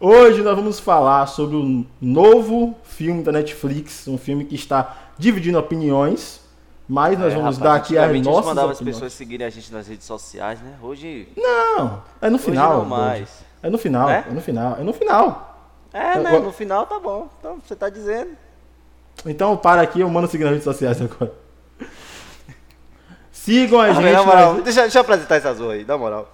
Hoje 0.00 0.42
nós 0.42 0.54
vamos 0.56 0.78
falar 0.80 1.26
sobre 1.26 1.56
um 1.56 1.86
novo 2.00 2.76
filme 2.84 3.22
da 3.22 3.32
Netflix, 3.32 4.06
um 4.08 4.18
filme 4.18 4.44
que 4.44 4.54
está 4.54 4.96
dividindo 5.18 5.58
opiniões, 5.58 6.40
mas 6.86 7.18
nós 7.18 7.32
É, 7.32 7.36
vamos 7.36 7.56
rapaz, 7.56 7.58
dar 7.58 7.74
aqui 7.76 7.96
as 7.96 8.20
nossas 8.24 8.44
mandava 8.46 8.72
as 8.72 8.76
opiniões. 8.76 8.96
pessoas 8.96 9.12
seguirem 9.14 9.46
a 9.46 9.50
gente 9.50 9.72
nas 9.72 9.86
redes 9.86 10.06
sociais, 10.06 10.60
né? 10.60 10.74
Hoje, 10.82 11.28
Não, 11.36 12.02
é 12.20 12.28
no 12.28 12.36
hoje 12.36 12.44
final. 12.44 12.78
não 12.78 12.84
mais. 12.84 13.28
É 13.62 13.70
no 13.70 13.78
final, 13.78 14.10
É? 14.10 14.24
é 14.28 14.32
no 14.32 14.40
final, 14.42 14.76
é 14.78 14.82
no 14.82 14.92
final. 14.92 15.70
É, 15.92 16.18
né? 16.18 16.38
No 16.38 16.52
final 16.52 16.86
tá 16.86 16.98
bom. 16.98 17.28
Então, 17.38 17.58
você 17.64 17.74
tá 17.74 17.88
dizendo. 17.88 18.30
Então 19.24 19.56
para 19.56 19.80
aqui, 19.80 20.00
eu 20.00 20.10
mando 20.10 20.26
seguir 20.28 20.42
nas 20.44 20.50
redes 20.52 20.64
sociais 20.64 21.00
agora. 21.00 21.32
Sigam 23.32 23.80
a 23.80 23.84
Ah, 23.84 23.92
gente. 23.94 24.12
na 24.12 24.22
moral, 24.22 24.54
nas- 24.54 24.64
deixa, 24.64 24.82
deixa 24.82 24.98
eu 24.98 25.02
apresentar 25.02 25.36
essa 25.36 25.54
zorra 25.54 25.74
aí, 25.74 25.84
na 25.84 25.96
moral. 25.96 26.28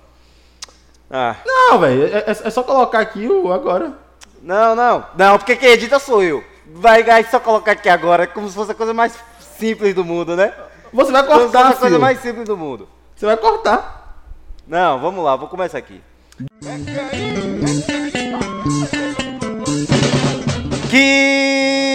Ah, 1.11 1.37
Não, 1.45 1.79
velho, 1.79 2.05
é, 2.05 2.19
é- 2.19 2.25
é 2.45 2.51
só 2.51 2.63
colocar 2.63 3.01
aqui 3.01 3.27
o 3.27 3.53
agora. 3.53 3.93
não, 4.43 4.75
não. 4.77 5.05
Não, 5.17 5.39
porque 5.39 5.57
quem 5.57 5.71
edita 5.71 5.99
sou 5.99 6.23
eu. 6.23 6.43
Vai 6.73 7.03
vai 7.03 7.25
só 7.25 7.41
colocar 7.41 7.73
aqui 7.73 7.89
agora, 7.89 8.27
como 8.29 8.49
se 8.49 8.55
fosse 8.55 8.71
a 8.71 8.75
coisa 8.75 8.95
mais 8.95 9.13
simples 9.59 9.93
do 9.95 10.05
mundo, 10.05 10.37
né? 10.37 10.53
Você 10.93 11.11
vai 11.13 11.23
Como 11.25 11.35
se 11.35 11.43
fosse 11.47 11.53
cortar, 11.53 11.71
a 11.71 11.77
coisa 11.77 11.99
mais 11.99 12.21
simples 12.21 12.47
do 12.47 12.57
mundo. 12.57 12.89
Você 13.17 13.27
vai 13.27 13.37
cortar. 13.37 14.23
Não, 14.67 15.01
vamos 15.01 15.25
lá, 15.25 15.35
vou 15.35 15.49
começar 15.49 15.79
aqui. 15.79 16.01
Que 20.91 21.90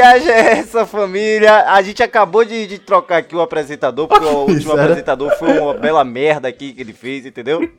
viagem 0.00 0.30
é 0.30 0.52
essa, 0.58 0.86
família? 0.86 1.66
A 1.72 1.82
gente 1.82 2.02
acabou 2.02 2.44
de, 2.44 2.66
de 2.66 2.78
trocar 2.78 3.18
aqui 3.18 3.36
o 3.36 3.40
apresentador, 3.40 4.08
porque 4.08 4.24
o 4.24 4.38
último 4.48 4.62
Sério? 4.62 4.80
apresentador 4.82 5.30
foi 5.38 5.58
uma 5.58 5.74
bela 5.74 6.02
merda 6.04 6.48
aqui 6.48 6.72
que 6.72 6.80
ele 6.80 6.92
fez, 6.94 7.26
entendeu? 7.26 7.70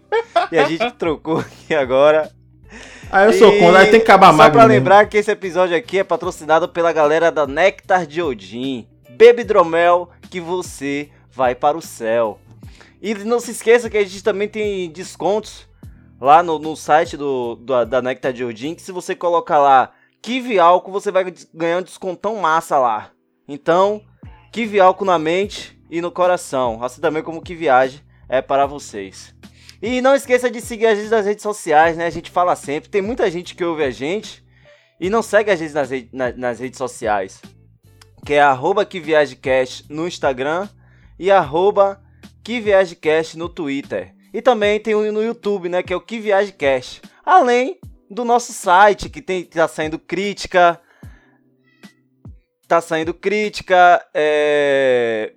E 0.51 0.57
a 0.57 0.65
gente 0.67 0.91
trocou 0.91 1.39
aqui 1.39 1.73
agora. 1.73 2.29
Aí 3.11 3.25
eu 3.27 3.33
sou 3.33 3.51
E 3.53 3.59
contra, 3.59 3.79
aí 3.79 3.91
tem 3.91 3.99
que 3.99 4.05
acabar 4.05 4.27
Só 4.27 4.33
mais. 4.37 4.51
pra 4.53 4.63
lembrar 4.65 5.05
que 5.07 5.17
esse 5.17 5.31
episódio 5.31 5.75
aqui 5.75 5.97
é 5.99 6.03
patrocinado 6.03 6.69
pela 6.69 6.93
galera 6.93 7.31
da 7.31 7.45
Nectar 7.47 8.05
de 8.05 8.21
Odin. 8.21 8.87
Bebe 9.09 9.41
hidromel 9.41 10.09
que 10.29 10.39
você 10.39 11.09
vai 11.31 11.53
para 11.55 11.77
o 11.77 11.81
céu. 11.81 12.39
E 13.01 13.13
não 13.15 13.39
se 13.39 13.51
esqueça 13.51 13.89
que 13.89 13.97
a 13.97 14.03
gente 14.03 14.23
também 14.23 14.47
tem 14.47 14.89
descontos 14.91 15.67
lá 16.21 16.41
no, 16.43 16.59
no 16.59 16.75
site 16.75 17.17
do, 17.17 17.55
do- 17.55 17.83
da 17.85 18.01
Nectar 18.01 18.31
de 18.31 18.45
Odin, 18.45 18.75
que 18.75 18.81
se 18.81 18.91
você 18.91 19.15
colocar 19.15 19.57
lá 19.57 19.91
Kiwi 20.21 20.59
Álcool, 20.59 20.91
você 20.91 21.11
vai 21.11 21.25
ganhar 21.53 21.79
um 21.79 21.83
descontão 21.83 22.35
massa 22.35 22.77
lá. 22.77 23.11
Então, 23.47 24.01
Kiwi 24.51 24.79
Álcool 24.79 25.05
na 25.05 25.17
mente 25.17 25.79
e 25.89 25.99
no 26.01 26.11
coração, 26.11 26.83
assim 26.83 27.01
também 27.01 27.23
como 27.23 27.41
que 27.41 27.55
viagem 27.55 28.01
é 28.29 28.41
para 28.41 28.65
vocês. 28.65 29.33
E 29.81 29.99
não 29.99 30.13
esqueça 30.13 30.49
de 30.49 30.61
seguir 30.61 30.85
a 30.85 30.95
gente 30.95 31.09
nas 31.09 31.25
redes 31.25 31.41
sociais, 31.41 31.97
né? 31.97 32.05
A 32.05 32.09
gente 32.11 32.29
fala 32.29 32.55
sempre. 32.55 32.89
Tem 32.89 33.01
muita 33.01 33.29
gente 33.31 33.55
que 33.55 33.63
ouve 33.63 33.83
a 33.83 33.89
gente 33.89 34.45
e 34.99 35.09
não 35.09 35.23
segue 35.23 35.49
a 35.49 35.55
gente 35.55 35.73
nas, 35.73 35.89
re- 35.89 36.07
na- 36.13 36.31
nas 36.33 36.59
redes 36.59 36.77
sociais. 36.77 37.41
Que 38.23 38.35
é 38.35 38.41
arroba 38.41 38.85
que 38.85 38.99
no 39.89 40.07
Instagram 40.07 40.69
e 41.17 41.31
arroba 41.31 41.99
que 42.43 42.59
no 43.35 43.49
Twitter. 43.49 44.13
E 44.31 44.39
também 44.39 44.79
tem 44.79 44.93
o 44.93 45.11
no 45.11 45.23
YouTube, 45.23 45.67
né? 45.67 45.81
Que 45.81 45.93
é 45.93 45.95
o 45.95 46.01
que. 46.01 47.01
Além 47.25 47.79
do 48.11 48.23
nosso 48.25 48.51
site, 48.51 49.09
que 49.09 49.21
tem, 49.21 49.45
tá 49.45 49.69
saindo 49.69 49.97
crítica. 49.97 50.81
Tá 52.67 52.81
saindo 52.81 53.13
crítica, 53.13 54.05
é, 54.13 55.33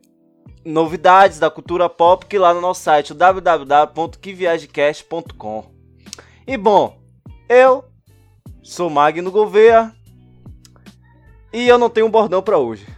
novidades 0.65 1.39
da 1.41 1.51
cultura 1.51 1.89
pop 1.89 2.27
que 2.27 2.39
lá 2.39 2.55
no 2.55 2.61
nosso 2.61 2.83
site, 2.83 3.11
o 3.11 3.15
www.queviagecast.com. 3.15 5.75
E 6.47 6.57
bom, 6.57 7.03
eu 7.49 7.85
sou 8.63 8.89
Magno 8.89 9.33
Gouveia 9.33 9.93
e 11.53 11.67
eu 11.67 11.77
não 11.77 11.91
tenho 11.91 12.07
um 12.07 12.11
bordão 12.11 12.41
pra 12.43 12.59
hoje. 12.59 12.87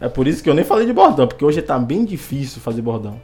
É 0.00 0.08
por 0.08 0.28
isso 0.28 0.44
que 0.44 0.48
eu 0.48 0.54
nem 0.54 0.64
falei 0.64 0.86
de 0.86 0.92
bordão, 0.92 1.26
porque 1.26 1.44
hoje 1.44 1.60
tá 1.60 1.76
bem 1.76 2.04
difícil 2.04 2.62
fazer 2.62 2.80
bordão. 2.80 3.20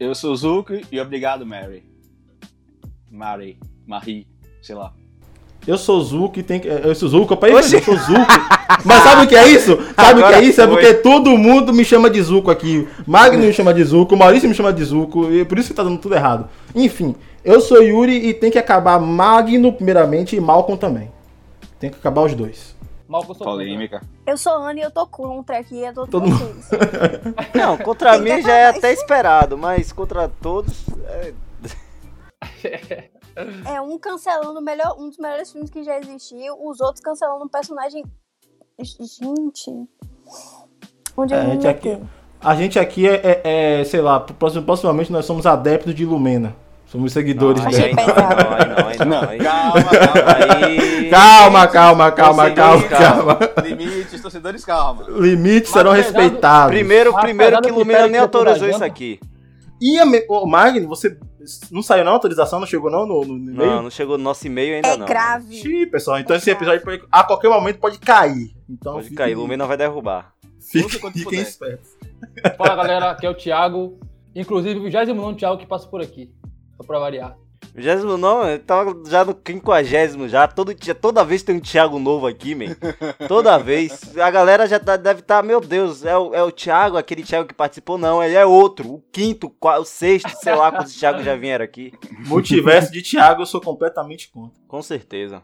Eu 0.00 0.16
sou 0.16 0.32
o 0.32 0.36
Zuko 0.36 0.72
e 0.90 1.00
obrigado, 1.00 1.46
Mary. 1.46 1.89
Mary, 3.10 3.58
Marie, 3.86 4.26
sei 4.62 4.74
lá. 4.74 4.92
Eu 5.66 5.76
sou 5.76 6.00
Zuko 6.00 6.38
e 6.38 6.42
tem 6.42 6.58
que. 6.58 6.68
Eu 6.68 6.94
sou 6.94 7.08
Zuko, 7.08 7.34
Oxi. 7.34 7.74
eu 7.76 7.82
sou 7.82 7.96
Zuko. 7.96 8.32
Mas 8.84 9.02
sabe 9.02 9.24
o 9.24 9.28
que 9.28 9.36
é 9.36 9.46
isso? 9.48 9.76
Sabe 9.76 9.82
o 9.82 9.94
que 9.94 10.00
Agora 10.24 10.36
é 10.38 10.42
isso? 10.44 10.60
É 10.60 10.66
foi. 10.66 10.74
porque 10.76 10.94
todo 10.94 11.36
mundo 11.36 11.72
me 11.72 11.84
chama 11.84 12.08
de 12.08 12.22
Zuko 12.22 12.50
aqui. 12.50 12.88
Magno 13.06 13.42
me 13.44 13.52
chama 13.52 13.74
de 13.74 13.84
Zuko, 13.84 14.16
Maurício 14.16 14.48
me 14.48 14.54
chama 14.54 14.72
de 14.72 14.82
Zuko, 14.84 15.30
e 15.30 15.44
por 15.44 15.58
isso 15.58 15.68
que 15.68 15.74
tá 15.74 15.82
dando 15.82 15.98
tudo 15.98 16.14
errado. 16.14 16.48
Enfim, 16.74 17.14
eu 17.44 17.60
sou 17.60 17.82
Yuri 17.82 18.28
e 18.28 18.32
tem 18.32 18.50
que 18.50 18.58
acabar 18.58 18.98
Magno 18.98 19.72
primeiramente 19.72 20.34
e 20.34 20.40
Malcolm 20.40 20.78
também. 20.78 21.10
Tem 21.78 21.90
que 21.90 21.96
acabar 21.98 22.22
os 22.22 22.34
dois. 22.34 22.74
Mal 23.06 23.22
que 23.24 23.32
eu 23.32 23.34
sou. 23.34 23.46
Polêmica. 23.46 24.02
Eu 24.26 24.38
sou 24.38 24.52
Ana 24.54 24.78
e 24.78 24.82
eu 24.82 24.90
tô 24.90 25.06
contra 25.06 25.58
aqui, 25.58 25.78
eu 25.82 25.92
tô 25.92 26.06
Todo 26.06 26.26
mundo-. 26.28 26.54
Não, 27.54 27.76
contra 27.76 28.16
mim 28.18 28.40
já 28.40 28.52
é 28.56 28.66
até 28.68 28.92
esperado, 28.92 29.58
mas 29.58 29.92
contra 29.92 30.28
todos. 30.28 30.86
é- 31.08 31.32
É 33.64 33.80
um 33.80 33.98
cancelando 33.98 34.58
o 34.58 34.62
melhor, 34.62 34.96
um 34.98 35.08
dos 35.08 35.18
melhores 35.18 35.50
filmes 35.52 35.70
que 35.70 35.82
já 35.84 35.98
existiu, 35.98 36.54
os 36.62 36.80
outros 36.80 37.00
cancelando 37.02 37.44
um 37.44 37.48
personagem. 37.48 38.04
Gente. 38.82 39.86
Onde 41.16 41.34
É, 41.34 41.38
a 41.40 41.44
gente 41.44 41.66
aqui, 41.68 41.98
a 42.40 42.54
gente 42.54 42.78
aqui 42.78 43.06
é, 43.08 43.14
é- 43.44 43.80
é, 43.80 43.84
sei 43.84 44.00
lá, 44.00 44.20
próximo- 44.20 44.64
proximamente 44.64 45.12
nós 45.12 45.24
somos 45.26 45.44
adeptos 45.46 45.94
de 45.94 46.04
Lumena. 46.06 46.54
Somos 46.86 47.12
seguidores 47.12 47.62
Não, 47.62 47.70
dela. 47.70 47.88
não, 47.94 49.06
não, 49.06 49.20
não, 49.20 49.38
calma, 49.38 49.84
calma. 49.84 50.56
aí- 50.66 51.08
Calma, 51.10 51.68
calma, 51.68 52.10
calma, 52.12 52.50
calma, 52.50 52.88
calma. 52.88 53.38
Limites, 53.64 54.20
torcedores, 54.20 54.64
calma. 54.64 55.04
Limites 55.08 55.70
Mas 55.70 55.78
serão 55.78 55.92
respeitados. 55.92 56.74
Primeiro, 56.74 57.14
primeiro 57.14 57.60
que 57.62 57.70
Lumena 57.70 58.08
nem 58.08 58.20
autorizou 58.20 58.68
isso 58.68 58.82
aqui. 58.82 59.20
E 59.80 59.98
a 59.98 60.04
me... 60.04 60.24
Magno, 60.46 60.88
você 60.88 61.16
não 61.70 61.82
saiu 61.82 62.04
não 62.04 62.12
autorização? 62.12 62.60
Não 62.60 62.66
chegou 62.66 62.90
não 62.90 63.06
no, 63.06 63.24
no 63.24 63.34
e-mail? 63.50 63.54
Não, 63.70 63.82
não 63.84 63.90
chegou 63.90 64.18
no 64.18 64.24
nosso 64.24 64.46
e-mail 64.46 64.76
ainda 64.76 64.88
É 64.88 64.96
não. 64.96 65.06
grave. 65.06 65.56
Xiii, 65.56 65.86
pessoal, 65.86 66.18
então 66.18 66.36
esse 66.36 66.50
episódio 66.50 66.84
pode- 66.84 67.02
a 67.10 67.24
qualquer 67.24 67.48
momento 67.48 67.78
pode 67.78 67.98
cair. 67.98 68.54
Então 68.68 68.94
Pode 68.94 69.10
cair, 69.10 69.34
Lumena 69.34 69.66
vai 69.66 69.76
derrubar. 69.76 70.34
Fiquem, 70.60 71.40
espertos. 71.40 71.90
Fala 72.58 72.76
galera, 72.76 73.10
aqui 73.10 73.24
é 73.26 73.30
o 73.30 73.34
Thiago. 73.34 73.98
Inclusive 74.34 74.78
o 74.78 74.82
29 74.84 75.36
Thiago 75.38 75.56
que 75.58 75.66
passa 75.66 75.88
por 75.88 76.00
aqui. 76.00 76.30
Só 76.76 76.84
pra 76.84 76.98
variar. 76.98 77.36
Vigésimo 77.74 78.16
não, 78.16 78.42
eu 78.48 78.58
tava 78.58 78.96
já 79.08 79.24
no 79.24 79.34
quinquagésimo 79.34 80.28
já. 80.28 80.46
Todo, 80.48 80.74
toda 81.00 81.24
vez 81.24 81.42
tem 81.42 81.56
um 81.56 81.60
Thiago 81.60 81.98
novo 81.98 82.26
aqui, 82.26 82.54
man. 82.54 82.76
Toda 83.28 83.56
vez. 83.58 84.16
A 84.18 84.30
galera 84.30 84.66
já 84.66 84.78
tá- 84.80 84.96
deve 84.96 85.20
estar, 85.20 85.42
meu 85.42 85.60
Deus, 85.60 86.04
é 86.04 86.16
o, 86.16 86.34
é 86.34 86.42
o 86.42 86.50
Thiago, 86.50 86.96
aquele 86.96 87.22
Thiago 87.22 87.48
que 87.48 87.54
participou? 87.54 87.96
Não, 87.96 88.22
ele 88.22 88.34
é 88.34 88.44
outro. 88.44 88.94
O 88.94 89.04
quinto, 89.12 89.52
o 89.60 89.84
sexto, 89.84 90.30
sei 90.42 90.54
lá 90.54 90.70
quantos 90.72 90.94
Thiago 90.94 91.22
já 91.22 91.36
vieram 91.36 91.64
aqui. 91.64 91.92
Multiverso 92.26 92.92
de 92.92 93.02
Thiago, 93.02 93.42
eu 93.42 93.46
sou 93.46 93.60
completamente 93.60 94.30
contra. 94.30 94.60
Com 94.66 94.82
certeza. 94.82 95.42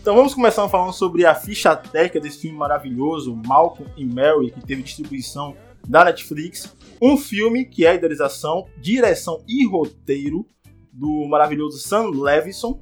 Então 0.00 0.16
vamos 0.16 0.34
começar 0.34 0.68
falando 0.68 0.92
sobre 0.92 1.24
a 1.24 1.32
ficha 1.34 1.76
técnica 1.76 2.18
desse 2.20 2.38
filme 2.40 2.58
maravilhoso, 2.58 3.40
Malcolm 3.46 3.88
e 3.96 4.04
Mary, 4.04 4.50
que 4.50 4.60
teve 4.66 4.82
distribuição 4.82 5.54
da 5.86 6.04
Netflix. 6.04 6.74
Um 7.04 7.16
filme 7.16 7.64
que 7.64 7.84
é 7.84 7.90
a 7.90 7.94
idealização, 7.94 8.64
direção 8.80 9.42
e 9.48 9.66
roteiro 9.66 10.46
do 10.92 11.26
maravilhoso 11.26 11.80
Sam 11.80 12.10
Levinson. 12.10 12.80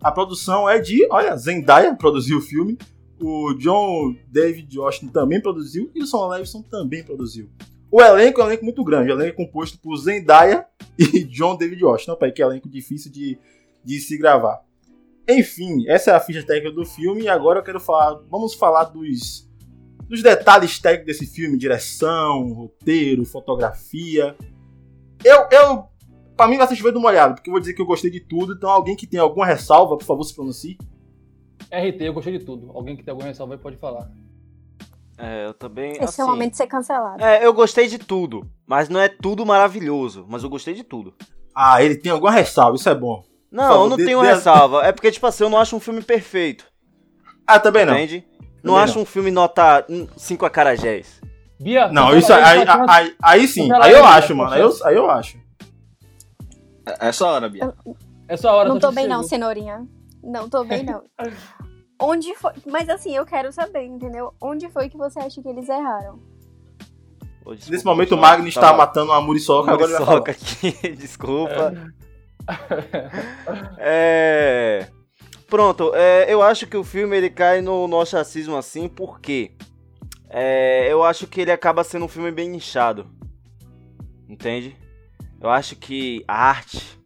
A 0.00 0.12
produção 0.12 0.70
é 0.70 0.78
de, 0.78 1.04
olha, 1.10 1.36
Zendaya 1.36 1.92
produziu 1.96 2.38
o 2.38 2.40
filme. 2.40 2.78
O 3.20 3.52
John 3.54 4.14
David 4.28 4.78
Washington 4.78 5.12
também 5.12 5.42
produziu 5.42 5.90
e 5.92 6.00
o 6.00 6.06
Sam 6.06 6.28
Levinson 6.28 6.62
também 6.62 7.02
produziu. 7.02 7.50
O 7.90 8.00
elenco 8.00 8.40
é 8.40 8.44
um 8.44 8.46
elenco 8.46 8.64
muito 8.64 8.84
grande. 8.84 9.10
O 9.10 9.14
elenco 9.14 9.42
é 9.42 9.44
composto 9.44 9.76
por 9.80 9.96
Zendaya 9.96 10.64
e 10.96 11.24
John 11.24 11.56
David 11.56 11.84
Washington. 11.84 12.14
Pai, 12.14 12.30
que 12.30 12.40
é 12.40 12.46
um 12.46 12.50
elenco 12.50 12.68
difícil 12.68 13.10
de, 13.10 13.36
de 13.84 13.98
se 13.98 14.16
gravar. 14.16 14.62
Enfim, 15.28 15.84
essa 15.88 16.12
é 16.12 16.14
a 16.14 16.20
ficha 16.20 16.44
técnica 16.44 16.70
do 16.70 16.86
filme 16.86 17.22
e 17.22 17.28
agora 17.28 17.58
eu 17.58 17.64
quero 17.64 17.80
falar, 17.80 18.20
vamos 18.30 18.54
falar 18.54 18.84
dos 18.84 19.47
dos 20.08 20.22
detalhes 20.22 20.78
técnicos 20.78 21.06
desse 21.18 21.26
filme, 21.32 21.58
direção, 21.58 22.52
roteiro, 22.52 23.24
fotografia. 23.24 24.36
Eu 25.24 25.46
eu 25.52 25.88
para 26.36 26.46
mim 26.48 26.56
vai 26.56 26.66
ser 26.68 26.76
chover 26.76 26.92
molhado, 26.94 27.34
porque 27.34 27.50
eu 27.50 27.52
vou 27.52 27.60
dizer 27.60 27.74
que 27.74 27.82
eu 27.82 27.86
gostei 27.86 28.10
de 28.10 28.20
tudo, 28.20 28.54
então 28.54 28.70
alguém 28.70 28.94
que 28.94 29.06
tem 29.08 29.18
alguma 29.18 29.44
ressalva, 29.44 29.96
por 29.96 30.04
favor, 30.04 30.22
se 30.22 30.34
pronuncie. 30.34 30.78
RT, 31.70 32.00
eu 32.00 32.12
gostei 32.14 32.38
de 32.38 32.44
tudo. 32.44 32.70
Alguém 32.72 32.96
que 32.96 33.02
tem 33.02 33.10
alguma 33.10 33.28
ressalva 33.28 33.54
aí 33.54 33.58
pode 33.60 33.76
falar. 33.76 34.08
É, 35.18 35.46
eu 35.46 35.52
também. 35.54 35.90
Esse 35.92 36.04
assim, 36.04 36.22
é 36.22 36.24
o 36.24 36.28
momento 36.28 36.52
de 36.52 36.56
ser 36.58 36.68
cancelado. 36.68 37.22
É, 37.22 37.44
eu 37.44 37.52
gostei 37.52 37.88
de 37.88 37.98
tudo. 37.98 38.48
Mas 38.64 38.88
não 38.88 39.00
é 39.00 39.08
tudo 39.08 39.44
maravilhoso. 39.44 40.24
Mas 40.28 40.44
eu 40.44 40.48
gostei 40.48 40.74
de 40.74 40.84
tudo. 40.84 41.12
Ah, 41.52 41.82
ele 41.82 41.96
tem 41.96 42.12
alguma 42.12 42.30
ressalva, 42.30 42.76
isso 42.76 42.88
é 42.88 42.94
bom. 42.94 43.24
Não, 43.50 43.64
favor, 43.68 43.82
eu 43.84 43.88
não 43.90 43.96
dê- 43.96 44.04
tenho 44.04 44.20
dê- 44.22 44.28
ressalva. 44.28 44.84
É 44.86 44.92
porque, 44.92 45.10
tipo 45.10 45.26
assim, 45.26 45.42
eu 45.42 45.50
não 45.50 45.58
acho 45.58 45.74
um 45.74 45.80
filme 45.80 46.02
perfeito. 46.02 46.64
Ah, 47.44 47.58
também 47.58 47.84
não. 47.84 47.94
Entende? 47.94 48.27
Não 48.62 48.74
Também 48.74 48.84
acho 48.84 48.94
não. 48.96 49.02
um 49.02 49.06
filme 49.06 49.30
nota 49.30 49.84
5 50.16 50.44
acarajés. 50.46 51.20
Bia, 51.60 51.88
Não, 51.88 52.16
isso 52.16 52.32
ele, 52.32 52.42
aí, 52.42 52.58
só 52.60 52.66
chama- 52.72 52.86
aí, 52.88 53.16
aí 53.22 53.48
sim, 53.48 53.62
cancela 53.68 53.84
aí 53.84 53.92
eu 53.92 54.04
acho, 54.04 54.28
só 54.28 54.34
mano. 54.34 54.50
Aí 54.52 54.60
eu, 54.60 54.72
aí 54.84 54.94
eu 54.96 55.10
acho. 55.10 55.38
É 56.86 57.08
essa 57.08 57.26
hora, 57.26 57.48
Bia. 57.48 57.74
Essa 58.28 58.52
hora 58.52 58.68
Não 58.68 58.80
só 58.80 58.88
tô 58.88 58.94
bem, 58.94 59.08
não, 59.08 59.22
cenourinha. 59.22 59.86
Não 60.22 60.48
tô 60.48 60.64
bem, 60.64 60.84
não. 60.84 61.02
Onde 62.00 62.32
foi. 62.36 62.52
Mas 62.66 62.88
assim, 62.88 63.16
eu 63.16 63.26
quero 63.26 63.50
saber, 63.52 63.84
entendeu? 63.84 64.32
Onde 64.40 64.68
foi 64.68 64.88
que 64.88 64.96
você 64.96 65.18
acha 65.18 65.42
que 65.42 65.48
eles 65.48 65.68
erraram? 65.68 66.20
Desculpa, 67.44 67.70
Nesse 67.72 67.84
momento 67.84 68.14
o 68.14 68.18
Magni 68.18 68.48
está 68.50 68.60
tava- 68.60 68.76
matando 68.78 69.10
uma 69.10 69.20
muriçoca, 69.20 69.72
agora. 69.72 69.90
Muriçoca 69.90 70.30
aqui, 70.32 70.70
desculpa. 70.96 71.72
É... 73.78 74.86
Pronto, 75.48 75.94
é, 75.94 76.30
eu 76.32 76.42
acho 76.42 76.66
que 76.66 76.76
o 76.76 76.84
filme 76.84 77.16
ele 77.16 77.30
cai 77.30 77.62
no, 77.62 77.88
no 77.88 77.96
ostracismo 77.96 78.54
assim, 78.54 78.86
porque 78.86 79.52
é, 80.28 80.92
eu 80.92 81.02
acho 81.02 81.26
que 81.26 81.40
ele 81.40 81.50
acaba 81.50 81.82
sendo 81.82 82.04
um 82.04 82.08
filme 82.08 82.30
bem 82.30 82.54
inchado. 82.54 83.10
Entende? 84.28 84.76
Eu 85.40 85.48
acho 85.48 85.74
que 85.74 86.22
a 86.28 86.50
arte, 86.50 87.00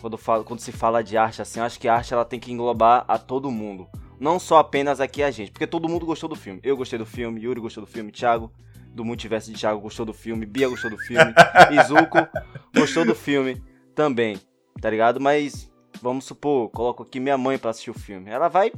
quando, 0.00 0.16
falo, 0.16 0.44
quando 0.44 0.60
se 0.60 0.70
fala 0.70 1.02
de 1.02 1.16
arte 1.16 1.42
assim, 1.42 1.58
eu 1.58 1.66
acho 1.66 1.80
que 1.80 1.88
a 1.88 1.94
arte 1.96 2.14
ela 2.14 2.24
tem 2.24 2.38
que 2.38 2.52
englobar 2.52 3.04
a 3.08 3.18
todo 3.18 3.50
mundo. 3.50 3.88
Não 4.20 4.38
só 4.38 4.58
apenas 4.58 5.00
aqui 5.00 5.20
a 5.20 5.32
gente, 5.32 5.50
porque 5.50 5.66
todo 5.66 5.88
mundo 5.88 6.06
gostou 6.06 6.28
do 6.28 6.36
filme. 6.36 6.60
Eu 6.62 6.76
gostei 6.76 7.00
do 7.00 7.06
filme, 7.06 7.40
Yuri 7.42 7.60
gostou 7.60 7.84
do 7.84 7.90
filme, 7.90 8.12
Thiago 8.12 8.52
do 8.94 9.04
Multiverso 9.04 9.50
de 9.50 9.58
Thiago 9.58 9.80
gostou 9.80 10.06
do 10.06 10.12
filme, 10.12 10.46
Bia 10.46 10.68
gostou 10.68 10.90
do 10.90 10.98
filme, 10.98 11.34
Izuko 11.72 12.28
gostou 12.72 13.04
do 13.04 13.14
filme 13.14 13.60
também, 13.92 14.38
tá 14.80 14.88
ligado? 14.88 15.18
Mas 15.18 15.71
vamos 16.02 16.24
supor, 16.24 16.68
coloco 16.70 17.02
aqui 17.04 17.18
minha 17.20 17.38
mãe 17.38 17.56
pra 17.58 17.70
assistir 17.70 17.90
o 17.90 17.94
filme. 17.94 18.28
Ela 18.30 18.48
vai 18.48 18.72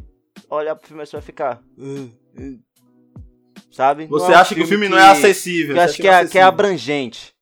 olhar 0.50 0.76
pro 0.76 0.86
filme 0.86 1.02
e 1.02 1.06
vai 1.10 1.20
ficar. 1.22 1.62
"Uh, 1.78 2.10
uh", 2.38 2.58
Sabe? 3.70 4.06
Você 4.06 4.30
é 4.32 4.36
um 4.36 4.38
acha 4.38 4.54
que 4.54 4.62
o 4.62 4.66
filme 4.66 4.88
não 4.88 4.98
é 4.98 5.08
acessível? 5.10 5.74
que 5.74 5.80
eu 5.80 5.84
acho 5.84 5.96
que 5.96 6.02
não 6.04 6.12
é, 6.14 6.26
que 6.28 6.38
é 6.38 6.42
abrangente. 6.42 7.34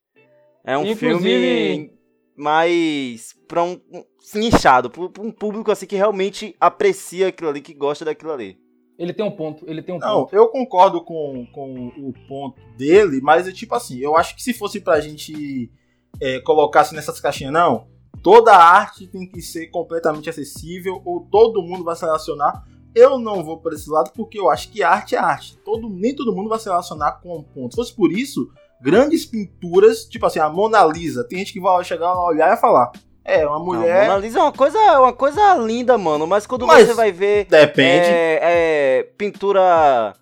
É 0.65 0.79
um 0.79 0.87
Inclusive- 0.87 1.19
filme 1.21 1.93
mais 2.37 3.35
pra 3.47 3.63
um, 3.63 3.81
um 3.93 4.05
nichado, 4.39 4.89
pra 4.89 5.09
pra 5.11 5.23
um 5.23 5.31
público 5.31 5.71
assim 5.71 5.87
que 5.87 5.97
realmente 5.97 6.57
aprecia 6.61 7.29
aquilo 7.29 7.51
ali, 7.51 7.61
que 7.61 7.75
gosta 7.75 8.05
daquilo 8.05 8.33
ali. 8.33 8.57
Ele 8.99 9.13
tem 9.13 9.25
um 9.27 9.31
ponto, 9.31 9.69
ele 9.69 9.83
tem 9.83 9.95
um 9.95 9.99
Não, 9.99 10.21
ponto. 10.23 10.35
eu 10.35 10.49
concordo 10.49 11.03
com, 11.05 11.47
com 11.53 11.89
o 11.99 12.13
ponto 12.29 12.61
dele, 12.77 13.21
mas 13.23 13.49
é 13.49 13.53
tipo 13.53 13.75
assim, 13.75 13.99
eu 13.99 14.17
acho 14.17 14.35
que 14.37 14.43
se 14.43 14.55
fosse 14.55 14.81
pra 14.81 15.01
gente 15.01 15.71
é, 16.21 16.41
colocar 16.41 16.83
assim 16.83 16.95
nessas 16.95 17.21
caixinhas, 17.21 17.53
não, 17.53 17.89
toda 18.23 18.55
arte 18.55 19.07
tem 19.07 19.27
que 19.27 19.43
ser 19.43 19.67
completamente 19.67 20.31
acessível, 20.31 21.03
ou 21.05 21.27
todo 21.31 21.63
mundo 21.63 21.85
vai 21.85 21.97
se 21.97 22.05
relacionar. 22.05 22.65
Eu 22.95 23.19
não 23.19 23.43
vou 23.43 23.59
por 23.59 23.73
esse 23.73 23.91
lado 23.91 24.13
porque 24.15 24.39
eu 24.39 24.51
acho 24.51 24.71
que 24.71 24.83
arte 24.83 25.15
é 25.15 25.19
arte. 25.19 25.57
Todo, 25.65 25.89
nem 25.89 26.15
todo 26.15 26.35
mundo 26.35 26.49
vai 26.49 26.59
se 26.59 26.67
relacionar 26.67 27.21
com 27.23 27.39
um 27.39 27.43
ponto. 27.43 27.73
Se 27.73 27.77
fosse 27.77 27.95
por 27.95 28.13
isso, 28.13 28.51
grandes 28.81 29.25
pinturas, 29.25 30.05
tipo 30.05 30.27
assim, 30.27 30.39
a 30.39 30.49
Mona 30.49 30.85
Lisa, 30.85 31.25
tem 31.25 31.39
gente 31.39 31.53
que 31.53 31.61
vai 31.61 31.83
chegar 31.85 32.13
lá, 32.13 32.27
olhar 32.27 32.53
e 32.53 32.61
falar, 32.61 32.93
é, 33.25 33.47
uma 33.47 33.59
mulher. 33.59 34.09
Mona 34.09 34.19
Lisa 34.19 34.39
é 34.39 34.43
uma 34.43 34.53
coisa, 34.53 34.79
é 34.79 34.99
uma 34.99 35.13
coisa 35.13 35.55
linda, 35.57 35.97
mano, 35.97 36.27
mas 36.27 36.47
quando 36.47 36.67
Mas 36.67 36.89
você 36.89 36.95
vai 36.95 37.13
ver 37.13 37.47
Depende. 37.47 38.07
é, 38.07 38.39
é, 38.43 39.03
pintura 39.17 40.15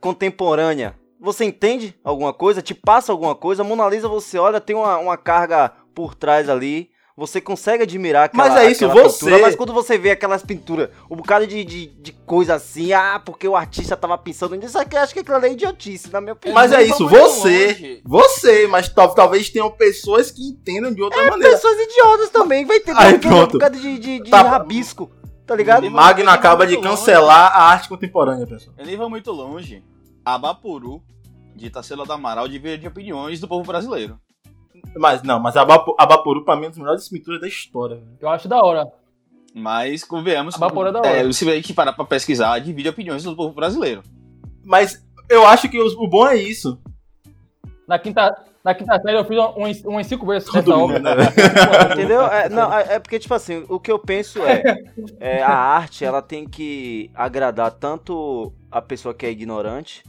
contemporânea, 0.00 0.96
você 1.20 1.44
entende 1.44 1.94
alguma 2.02 2.32
coisa? 2.32 2.60
Te 2.60 2.74
passa 2.74 3.12
alguma 3.12 3.34
coisa? 3.34 3.62
Mona 3.62 3.88
Lisa, 3.88 4.08
você 4.08 4.38
olha, 4.38 4.60
tem 4.60 4.74
uma, 4.74 4.98
uma 4.98 5.16
carga 5.16 5.70
por 5.94 6.14
trás 6.14 6.48
ali. 6.48 6.90
Você 7.16 7.42
consegue 7.42 7.82
admirar 7.82 8.24
aquela, 8.24 8.48
Mas 8.48 8.56
é 8.56 8.70
isso, 8.70 8.88
você- 8.88 9.26
pintura, 9.26 9.42
mas 9.42 9.54
quando 9.54 9.72
você 9.72 9.98
vê 9.98 10.12
aquelas 10.12 10.42
pinturas, 10.42 10.88
um 11.10 11.16
bocado 11.16 11.46
de, 11.46 11.62
de, 11.62 11.86
de 11.86 12.12
coisa 12.12 12.54
assim, 12.54 12.94
ah, 12.94 13.20
porque 13.22 13.46
o 13.46 13.54
artista 13.54 13.94
tava 13.96 14.16
pensando 14.16 14.54
nisso, 14.54 14.78
aqui, 14.78 14.96
acho 14.96 15.12
que 15.12 15.20
aquilo 15.20 15.36
ali 15.36 15.48
é 15.48 15.52
idiotice, 15.52 16.10
na 16.10 16.22
minha 16.22 16.32
opinião. 16.32 16.54
Mas 16.54 16.72
é 16.72 16.82
isso, 16.82 17.06
você, 17.06 17.66
longe. 17.68 18.02
você, 18.02 18.66
mas 18.66 18.88
tal- 18.88 19.14
talvez 19.14 19.50
tenham 19.50 19.70
pessoas 19.70 20.30
que 20.30 20.42
entendam 20.48 20.92
de 20.92 21.02
outra 21.02 21.28
maneira. 21.28 21.54
Pessoas 21.54 21.78
idiotas 21.80 22.30
também, 22.30 22.64
vai 22.64 22.80
ter 22.80 22.96
Aí, 22.96 23.14
um 23.14 23.46
bocado 23.46 23.78
de, 23.78 23.98
de, 23.98 24.20
de 24.20 24.30
Tá. 24.30 24.40
rabisco, 24.40 25.10
tá 25.46 25.54
ligado? 25.54 25.90
Magno 25.90 26.30
acaba 26.30 26.66
de 26.66 26.80
cancelar 26.80 27.52
a 27.54 27.64
arte 27.72 27.90
contemporânea, 27.90 28.46
pessoal. 28.46 28.74
Eu 28.78 28.86
nem 28.86 28.96
vou 28.96 29.10
muito 29.10 29.30
longe. 29.30 29.84
Abapuru, 30.24 31.02
de 31.54 31.68
Tarsila 31.68 32.06
do 32.06 32.12
Amaral, 32.14 32.48
divide 32.48 32.78
de 32.78 32.88
opiniões 32.88 33.38
do 33.38 33.46
povo 33.46 33.66
brasileiro. 33.66 34.18
Mas 34.96 35.22
não, 35.22 35.40
mas 35.40 35.56
a 35.56 35.62
Abaporu 35.62 36.44
pra 36.44 36.54
mim 36.56 36.62
é 36.64 36.66
uma 36.66 36.70
das 36.70 36.78
melhores 36.78 37.08
pinturas 37.08 37.40
da 37.40 37.48
história. 37.48 38.02
Eu 38.20 38.28
acho 38.28 38.48
da 38.48 38.62
hora. 38.62 38.90
Mas, 39.54 40.02
convenhamos, 40.04 40.54
Abapuru 40.54 40.88
é 40.88 40.92
da 40.92 40.98
hora. 41.00 41.08
é, 41.28 41.32
se 41.32 41.48
a 41.48 41.54
gente 41.54 41.74
parar 41.74 41.92
pra 41.92 42.04
pesquisar, 42.04 42.58
divide 42.58 42.88
opiniões 42.88 43.22
do 43.22 43.36
povo 43.36 43.54
brasileiro. 43.54 44.02
Mas 44.64 45.04
eu 45.28 45.46
acho 45.46 45.68
que 45.68 45.78
os- 45.80 45.94
o 45.94 46.06
bom 46.06 46.26
é 46.26 46.36
isso. 46.36 46.78
Na 47.86 47.98
quinta, 47.98 48.34
na 48.64 48.74
quinta 48.74 48.98
série 49.00 49.18
eu 49.18 49.24
fiz 49.24 49.36
umas, 49.56 49.84
umas 49.84 50.06
cinco 50.06 50.24
vezes 50.26 50.48
essa 50.48 50.62
Todo 50.62 50.74
obra. 50.78 50.98
mundo, 50.98 51.02
né? 51.02 51.14
Entendeu? 51.92 52.22
É, 52.26 52.48
não, 52.48 52.72
é, 52.72 52.94
é 52.94 52.98
porque, 52.98 53.18
tipo 53.18 53.34
assim, 53.34 53.64
o 53.68 53.78
que 53.78 53.90
eu 53.92 53.98
penso 53.98 54.40
é, 54.42 54.62
é, 55.20 55.42
a 55.42 55.50
arte, 55.54 56.04
ela 56.04 56.22
tem 56.22 56.46
que 56.48 57.10
agradar 57.14 57.72
tanto 57.72 58.52
a 58.70 58.80
pessoa 58.80 59.12
que 59.12 59.26
é 59.26 59.30
ignorante, 59.30 60.02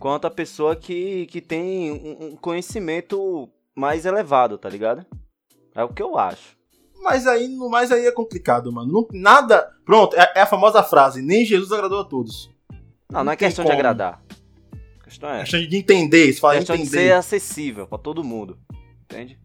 quanto 0.00 0.26
a 0.26 0.30
pessoa 0.30 0.74
que, 0.74 1.26
que 1.26 1.40
tem 1.40 1.92
um, 1.92 2.26
um 2.32 2.36
conhecimento 2.36 3.48
mais 3.78 4.04
elevado, 4.04 4.58
tá 4.58 4.68
ligado? 4.68 5.06
É 5.74 5.84
o 5.84 5.88
que 5.88 6.02
eu 6.02 6.18
acho. 6.18 6.56
Mas 7.00 7.26
aí, 7.26 7.48
mas 7.70 7.92
aí 7.92 8.06
é 8.06 8.10
complicado, 8.12 8.72
mano. 8.72 8.92
Não- 8.92 9.20
nada. 9.20 9.70
Pronto, 9.86 10.16
é, 10.16 10.32
é 10.36 10.40
a 10.42 10.46
famosa 10.46 10.82
frase: 10.82 11.22
nem 11.22 11.44
Jesus 11.44 11.70
agradou 11.72 12.00
a 12.00 12.04
todos. 12.04 12.50
Não, 13.10 13.22
não 13.24 13.32
é 13.32 13.36
tem 13.36 13.46
questão 13.48 13.64
de 13.64 13.70
como. 13.70 13.78
agradar. 13.78 14.20
A 15.00 15.04
questão 15.04 15.30
é, 15.30 15.36
É 15.36 15.40
questão 15.40 15.60
de 15.60 15.76
entender, 15.76 16.32
se 16.32 16.40
fala 16.40 16.56
questão 16.56 16.76
de 16.76 16.82
entender. 16.82 16.98
ser 16.98 17.12
acessível 17.12 17.86
pra 17.86 17.96
todo 17.98 18.24
mundo. 18.24 18.58
Entende? 19.04 19.38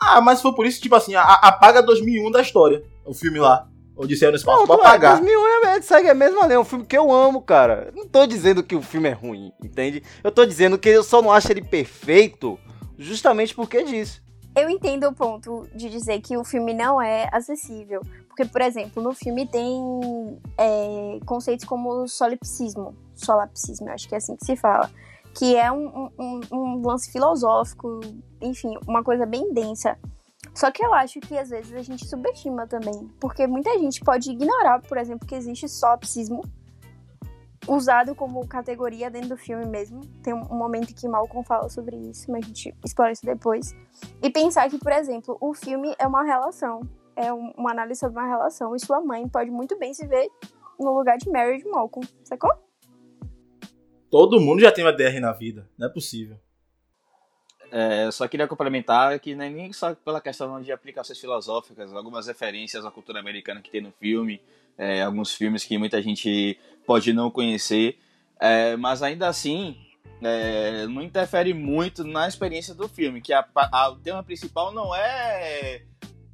Ah, 0.00 0.20
mas 0.20 0.40
for 0.40 0.54
por 0.54 0.64
isso, 0.64 0.80
tipo 0.80 0.94
assim, 0.94 1.14
a- 1.14 1.22
a- 1.22 1.48
apaga 1.48 1.82
2001 1.82 2.30
da 2.30 2.40
história. 2.40 2.82
O 3.04 3.12
filme 3.12 3.38
lá. 3.38 3.66
Odisseia 3.96 4.30
no 4.30 4.36
espaço. 4.38 4.58
Pronto, 4.64 4.68
Pode 4.78 4.80
é, 4.82 4.86
apagar. 4.86 5.16
2001 5.18 5.66
é, 5.66 5.82
segue 5.82 6.08
a 6.08 6.14
mesma 6.14 6.42
linha, 6.46 6.54
é 6.54 6.58
um 6.58 6.64
filme 6.64 6.86
que 6.86 6.96
eu 6.96 7.12
amo, 7.12 7.42
cara. 7.42 7.92
Não 7.94 8.08
tô 8.08 8.24
dizendo 8.26 8.62
que 8.62 8.74
o 8.74 8.80
filme 8.80 9.10
é 9.10 9.12
ruim, 9.12 9.52
entende? 9.62 10.02
Eu 10.24 10.32
tô 10.32 10.46
dizendo 10.46 10.78
que 10.78 10.88
eu 10.88 11.02
só 11.02 11.20
não 11.20 11.30
acho 11.30 11.52
ele 11.52 11.60
perfeito 11.60 12.58
justamente 13.00 13.54
porque 13.54 13.82
disso. 13.82 14.22
Eu 14.54 14.68
entendo 14.68 15.08
o 15.08 15.14
ponto 15.14 15.66
de 15.74 15.88
dizer 15.88 16.20
que 16.20 16.36
o 16.36 16.44
filme 16.44 16.74
não 16.74 17.00
é 17.00 17.28
acessível. 17.32 18.02
Porque, 18.26 18.44
por 18.44 18.60
exemplo, 18.60 19.02
no 19.02 19.12
filme 19.12 19.46
tem 19.46 20.40
é, 20.58 21.18
conceitos 21.24 21.64
como 21.64 22.06
solipsismo. 22.08 22.94
Solipsismo, 23.14 23.88
eu 23.88 23.92
acho 23.94 24.08
que 24.08 24.14
é 24.14 24.18
assim 24.18 24.36
que 24.36 24.44
se 24.44 24.56
fala. 24.56 24.90
Que 25.34 25.56
é 25.56 25.70
um, 25.70 26.10
um- 26.18 26.40
um 26.52 26.82
lance 26.86 27.10
filosófico, 27.12 28.00
enfim, 28.40 28.74
uma 28.88 29.04
coisa 29.04 29.24
bem 29.24 29.52
densa. 29.52 29.96
Só 30.54 30.70
que 30.72 30.84
eu 30.84 30.92
acho 30.92 31.20
que 31.20 31.38
às 31.38 31.50
vezes 31.50 31.72
a 31.72 31.82
gente 31.82 32.04
subestima 32.06 32.66
também. 32.66 33.08
Porque 33.20 33.46
muita 33.46 33.78
gente 33.78 34.00
pode 34.00 34.30
ignorar, 34.32 34.80
por 34.82 34.98
exemplo, 34.98 35.26
que 35.28 35.34
existe 35.34 35.68
solipsismo 35.68 36.42
usado 37.66 38.14
como 38.14 38.46
categoria 38.46 39.10
dentro 39.10 39.30
do 39.30 39.36
filme 39.36 39.66
mesmo. 39.66 40.00
Tem 40.22 40.32
um 40.34 40.56
momento 40.56 40.94
que 40.94 41.06
Malcolm 41.08 41.44
fala 41.46 41.68
sobre 41.68 41.96
isso, 41.96 42.30
mas 42.30 42.44
a 42.44 42.46
gente 42.48 42.74
explora 42.84 43.12
isso 43.12 43.24
depois. 43.24 43.74
E 44.22 44.30
pensar 44.30 44.68
que, 44.70 44.78
por 44.78 44.92
exemplo, 44.92 45.36
o 45.40 45.54
filme 45.54 45.94
é 45.98 46.06
uma 46.06 46.22
relação. 46.22 46.80
É 47.16 47.32
um- 47.32 47.52
uma 47.56 47.70
análise 47.70 48.00
sobre 48.00 48.18
uma 48.18 48.28
relação. 48.28 48.74
E 48.74 48.80
sua 48.80 49.00
mãe 49.00 49.28
pode 49.28 49.50
muito 49.50 49.78
bem 49.78 49.92
se 49.92 50.06
ver 50.06 50.28
no 50.78 50.96
lugar 50.96 51.18
de 51.18 51.30
Mary 51.30 51.58
de 51.58 51.68
Malcolm. 51.68 52.08
Sacou? 52.24 52.50
Todo 54.10 54.40
mundo 54.40 54.60
já 54.60 54.72
tem 54.72 54.84
uma 54.84 54.92
DR 54.92 55.20
na 55.20 55.32
vida. 55.32 55.68
Não 55.78 55.86
é 55.86 55.90
possível. 55.90 56.36
É, 57.70 58.06
eu 58.06 58.10
só 58.12 58.26
queria 58.26 58.48
complementar 58.48 59.18
que 59.20 59.34
não 59.36 59.44
é 59.44 59.50
nem 59.50 59.72
só 59.72 59.94
pela 59.94 60.20
questão 60.20 60.60
de 60.60 60.72
aplicações 60.72 61.20
filosóficas, 61.20 61.94
algumas 61.94 62.26
referências 62.26 62.84
à 62.84 62.90
cultura 62.90 63.20
americana 63.20 63.62
que 63.62 63.70
tem 63.70 63.80
no 63.80 63.92
filme, 63.92 64.42
é, 64.76 65.02
alguns 65.02 65.32
filmes 65.32 65.64
que 65.64 65.78
muita 65.78 66.02
gente 66.02 66.58
pode 66.90 67.12
não 67.12 67.30
conhecer, 67.30 68.00
é, 68.40 68.74
mas 68.76 69.00
ainda 69.00 69.28
assim 69.28 69.76
é, 70.20 70.88
não 70.88 71.00
interfere 71.02 71.54
muito 71.54 72.02
na 72.02 72.26
experiência 72.26 72.74
do 72.74 72.88
filme, 72.88 73.20
que 73.20 73.32
a, 73.32 73.46
a- 73.54 73.90
o 73.90 73.96
tema 73.96 74.24
principal 74.24 74.72
não 74.74 74.92
é 74.92 75.82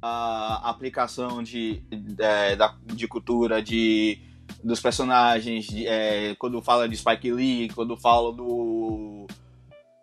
a 0.01 0.67
aplicação 0.67 1.43
de, 1.43 1.83
é, 2.17 2.55
da, 2.55 2.75
de 2.85 3.07
cultura, 3.07 3.61
de, 3.61 4.17
dos 4.63 4.79
personagens, 4.79 5.65
de, 5.67 5.85
é, 5.85 6.33
quando 6.39 6.59
fala 6.59 6.89
de 6.89 6.97
Spike 6.97 7.31
Lee, 7.31 7.69
quando 7.69 7.95
fala 7.95 8.33
do 8.33 9.27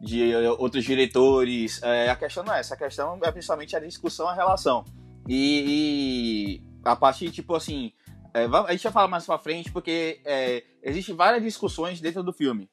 de 0.01 0.37
outros 0.59 0.85
diretores. 0.85 1.83
É, 1.83 2.11
a 2.11 2.15
questão 2.17 2.45
não 2.45 2.55
é 2.55 2.61
essa, 2.61 2.75
a 2.75 2.79
questão 2.79 3.19
é 3.25 3.33
principalmente 3.33 3.75
a 3.75 3.81
discussão, 3.81 4.29
a 4.29 4.35
relação. 4.35 4.85
E, 5.29 6.61
e 6.61 6.63
a 6.85 6.95
partir, 6.95 7.31
tipo 7.33 7.57
assim, 7.57 7.91
é, 8.35 8.47
a 8.47 8.73
gente 8.73 8.83
vai 8.83 8.93
falar 8.93 9.09
mais 9.09 9.25
pra 9.25 9.39
frente, 9.39 9.71
porque 9.71 10.21
é, 10.25 10.65
existem 10.83 11.15
várias 11.15 11.43
discussões 11.43 12.01
dentro 12.01 12.23
do 12.23 12.33
filme. 12.33 12.69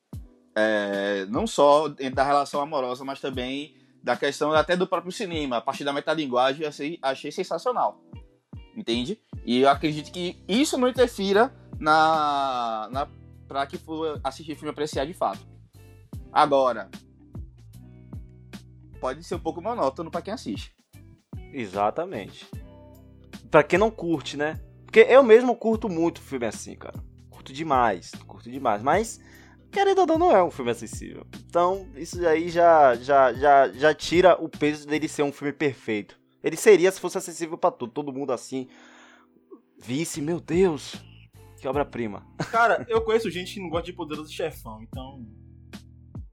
É, 0.56 1.25
não 1.30 1.46
só 1.46 1.88
da 1.88 2.24
relação 2.24 2.60
amorosa, 2.60 3.06
mas 3.06 3.22
também 3.22 3.75
da 4.03 4.18
questão 4.18 4.51
até 4.53 4.75
do 4.75 4.88
próprio 4.88 5.12
cinema. 5.12 5.58
A 5.58 5.62
partir 5.62 5.84
da 5.84 5.94
metalinguagem, 5.94 6.65
achei, 6.65 6.98
achei 7.00 7.32
sensacional. 7.32 8.01
Entende? 8.75 9.20
E 9.46 9.62
eu 9.62 9.70
acredito 9.70 10.12
que 10.12 10.44
isso 10.48 10.80
não 10.80 10.88
interfira 10.88 11.53
na, 11.80 12.89
na 12.91 13.08
para 13.48 13.68
que 13.68 13.77
for 13.77 14.20
assistir 14.24 14.56
filme 14.56 14.72
apreciar 14.72 15.06
de 15.06 15.13
fato. 15.13 15.46
Agora, 16.34 16.89
pode 19.00 19.24
ser 19.24 19.36
um 19.36 19.39
pouco 19.39 19.62
monótono 19.62 20.10
pra 20.10 20.22
quem 20.22 20.34
assiste. 20.34 20.74
Exatamente. 21.53 22.50
Pra 23.51 23.62
quem 23.62 23.77
não 23.77 23.91
curte, 23.91 24.38
né? 24.38 24.60
Porque 24.91 25.10
eu 25.10 25.24
mesmo 25.24 25.55
curto 25.55 25.88
muito 25.88 26.19
filme 26.19 26.45
assim, 26.45 26.75
cara. 26.75 27.01
Curto 27.29 27.53
demais, 27.53 28.12
curto 28.27 28.51
demais. 28.51 28.83
Mas, 28.83 29.21
querendo 29.71 30.00
ou 30.00 30.05
não, 30.07 30.17
não 30.19 30.36
é 30.36 30.43
um 30.43 30.51
filme 30.51 30.69
acessível. 30.69 31.25
Então, 31.48 31.88
isso 31.95 32.27
aí 32.27 32.50
já, 32.50 32.93
já, 32.95 33.31
já, 33.31 33.69
já 33.71 33.93
tira 33.93 34.36
o 34.43 34.50
peso 34.50 34.86
dele 34.86 35.07
ser 35.07 35.24
um 35.24 35.31
filme 35.31 35.53
perfeito. 35.53 36.19
Ele 36.43 36.57
seria 36.57 36.91
se 36.91 37.00
fosse 37.00 37.17
acessível 37.17 37.57
pra 37.57 37.71
todo, 37.71 37.89
todo 37.89 38.12
mundo 38.12 38.33
assim. 38.33 38.67
Visse, 39.81 40.21
meu 40.21 40.41
Deus, 40.41 40.95
que 41.62 41.67
obra-prima. 41.69 42.25
Cara, 42.51 42.86
eu 42.89 43.00
conheço 43.01 43.31
gente 43.31 43.53
que 43.53 43.62
não 43.62 43.69
gosta 43.69 43.86
de 43.86 43.93
Poderoso 43.93 44.29
Chefão, 44.33 44.81
então. 44.83 45.25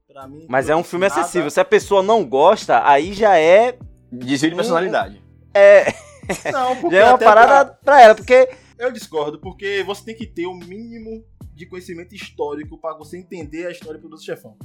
Pra 0.05 0.27
mim. 0.27 0.45
Mas 0.49 0.67
é 0.67 0.75
um 0.75 0.83
filme 0.83 1.07
nada- 1.07 1.21
acessível. 1.21 1.49
Se 1.49 1.61
a 1.61 1.65
pessoa 1.65 2.03
não 2.03 2.25
gosta, 2.25 2.85
aí 2.85 3.13
já 3.13 3.37
é. 3.37 3.77
Desvio 4.11 4.49
de 4.49 4.55
personalidade. 4.57 5.23
É, 5.53 5.93
Não, 6.51 6.75
porque 6.79 6.95
já 6.95 7.01
é 7.01 7.05
uma 7.05 7.15
até 7.15 7.25
parada 7.25 7.77
pra 7.83 8.01
ela, 8.01 8.15
porque. 8.15 8.45
pra- 8.45 8.57
Eu 8.85 8.91
discordo, 8.91 9.39
porque 9.39 9.83
você 9.83 10.05
tem 10.05 10.15
que 10.15 10.25
ter 10.27 10.45
o 10.45 10.53
mínimo 10.53 11.23
de 11.53 11.65
conhecimento 11.65 12.15
histórico 12.15 12.77
pra 12.79 12.93
você 12.97 13.17
entender 13.17 13.65
a 13.67 13.71
história 13.71 13.95
do 13.97 14.01
Poderoso 14.01 14.25
Chefão. 14.25 14.57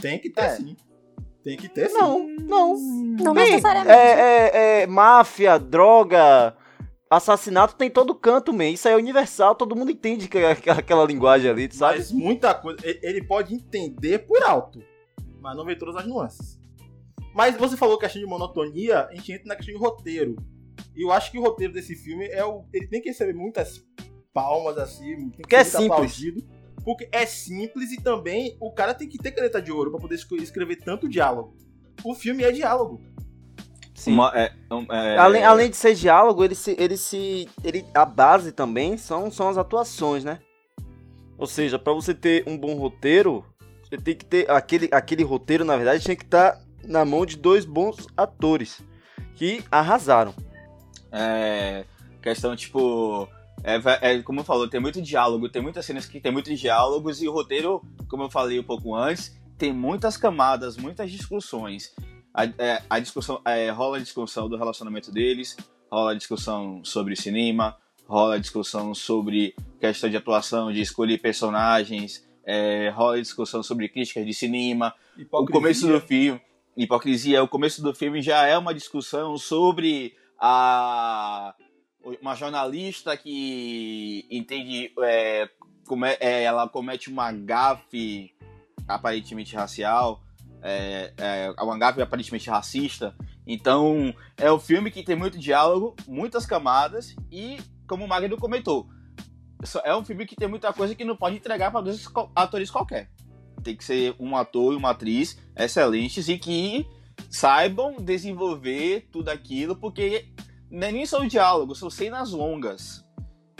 Tem 0.00 0.18
que 0.18 0.30
ter, 0.30 0.40
É. 0.42 0.48
sim. 0.56 0.76
Tem 1.42 1.56
que 1.56 1.68
ter, 1.68 1.88
sim. 1.88 1.94
Não, 1.98 2.26
não. 2.28 2.76
Não 3.22 3.34
necessariamente. 3.34 3.94
É, 3.96 4.20
é, 4.20 4.82
é, 4.82 4.86
máfia, 4.86 5.58
droga, 5.58 6.56
assassinato 7.08 7.76
tem 7.76 7.88
todo 7.90 8.14
canto, 8.14 8.52
man. 8.52 8.64
Isso 8.66 8.88
aí 8.88 8.94
é 8.94 8.96
universal, 8.96 9.54
todo 9.54 9.76
mundo 9.76 9.90
entende 9.90 10.26
que 10.28 10.38
é 10.38 10.50
aquela, 10.52 10.78
aquela 10.80 11.04
linguagem 11.04 11.50
ali, 11.50 11.68
tu 11.68 11.76
sabe? 11.76 11.98
Mas 11.98 12.10
muita 12.10 12.54
coisa. 12.54 12.78
Ele 12.84 13.22
pode 13.22 13.54
entender 13.54 14.20
por 14.20 14.42
alto, 14.42 14.82
mas 15.40 15.56
não 15.56 15.64
vê 15.64 15.76
todas 15.76 15.96
as 15.96 16.06
nuances. 16.06 16.58
Mas 17.34 17.54
você 17.56 17.76
falou 17.76 17.98
questão 17.98 18.20
de 18.20 18.26
monotonia, 18.26 19.06
a 19.10 19.14
gente 19.14 19.30
entra 19.32 19.46
na 19.48 19.56
questão 19.56 19.74
de 19.74 19.80
roteiro. 19.80 20.36
E 20.96 21.02
eu 21.02 21.12
acho 21.12 21.30
que 21.30 21.38
o 21.38 21.42
roteiro 21.42 21.72
desse 21.72 21.94
filme 21.94 22.26
é 22.26 22.44
o. 22.44 22.64
Ele 22.72 22.86
tem 22.86 23.00
que 23.02 23.08
receber 23.10 23.34
muitas 23.34 23.84
palmas, 24.32 24.78
assim, 24.78 25.16
tem 25.16 25.30
que 25.30 25.36
Porque 25.42 25.56
é 25.56 25.64
simples. 25.64 25.90
aplaudido. 25.90 26.42
Porque 26.84 27.08
é 27.10 27.26
simples 27.26 27.90
e 27.92 28.00
também 28.00 28.56
o 28.60 28.72
cara 28.72 28.94
tem 28.94 29.08
que 29.08 29.18
ter 29.18 29.32
caneta 29.32 29.60
de 29.60 29.72
ouro 29.72 29.90
pra 29.90 30.00
poder 30.00 30.14
escre- 30.14 30.42
escrever 30.42 30.76
tanto 30.76 31.08
diálogo. 31.08 31.56
O 32.04 32.14
filme 32.14 32.44
é 32.44 32.52
diálogo. 32.52 33.02
Sim. 33.94 34.12
Uma- 34.12 34.30
é, 34.34 34.52
um, 34.70 34.82
é, 34.92 35.16
Além, 35.18 35.42
além 35.42 35.70
de 35.70 35.76
ser 35.76 35.94
diálogo, 35.94 36.44
ele 36.44 36.54
se, 36.54 36.76
ele 36.78 36.96
se, 36.96 37.48
ele, 37.64 37.84
a 37.94 38.04
base 38.04 38.52
também 38.52 38.96
são, 38.96 39.30
são 39.30 39.48
as 39.48 39.58
atuações, 39.58 40.22
né? 40.22 40.38
Ou 41.38 41.46
seja, 41.46 41.78
pra 41.78 41.92
você 41.92 42.14
ter 42.14 42.44
um 42.46 42.56
bom 42.56 42.74
roteiro, 42.76 43.44
você 43.82 43.96
tem 43.96 44.14
que 44.14 44.24
ter 44.24 44.48
aquele, 44.50 44.88
aquele 44.92 45.24
roteiro, 45.24 45.64
na 45.64 45.76
verdade, 45.76 46.04
tinha 46.04 46.16
que 46.16 46.24
estar 46.24 46.60
na 46.84 47.04
mão 47.04 47.26
de 47.26 47.36
dois 47.36 47.64
bons 47.64 48.06
atores 48.16 48.80
que 49.34 49.64
arrasaram. 49.72 50.34
É, 51.12 51.84
questão, 52.22 52.54
tipo. 52.56 53.28
É, 53.64 54.12
é, 54.12 54.22
como 54.22 54.40
eu 54.40 54.44
falou, 54.44 54.68
tem 54.68 54.78
muito 54.78 55.00
diálogo, 55.02 55.48
tem 55.48 55.62
muitas 55.62 55.84
cenas 55.84 56.06
que 56.06 56.20
tem 56.20 56.30
muitos 56.30 56.58
diálogos 56.60 57.20
e 57.22 57.28
o 57.28 57.32
roteiro, 57.32 57.82
como 58.08 58.24
eu 58.24 58.30
falei 58.30 58.60
um 58.60 58.62
pouco 58.62 58.94
antes, 58.94 59.36
tem 59.58 59.72
muitas 59.72 60.16
camadas, 60.16 60.76
muitas 60.76 61.10
discussões. 61.10 61.92
A, 62.32 62.44
é, 62.44 62.82
a 62.88 62.98
discussão 62.98 63.40
é, 63.44 63.70
rola 63.70 63.96
a 63.96 64.00
discussão 64.00 64.48
do 64.48 64.56
relacionamento 64.56 65.10
deles, 65.10 65.56
rola 65.90 66.12
a 66.12 66.14
discussão 66.14 66.84
sobre 66.84 67.16
cinema, 67.16 67.76
rola 68.06 68.34
a 68.34 68.38
discussão 68.38 68.94
sobre 68.94 69.54
questão 69.80 70.08
de 70.10 70.16
atuação, 70.16 70.70
de 70.70 70.80
escolher 70.80 71.18
personagens, 71.18 72.24
é, 72.44 72.90
rola 72.90 73.16
a 73.16 73.20
discussão 73.20 73.62
sobre 73.62 73.88
críticas 73.88 74.24
de 74.24 74.34
cinema, 74.34 74.94
o 75.32 75.46
começo 75.46 75.88
do 75.88 76.00
filme, 76.00 76.40
hipocrisia, 76.76 77.42
o 77.42 77.48
começo 77.48 77.82
do 77.82 77.94
filme 77.94 78.20
já 78.20 78.46
é 78.46 78.56
uma 78.56 78.74
discussão 78.74 79.36
sobre 79.38 80.14
a 80.38 81.54
uma 82.22 82.34
jornalista 82.34 83.16
que 83.16 84.26
entende 84.30 84.92
é, 85.00 85.48
come- 85.86 86.16
é, 86.20 86.44
ela 86.44 86.68
comete 86.68 87.10
uma 87.10 87.32
gafe 87.32 88.32
aparentemente 88.86 89.56
racial, 89.56 90.22
é, 90.62 91.12
é, 91.16 91.62
uma 91.62 91.76
gafe 91.76 92.00
aparentemente 92.00 92.48
racista. 92.48 93.14
Então 93.46 94.14
é 94.36 94.50
um 94.52 94.58
filme 94.58 94.90
que 94.90 95.02
tem 95.02 95.16
muito 95.16 95.38
diálogo, 95.38 95.96
muitas 96.06 96.46
camadas 96.46 97.14
e, 97.30 97.58
como 97.88 98.04
o 98.04 98.08
Magno 98.08 98.36
comentou, 98.36 98.88
é 99.84 99.96
um 99.96 100.04
filme 100.04 100.26
que 100.26 100.36
tem 100.36 100.48
muita 100.48 100.72
coisa 100.72 100.94
que 100.94 101.04
não 101.04 101.16
pode 101.16 101.36
entregar 101.36 101.70
para 101.70 101.80
dois 101.80 102.06
atores 102.34 102.70
qualquer. 102.70 103.10
Tem 103.64 103.74
que 103.74 103.84
ser 103.84 104.14
um 104.20 104.36
ator 104.36 104.74
e 104.74 104.76
uma 104.76 104.90
atriz 104.90 105.40
excelentes 105.56 106.28
e 106.28 106.38
que 106.38 106.86
saibam 107.30 107.96
desenvolver 107.96 109.08
tudo 109.12 109.28
aquilo, 109.28 109.76
porque 109.76 110.28
não 110.70 110.86
é 110.88 110.92
nem 110.92 111.06
só 111.06 111.20
o 111.20 111.28
diálogo, 111.28 111.74
são 111.74 111.90
cenas 111.90 112.30
longas. 112.32 113.04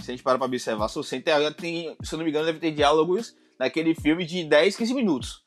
Se 0.01 0.11
a 0.11 0.15
gente 0.15 0.23
parar 0.23 0.39
pra 0.39 0.47
observar, 0.47 0.89
são 0.89 1.03
cenas, 1.03 1.25
tem, 1.25 1.53
tem- 1.55 1.97
se 2.03 2.15
eu 2.15 2.19
não 2.19 2.25
me 2.25 2.31
engano, 2.31 2.47
deve 2.47 2.59
ter 2.61 2.71
diálogos 2.73 3.35
naquele 3.59 3.95
filme 3.95 4.25
de 4.25 4.45
10, 4.45 4.77
15 4.77 4.95
minutos. 4.95 5.45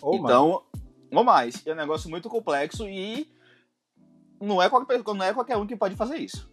Ou 0.00 0.18
mais. 0.18 0.24
então, 0.24 0.62
ou 1.12 1.24
mais. 1.24 1.66
É 1.66 1.72
um 1.72 1.76
negócio 1.76 2.10
muito 2.10 2.28
complexo 2.28 2.88
e 2.88 3.30
não 4.40 4.60
é 4.60 4.68
qualquer, 4.68 5.02
não 5.02 5.22
é 5.24 5.32
qualquer 5.32 5.56
um 5.56 5.66
que 5.66 5.76
pode 5.76 5.94
fazer 5.94 6.16
isso. 6.18 6.50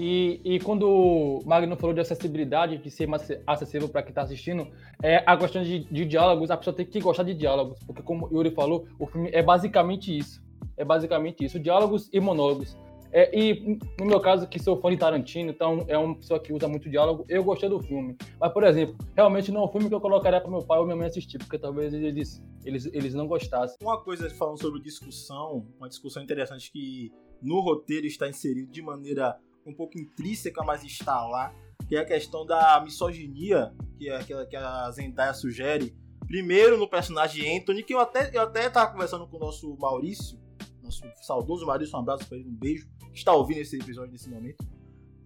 E, 0.00 0.40
e 0.44 0.60
quando 0.60 0.88
o 0.88 1.42
Magno 1.44 1.74
falou 1.74 1.92
de 1.92 2.00
acessibilidade, 2.00 2.78
de 2.78 2.88
ser 2.88 3.08
mais 3.08 3.28
acessível 3.44 3.88
para 3.88 4.00
quem 4.00 4.10
está 4.10 4.22
assistindo, 4.22 4.68
é 5.02 5.24
a 5.26 5.36
questão 5.36 5.60
de, 5.60 5.80
de 5.90 6.04
diálogos, 6.04 6.52
a 6.52 6.56
pessoa 6.56 6.72
tem 6.72 6.86
que 6.86 7.00
gostar 7.00 7.24
de 7.24 7.34
diálogos, 7.34 7.80
porque 7.82 8.00
como 8.00 8.28
o 8.28 8.36
Yuri 8.36 8.52
falou, 8.52 8.86
o 8.96 9.08
filme 9.08 9.28
é 9.32 9.42
basicamente 9.42 10.16
isso. 10.16 10.40
É 10.76 10.84
basicamente 10.84 11.44
isso, 11.44 11.58
diálogos 11.58 12.08
e 12.12 12.20
monólogos. 12.20 12.76
É, 13.10 13.36
e 13.36 13.76
no 13.98 14.06
meu 14.06 14.20
caso, 14.20 14.46
que 14.46 14.62
sou 14.62 14.80
fã 14.80 14.88
de 14.88 14.98
Tarantino, 14.98 15.50
então 15.50 15.84
é 15.88 15.98
uma 15.98 16.14
pessoa 16.14 16.38
que 16.38 16.52
usa 16.52 16.68
muito 16.68 16.88
diálogo, 16.88 17.24
eu 17.28 17.42
gostei 17.42 17.68
do 17.68 17.80
filme. 17.80 18.16
Mas, 18.38 18.52
por 18.52 18.62
exemplo, 18.62 18.96
realmente 19.16 19.50
não 19.50 19.62
é 19.62 19.64
um 19.64 19.68
filme 19.68 19.88
que 19.88 19.94
eu 19.96 20.00
colocaria 20.00 20.40
para 20.40 20.48
meu 20.48 20.62
pai 20.62 20.78
ou 20.78 20.84
minha 20.84 20.96
mãe 20.96 21.08
assistir, 21.08 21.38
porque 21.38 21.58
talvez 21.58 21.92
eles, 21.92 22.40
eles, 22.64 22.86
eles 22.92 23.14
não 23.14 23.26
gostassem. 23.26 23.76
Uma 23.82 24.00
coisa 24.00 24.30
falando 24.30 24.60
sobre 24.60 24.80
discussão, 24.80 25.66
uma 25.76 25.88
discussão 25.88 26.22
interessante 26.22 26.70
que 26.70 27.10
no 27.42 27.60
roteiro 27.60 28.06
está 28.06 28.28
inserido 28.28 28.70
de 28.70 28.80
maneira 28.80 29.36
um 29.68 29.74
pouco 29.74 29.98
intrínseca, 29.98 30.62
mas 30.64 30.82
está 30.82 31.26
lá, 31.26 31.54
que 31.88 31.96
é 31.96 32.00
a 32.00 32.04
questão 32.04 32.44
da 32.44 32.80
misoginia 32.80 33.72
que, 33.98 34.08
é 34.08 34.16
aquela 34.16 34.46
que 34.46 34.56
a 34.56 34.90
Zendaya 34.90 35.34
sugere. 35.34 35.96
Primeiro 36.26 36.76
no 36.76 36.88
personagem 36.88 37.58
Anthony, 37.58 37.82
que 37.82 37.94
eu 37.94 38.00
até, 38.00 38.30
eu 38.32 38.42
até 38.42 38.68
tava 38.68 38.92
conversando 38.92 39.26
com 39.26 39.36
o 39.36 39.40
nosso 39.40 39.76
Maurício, 39.78 40.38
nosso 40.82 41.02
saudoso 41.22 41.66
Maurício, 41.66 41.96
um 41.96 42.00
abraço 42.00 42.26
para 42.26 42.38
ele, 42.38 42.48
um 42.48 42.54
beijo, 42.54 42.88
que 43.12 43.18
está 43.18 43.32
ouvindo 43.32 43.60
esse 43.60 43.76
episódio 43.76 44.12
nesse 44.12 44.28
momento. 44.28 44.64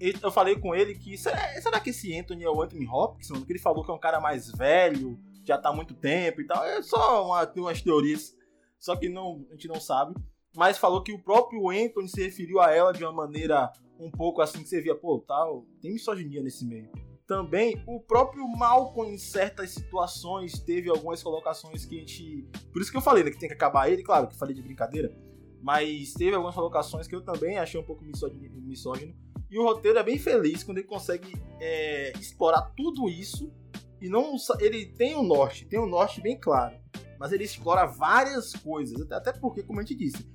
Eu 0.01 0.33
falei 0.33 0.57
com 0.57 0.75
ele 0.75 0.97
que 0.97 1.17
será, 1.17 1.39
será 1.61 1.79
que 1.79 1.91
esse 1.91 2.17
Anthony 2.19 2.43
é 2.43 2.51
o 2.51 2.61
Anthony 2.61 2.87
Hopkins, 2.89 3.31
mano? 3.31 3.47
Que 3.47 3.53
ele 3.53 3.61
falou 3.61 3.85
que 3.85 3.91
é 3.91 3.95
um 3.95 4.01
cara 4.01 4.21
mais 4.21 4.51
velho, 4.51 5.19
já 5.45 5.57
tá 5.57 5.69
há 5.69 5.73
muito 5.73 5.95
tempo 5.95 6.41
e 6.41 6.47
tal. 6.47 6.65
É 6.65 6.83
só 6.83 7.25
uma, 7.27 7.53
umas 7.57 7.81
teorias, 7.81 8.37
só 8.81 8.97
que 8.97 9.09
não, 9.09 9.47
a 9.51 9.53
gente 9.53 9.69
não 9.69 9.81
sabe. 9.81 10.15
Mas 10.57 10.77
falou 10.77 11.03
que 11.03 11.13
o 11.13 11.23
próprio 11.23 11.71
Anthony 11.71 12.09
se 12.09 12.23
referiu 12.23 12.61
a 12.61 12.73
ela 12.73 12.93
de 12.93 13.05
uma 13.05 13.13
maneira 13.13 13.73
um 14.03 14.11
pouco 14.11 14.43
assim 14.43 14.63
que 14.63 14.69
você 14.69 14.81
via, 14.81 14.95
pô, 14.95 15.21
tal, 15.21 15.65
tem 15.81 15.93
misoginia 15.93 16.43
nesse 16.43 16.67
meio. 16.67 16.91
Também 17.27 17.83
o 17.87 18.01
próprio 18.01 18.47
Malcolm 18.49 19.15
em 19.15 19.19
certas 19.19 19.71
situações 19.71 20.59
teve 20.59 20.91
algumas 20.91 21.23
colocações 21.23 21.87
que 21.87 21.97
a 21.97 21.99
gente, 22.01 22.49
por 22.73 22.83
isso 22.83 22.91
que 22.91 22.97
eu 22.97 23.03
falei, 23.03 23.23
né, 23.23 23.31
que 23.31 23.39
tem 23.39 23.49
que 23.49 23.55
acabar 23.55 23.89
ele, 23.89 24.03
claro, 24.03 24.27
que 24.27 24.37
falei 24.37 24.55
de 24.55 24.61
brincadeira, 24.61 25.17
mas 25.63 26.13
teve 26.15 26.35
algumas 26.35 26.55
colocações 26.55 27.07
que 27.07 27.15
eu 27.15 27.23
também 27.23 27.59
achei 27.59 27.81
um 27.81 27.85
pouco 27.85 28.05
misógino. 28.05 28.41
misógino. 28.61 29.15
E 29.49 29.59
o 29.59 29.63
roteiro 29.63 29.99
é 29.99 30.03
bem 30.03 30.19
feliz 30.19 30.65
quando 30.65 30.79
ele 30.79 30.87
consegue 30.87 31.33
é, 31.61 32.13
explorar 32.19 32.73
tudo 32.77 33.09
isso 33.09 33.53
e 34.01 34.09
não 34.09 34.35
ele 34.59 34.87
tem 34.87 35.15
o 35.15 35.23
norte, 35.23 35.65
tem 35.67 35.79
o 35.79 35.87
norte 35.87 36.21
bem 36.21 36.37
claro, 36.37 36.77
mas 37.21 37.31
ele 37.31 37.45
explora 37.45 37.87
várias 37.87 38.53
coisas, 38.53 39.11
até 39.13 39.33
porque, 39.33 39.63
como 39.63 39.79
a 39.79 39.83
gente 39.83 39.95
disse, 39.95 40.27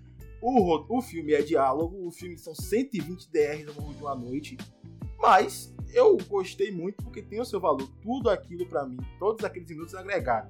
o, 0.42 0.98
o 0.98 1.02
filme 1.02 1.34
é 1.34 1.42
diálogo, 1.42 2.08
o 2.08 2.12
filme 2.12 2.38
são 2.38 2.54
120 2.54 3.30
DRs 3.32 3.68
ao 3.68 3.76
longo 3.76 3.94
de 3.94 4.02
uma 4.02 4.16
noite, 4.16 4.58
mas 5.20 5.76
eu 5.94 6.18
gostei 6.28 6.72
muito 6.72 7.04
porque 7.04 7.22
tem 7.22 7.40
o 7.40 7.46
seu 7.46 7.60
valor. 7.60 7.90
Tudo 8.02 8.30
aquilo 8.30 8.66
pra 8.68 8.86
mim, 8.86 8.98
todos 9.20 9.44
aqueles 9.44 9.70
minutos 9.70 9.96
agregaram. 9.96 10.50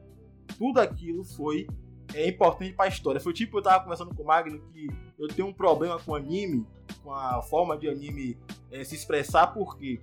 Tudo 0.58 0.80
aquilo 0.80 1.24
foi 1.24 1.68
é, 2.14 2.28
importante 2.28 2.74
pra 2.74 2.88
história. 2.88 3.20
Foi 3.20 3.34
tipo, 3.34 3.58
eu 3.58 3.62
tava 3.62 3.84
conversando 3.84 4.14
com 4.14 4.24
o 4.24 4.26
Magno 4.26 4.60
que 4.72 4.88
eu 5.18 5.28
tenho 5.28 5.48
um 5.48 5.54
problema 5.54 6.00
com 6.00 6.16
anime, 6.16 6.66
com 7.04 7.14
a 7.14 7.42
forma 7.42 7.78
de 7.78 7.88
anime 7.88 8.38
é, 8.72 8.84
se 8.84 8.96
expressar, 8.96 9.48
porque 9.48 10.02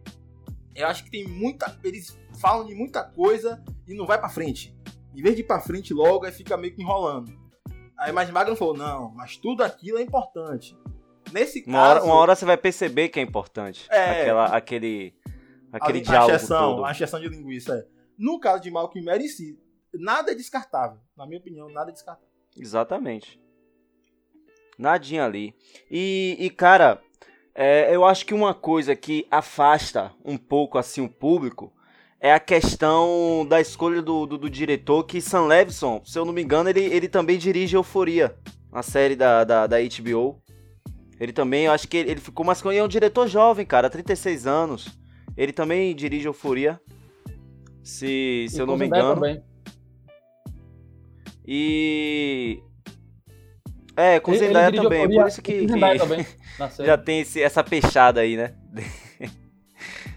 eu 0.75 0.87
acho 0.87 1.05
que 1.05 1.11
tem 1.11 1.27
muita. 1.27 1.79
Eles 1.83 2.19
falam 2.39 2.67
de 2.67 2.75
muita 2.75 3.05
coisa 3.05 3.63
e 3.87 3.95
não 3.95 4.07
vai 4.07 4.19
pra 4.19 4.29
frente. 4.29 4.77
Em 5.15 5.23
vez 5.23 5.37
de 5.37 5.43
ir 5.43 5.45
pra 5.45 5.61
frente 5.61 5.95
logo, 5.95 6.25
aí 6.25 6.33
fica 6.33 6.57
meio 6.57 6.75
que 6.75 6.83
enrolando. 6.83 7.33
Aí 7.97 8.13
mais 8.13 8.29
Magno 8.31 8.57
falou, 8.57 8.77
não, 8.77 9.11
mas 9.15 9.37
tudo 9.37 9.63
aquilo 9.63 9.99
é 9.99 10.03
importante. 10.03 10.77
Nesse 11.33 11.63
caso. 11.63 11.77
Uma 11.77 11.89
hora, 11.89 12.05
uma 12.05 12.15
hora 12.15 12.35
você 12.35 12.45
vai 12.45 12.57
perceber 12.57 13.09
que 13.09 13.19
é 13.19 13.23
importante. 13.23 13.87
É. 13.91 14.23
Aquela, 14.23 14.47
aquele 14.47 15.15
aquele 15.73 15.99
a, 15.99 16.03
diálogo 16.03 16.33
a 16.33 16.37
exceção, 16.37 16.75
todo. 16.77 16.85
a 16.85 16.91
exceção 16.91 17.21
de 17.21 17.29
linguiça. 17.29 17.75
É. 17.75 17.87
No 18.19 18.39
caso 18.39 18.63
de 18.63 18.71
Malcolm 18.71 19.11
em 19.11 19.29
si, 19.29 19.59
nada 19.93 20.33
é 20.33 20.35
descartável. 20.35 20.99
Na 21.17 21.27
minha 21.27 21.39
opinião, 21.39 21.69
nada 21.69 21.91
é 21.91 21.93
descartável. 21.93 22.29
Exatamente. 22.57 23.41
Nadinha 24.79 25.25
ali. 25.25 25.55
E, 25.91 26.37
e 26.39 26.51
cara, 26.51 27.01
é, 27.55 27.95
eu 27.95 28.05
acho 28.05 28.25
que 28.27 28.35
uma 28.35 28.55
coisa 28.55 28.95
que 28.95 29.27
afasta 29.31 30.13
um 30.25 30.37
pouco 30.37 30.79
assim 30.79 31.01
o 31.01 31.09
público 31.09 31.73
é 32.25 32.33
a 32.33 32.41
questão 32.41 33.45
da 33.47 33.61
escolha 33.61 34.01
do, 34.01 34.25
do, 34.25 34.39
do, 34.39 34.49
diretor, 34.49 35.05
que 35.05 35.21
Sam 35.21 35.45
Levinson, 35.45 36.01
se 36.07 36.19
eu 36.19 36.25
não 36.25 36.33
me 36.33 36.43
engano, 36.43 36.71
ele, 36.71 36.81
ele 36.81 37.07
também 37.07 37.37
dirige 37.37 37.77
Euforia, 37.77 38.35
a 38.73 38.83
série 38.83 39.15
da, 39.15 39.45
da, 39.45 39.67
da 39.67 39.77
HBO. 39.79 40.41
Ele 41.21 41.35
também, 41.35 41.67
eu 41.67 41.73
acho 41.73 41.87
que 41.87 41.99
ele, 41.99 42.13
ele 42.13 42.21
ficou 42.23 42.47
mais... 42.47 42.65
Ele 42.65 42.79
é 42.79 42.83
um 42.83 42.89
diretor 42.89 43.29
jovem, 43.29 43.67
cara, 43.67 43.91
36 43.91 44.47
anos. 44.47 44.89
Ele 45.37 45.53
também 45.53 45.95
dirige 45.95 46.27
Euforia, 46.27 46.81
se, 47.83 48.47
se 48.49 48.59
eu 48.59 48.65
não 48.65 48.79
me 48.79 48.87
engano. 48.87 49.17
Também. 49.17 49.43
E... 51.47 52.63
É, 53.95 54.19
com 54.19 54.33
Zendaya 54.33 54.73
também, 54.73 55.01
Euforia, 55.03 55.21
por 55.21 55.29
isso 55.29 55.43
que, 55.43 55.59
que 55.59 55.67
também, 55.67 55.99
já 56.87 56.97
tem 56.97 57.21
esse, 57.21 57.43
essa 57.43 57.63
peixada 57.63 58.23
aí, 58.23 58.35
né? 58.35 58.55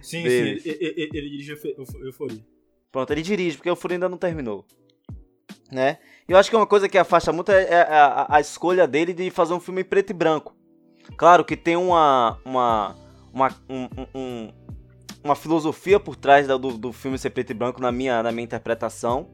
Sim, 0.08 0.22
sim, 0.22 0.30
ele, 0.30 0.62
ele 0.64 1.30
dirige 1.30 1.52
Euforia. 1.52 2.40
Pronto, 2.90 3.12
ele 3.12 3.22
dirige, 3.22 3.58
porque 3.58 3.70
Euforia 3.70 3.98
ainda 3.98 4.08
não 4.08 4.18
terminou. 4.18 4.66
Né? 5.70 5.98
E 6.30 6.32
eu 6.32 6.38
acho 6.38 6.50
que 6.50 6.56
uma 6.56 6.66
coisa 6.66 6.88
que 6.88 6.98
afasta 6.98 7.34
muito 7.34 7.52
é, 7.52 7.64
é 7.66 7.82
a, 7.82 8.26
a, 8.30 8.40
escolha 8.40 8.88
dele 8.88 9.12
de 9.12 9.30
fazer 9.30 9.54
um 9.54 9.60
filme 9.60 9.84
preto 9.84 10.12
e 10.12 10.14
branco. 10.14 10.56
Claro 11.18 11.44
que 11.44 11.58
tem 11.58 11.76
uma, 11.76 12.40
uma, 12.46 12.96
uma, 13.34 13.50
um, 13.70 13.90
um, 14.16 14.54
uma 15.22 15.36
filosofia 15.36 16.00
por 16.00 16.16
trás 16.16 16.48
do, 16.48 16.58
do 16.58 16.94
filme 16.94 17.18
ser 17.18 17.32
preto 17.32 17.52
e 17.52 17.54
branco 17.54 17.82
na 17.82 17.92
minha, 17.92 18.24
na 18.24 18.32
minha 18.32 18.46
interpretação. 18.46 19.28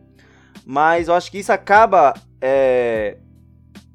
Mas 0.65 1.07
eu 1.07 1.13
acho 1.13 1.29
que 1.29 1.37
isso 1.37 1.51
acaba 1.51 2.15
é, 2.41 3.19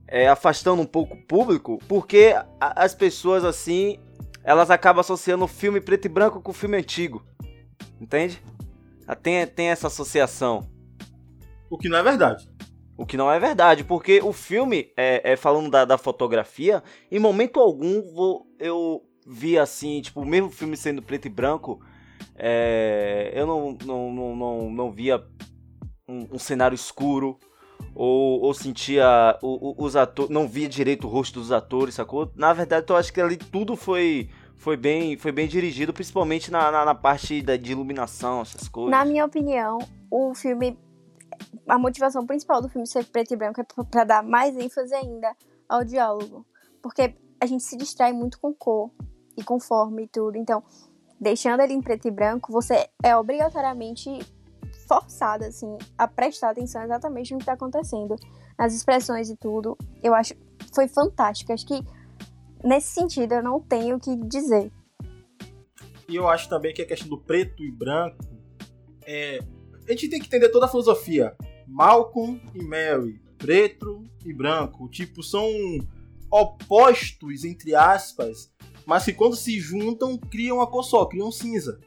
é, 0.07 0.29
afastando 0.29 0.81
um 0.81 0.87
pouco 0.87 1.17
o 1.17 1.23
público, 1.27 1.81
porque 1.89 2.37
as 2.61 2.95
pessoas 2.95 3.43
assim 3.43 3.99
elas 4.49 4.71
acabam 4.71 5.01
associando 5.01 5.45
o 5.45 5.49
filme 5.49 5.79
preto 5.79 6.07
e 6.07 6.09
branco 6.09 6.41
com 6.41 6.53
o 6.53 6.55
filme 6.55 6.79
antigo. 6.79 7.23
Entende? 8.01 8.43
Tem, 9.23 9.47
tem 9.47 9.67
essa 9.67 9.89
associação. 9.89 10.67
O 11.69 11.77
que 11.77 11.87
não 11.87 11.99
é 11.99 12.03
verdade. 12.03 12.49
O 12.97 13.05
que 13.05 13.19
não 13.19 13.31
é 13.31 13.39
verdade, 13.39 13.85
porque 13.85 14.23
o 14.23 14.33
filme, 14.33 14.91
é, 14.97 15.33
é 15.33 15.37
falando 15.37 15.71
da, 15.71 15.85
da, 15.85 15.99
fotografia, 15.99 16.83
em 17.11 17.19
momento 17.19 17.61
algum 17.61 18.01
vou, 18.15 18.47
eu 18.59 19.03
vi 19.27 19.59
assim, 19.59 20.01
tipo, 20.01 20.23
o 20.23 20.27
mesmo 20.27 20.51
filme 20.51 20.79
sendo 20.79 21.03
preto 21.03 21.27
e 21.27 21.31
branco, 21.31 21.85
é, 22.35 23.31
eu 23.35 23.47
não, 23.47 23.77
não, 23.85 24.13
não, 24.13 24.37
não, 24.37 24.71
não 24.71 24.91
via 24.91 25.23
um, 26.09 26.27
um 26.33 26.39
cenário 26.39 26.75
escuro, 26.75 27.39
ou, 27.95 28.41
ou 28.41 28.55
sentia 28.55 29.39
o, 29.43 29.71
o, 29.71 29.85
os 29.85 29.97
atores, 29.97 30.31
não 30.31 30.47
via 30.47 30.69
direito 30.69 31.07
o 31.07 31.11
rosto 31.11 31.41
dos 31.41 31.53
atores, 31.53 31.95
sacou? 31.95 32.31
Na 32.35 32.53
verdade, 32.53 32.87
eu 32.89 32.97
acho 32.97 33.13
que 33.13 33.21
ali 33.21 33.37
tudo 33.37 33.77
foi 33.77 34.29
foi 34.59 34.77
bem, 34.77 35.17
foi 35.17 35.31
bem 35.33 35.47
dirigido, 35.47 35.93
principalmente 35.93 36.51
na, 36.51 36.71
na, 36.71 36.85
na 36.85 36.95
parte 36.95 37.41
da, 37.41 37.57
de 37.57 37.73
iluminação, 37.73 38.43
essas 38.43 38.69
coisas. 38.69 38.91
Na 38.91 39.05
minha 39.05 39.25
opinião, 39.25 39.79
o 40.11 40.35
filme. 40.35 40.79
A 41.69 41.79
motivação 41.79 42.27
principal 42.27 42.61
do 42.61 42.69
filme 42.69 42.87
ser 42.87 43.05
preto 43.05 43.33
e 43.33 43.37
branco 43.37 43.61
é 43.61 43.85
para 43.85 44.03
dar 44.03 44.23
mais 44.23 44.57
ênfase 44.57 44.93
ainda 44.95 45.35
ao 45.69 45.85
diálogo. 45.85 46.45
Porque 46.83 47.15
a 47.41 47.47
gente 47.47 47.63
se 47.63 47.77
distrai 47.77 48.13
muito 48.13 48.41
com 48.41 48.53
cor 48.53 48.91
e 49.37 49.45
com 49.45 49.61
forma 49.61 50.03
e 50.03 50.09
tudo. 50.09 50.37
Então, 50.37 50.63
deixando 51.21 51.61
ele 51.61 51.75
em 51.75 51.81
preto 51.81 52.09
e 52.09 52.11
branco, 52.11 52.51
você 52.51 52.89
é 53.03 53.17
obrigatoriamente 53.17 54.19
forçada, 54.89 55.47
assim, 55.47 55.77
a 55.97 56.09
prestar 56.09 56.51
atenção 56.51 56.83
exatamente 56.83 57.33
no 57.33 57.39
que 57.39 57.43
está 57.43 57.53
acontecendo, 57.53 58.17
nas 58.59 58.75
expressões 58.75 59.29
e 59.29 59.37
tudo. 59.37 59.77
Eu 60.03 60.15
acho 60.15 60.35
foi 60.75 60.89
fantástico. 60.89 61.53
Acho 61.53 61.67
que 61.67 61.83
nesse 62.65 62.89
sentido 62.89 63.35
eu 63.35 63.43
não 63.43 63.61
tenho 63.61 63.97
o 63.97 64.01
que 64.01 64.17
dizer. 64.17 64.71
E 66.09 66.17
eu 66.17 66.29
acho 66.29 66.49
também 66.49 66.73
que 66.73 66.83
a 66.83 66.87
questão 66.87 67.09
do 67.09 67.19
preto 67.19 67.63
e 67.63 67.71
branco 67.71 68.25
é. 69.05 69.41
A 69.87 69.91
gente 69.91 70.09
tem 70.09 70.21
que 70.21 70.27
entender 70.27 70.51
toda 70.51 70.67
a 70.67 70.69
filosofia. 70.69 71.35
Malcolm 71.67 72.41
e 72.55 72.63
Mary, 72.63 73.21
preto 73.39 74.05
e 74.25 74.35
branco, 74.35 74.89
tipo, 74.89 75.23
são 75.23 75.49
opostos, 76.31 77.45
entre 77.45 77.75
aspas, 77.75 78.53
mas 78.87 79.05
que 79.05 79.15
quando 79.15 79.35
se 79.35 79.59
juntam 79.59 80.19
criam 80.19 80.61
a 80.61 80.67
cor 80.67 80.85
só, 80.85 81.07
criam 81.07 81.33
cinza. 81.33 81.81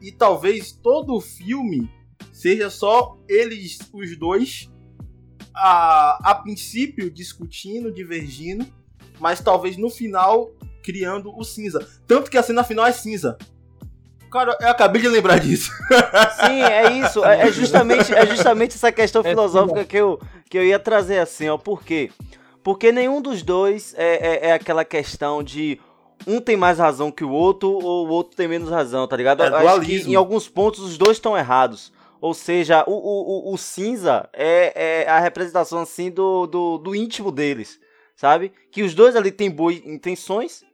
E 0.00 0.12
talvez 0.12 0.72
todo 0.72 1.14
o 1.14 1.20
filme 1.20 1.90
seja 2.38 2.70
só 2.70 3.18
eles, 3.28 3.78
os 3.92 4.16
dois, 4.16 4.70
a, 5.52 6.30
a 6.30 6.34
princípio 6.36 7.10
discutindo, 7.10 7.90
divergindo, 7.92 8.64
mas 9.18 9.40
talvez 9.40 9.76
no 9.76 9.90
final 9.90 10.52
criando 10.80 11.36
o 11.36 11.42
cinza. 11.42 11.84
Tanto 12.06 12.30
que 12.30 12.38
a 12.38 12.42
cena 12.42 12.62
final 12.62 12.86
é 12.86 12.92
cinza. 12.92 13.36
Cara, 14.30 14.56
eu 14.60 14.68
acabei 14.68 15.02
de 15.02 15.08
lembrar 15.08 15.40
disso. 15.40 15.72
Sim, 16.46 16.62
é 16.62 16.92
isso. 16.92 17.24
É, 17.24 17.48
é 17.48 17.52
justamente, 17.52 18.14
é 18.14 18.24
justamente 18.24 18.76
essa 18.76 18.92
questão 18.92 19.20
é 19.26 19.30
filosófica 19.30 19.84
que 19.84 19.96
eu, 19.96 20.20
que 20.48 20.56
eu 20.56 20.64
ia 20.64 20.78
trazer 20.78 21.18
assim, 21.18 21.48
ó. 21.48 21.58
Por 21.58 21.82
quê? 21.82 22.08
Porque 22.62 22.92
nenhum 22.92 23.20
dos 23.20 23.42
dois 23.42 23.94
é, 23.98 24.46
é, 24.46 24.48
é 24.50 24.52
aquela 24.52 24.84
questão 24.84 25.42
de 25.42 25.80
um 26.24 26.40
tem 26.40 26.56
mais 26.56 26.78
razão 26.78 27.10
que 27.10 27.24
o 27.24 27.32
outro 27.32 27.68
ou 27.68 28.06
o 28.06 28.10
outro 28.10 28.36
tem 28.36 28.46
menos 28.46 28.70
razão, 28.70 29.08
tá 29.08 29.16
ligado? 29.16 29.42
É 29.42 29.48
Acho 29.48 29.80
que 29.80 29.96
em 30.08 30.14
alguns 30.14 30.48
pontos 30.48 30.80
os 30.84 30.96
dois 30.96 31.16
estão 31.16 31.36
errados. 31.36 31.97
Ou 32.20 32.34
seja, 32.34 32.84
o, 32.86 32.92
o, 32.92 33.52
o, 33.52 33.58
cinza 33.58 34.28
é, 34.32 35.02
é, 35.02 35.08
a 35.08 35.20
representação 35.20 35.80
assim 35.80 36.10
do, 36.10 36.46
do, 36.46 36.78
do, 36.78 36.94
íntimo 36.94 37.30
deles, 37.30 37.80
sabe? 38.16 38.52
Que 38.72 38.82
os 38.82 38.92
dois 38.92 39.14
ali 39.14 39.30
têm 39.30 39.50
boas 39.50 39.76
intenções, 39.84 40.64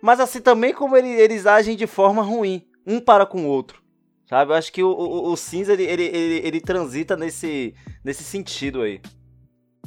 mas 0.00 0.20
assim 0.20 0.40
também 0.40 0.72
como 0.72 0.96
ele, 0.96 1.08
eles 1.08 1.44
agem 1.44 1.76
de 1.76 1.88
forma 1.88 2.22
ruim, 2.22 2.64
um 2.86 3.00
para 3.00 3.26
com 3.26 3.44
o 3.44 3.48
outro, 3.48 3.82
sabe? 4.28 4.52
Eu 4.52 4.56
acho 4.56 4.72
que 4.72 4.82
o, 4.82 4.90
o, 4.90 5.32
o 5.32 5.36
cinza 5.36 5.72
ele, 5.72 5.84
ele, 5.84 6.04
ele, 6.04 6.46
ele, 6.46 6.60
transita 6.60 7.16
nesse, 7.16 7.74
nesse 8.04 8.22
sentido 8.22 8.82
aí. 8.82 9.00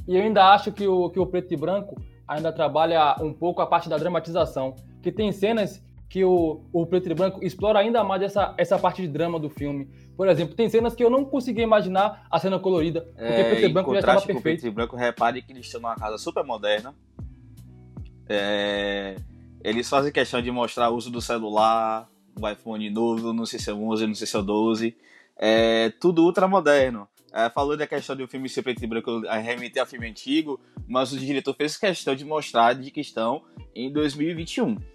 E 0.06 0.18
eu 0.18 0.22
ainda 0.22 0.54
acho 0.54 0.72
que 0.74 0.86
o, 0.86 1.10
que 1.10 1.20
o 1.20 1.26
preto 1.26 1.54
e 1.54 1.58
branco 1.58 1.96
ainda 2.28 2.52
trabalha 2.52 3.16
um 3.22 3.34
pouco 3.34 3.62
a 3.62 3.68
parte 3.68 3.88
da 3.88 3.98
dramatização, 3.98 4.76
que 5.02 5.12
tem 5.12 5.32
cenas 5.32 5.82
que 6.10 6.24
o, 6.24 6.62
o 6.72 6.86
preto 6.86 7.10
e 7.10 7.14
branco 7.14 7.44
explora 7.44 7.80
ainda 7.80 8.04
mais 8.04 8.22
essa, 8.22 8.54
essa 8.58 8.78
parte 8.78 9.02
de 9.02 9.08
drama 9.08 9.40
do 9.40 9.50
filme. 9.50 9.90
Por 10.16 10.28
exemplo, 10.28 10.56
tem 10.56 10.70
cenas 10.70 10.96
que 10.96 11.04
eu 11.04 11.10
não 11.10 11.26
conseguia 11.26 11.64
imaginar 11.64 12.26
a 12.30 12.40
cena 12.40 12.60
colorida, 12.60 13.02
porque 13.02 13.24
é, 13.24 13.44
preto 13.44 13.66
e 13.66 13.70
branco 13.70 13.94
já 13.94 14.00
estava 14.00 14.22
perfeito. 14.22 14.42
preto 14.42 14.68
e 14.68 14.72
branco, 14.72 14.96
repare 14.96 15.42
que 15.42 15.52
eles 15.52 15.66
estão 15.66 15.82
numa 15.82 15.96
casa 15.96 16.18
super 16.18 16.44
moderna. 16.44 16.96
É, 18.30 19.16
eles 19.64 19.90
fazem 19.90 20.12
questão 20.12 20.42
de 20.42 20.50
mostrar 20.52 20.90
o 20.90 20.96
uso 20.96 21.12
do 21.12 21.22
celular, 21.22 22.10
o 22.40 22.48
iPhone 22.48 22.90
novo, 22.90 23.34
não 23.34 23.46
sei 23.46 23.60
se 23.60 23.70
é 23.70 23.74
11, 23.74 24.08
não 24.08 24.16
sei 24.16 24.28
se 24.28 24.38
é 24.38 24.42
12. 24.42 24.96
É 25.38 25.90
tudo 26.00 26.24
ultra 26.24 26.48
moderno. 26.48 27.08
É, 27.34 27.50
falou 27.50 27.76
da 27.76 27.86
questão 27.86 28.16
do 28.16 28.26
filme 28.26 28.48
ser 28.48 28.62
preto 28.62 28.82
e 28.82 28.88
branco, 28.88 29.20
remeter 29.20 29.84
a 29.84 29.86
filme 29.86 30.08
antigo, 30.08 30.58
mas 30.88 31.12
o 31.12 31.20
diretor 31.20 31.54
fez 31.54 31.76
questão 31.76 32.16
de 32.16 32.24
mostrar 32.24 32.72
de 32.72 32.90
que 32.90 33.02
estão 33.02 33.44
em 33.76 33.92
2021 33.92 34.95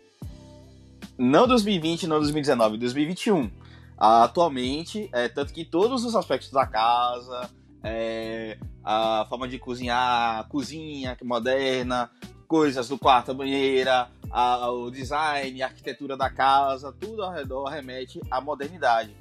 não 1.21 1.47
2020, 1.47 2.07
não 2.07 2.17
2019, 2.17 2.79
2021. 2.79 3.51
Atualmente, 3.99 5.11
é, 5.13 5.29
tanto 5.29 5.53
que 5.53 5.67
todos 5.67 6.03
os 6.03 6.17
aspectos 6.17 6.51
da 6.51 6.67
casa, 6.67 7.51
é, 7.85 8.57
a 8.83 9.27
forma 9.29 9.47
de 9.47 9.59
cozinhar, 9.59 10.49
cozinha 10.49 11.15
moderna, 11.23 12.11
coisas 12.49 12.89
do 12.89 12.99
quarto, 12.99 13.33
a 13.33 13.35
banheira, 13.35 14.09
a, 14.31 14.71
o 14.71 14.91
design, 14.91 15.63
a 15.63 15.67
arquitetura 15.67 16.17
da 16.17 16.31
casa, 16.31 16.91
tudo 16.99 17.23
ao 17.23 17.31
redor 17.31 17.67
remete 17.67 18.19
à 18.31 18.41
modernidade. 18.41 19.15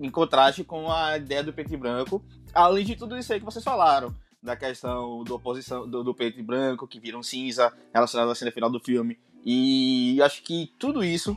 Em 0.00 0.10
contraste 0.10 0.64
com 0.64 0.90
a 0.90 1.18
ideia 1.18 1.42
do 1.42 1.52
preto 1.52 1.74
e 1.74 1.76
branco, 1.76 2.24
além 2.54 2.86
de 2.86 2.96
tudo 2.96 3.18
isso 3.18 3.30
aí 3.34 3.38
que 3.38 3.44
vocês 3.44 3.62
falaram, 3.62 4.14
da 4.42 4.56
questão 4.56 5.22
do 5.22 5.34
oposição 5.34 5.86
do, 5.86 6.02
do 6.02 6.14
preto 6.14 6.40
e 6.40 6.42
branco 6.42 6.88
que 6.88 6.98
viram 6.98 7.22
cinza 7.22 7.70
relacionado 7.92 8.30
à 8.30 8.34
cena 8.34 8.50
final 8.50 8.70
do 8.70 8.80
filme 8.80 9.18
e 9.44 10.22
acho 10.22 10.42
que 10.42 10.72
tudo 10.78 11.04
isso 11.04 11.36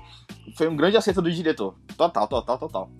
foi 0.56 0.68
um 0.68 0.76
grande 0.76 0.96
acerto 0.96 1.22
do 1.22 1.32
diretor. 1.32 1.78
Total, 1.98 2.28
total, 2.28 2.58
total. 2.58 2.92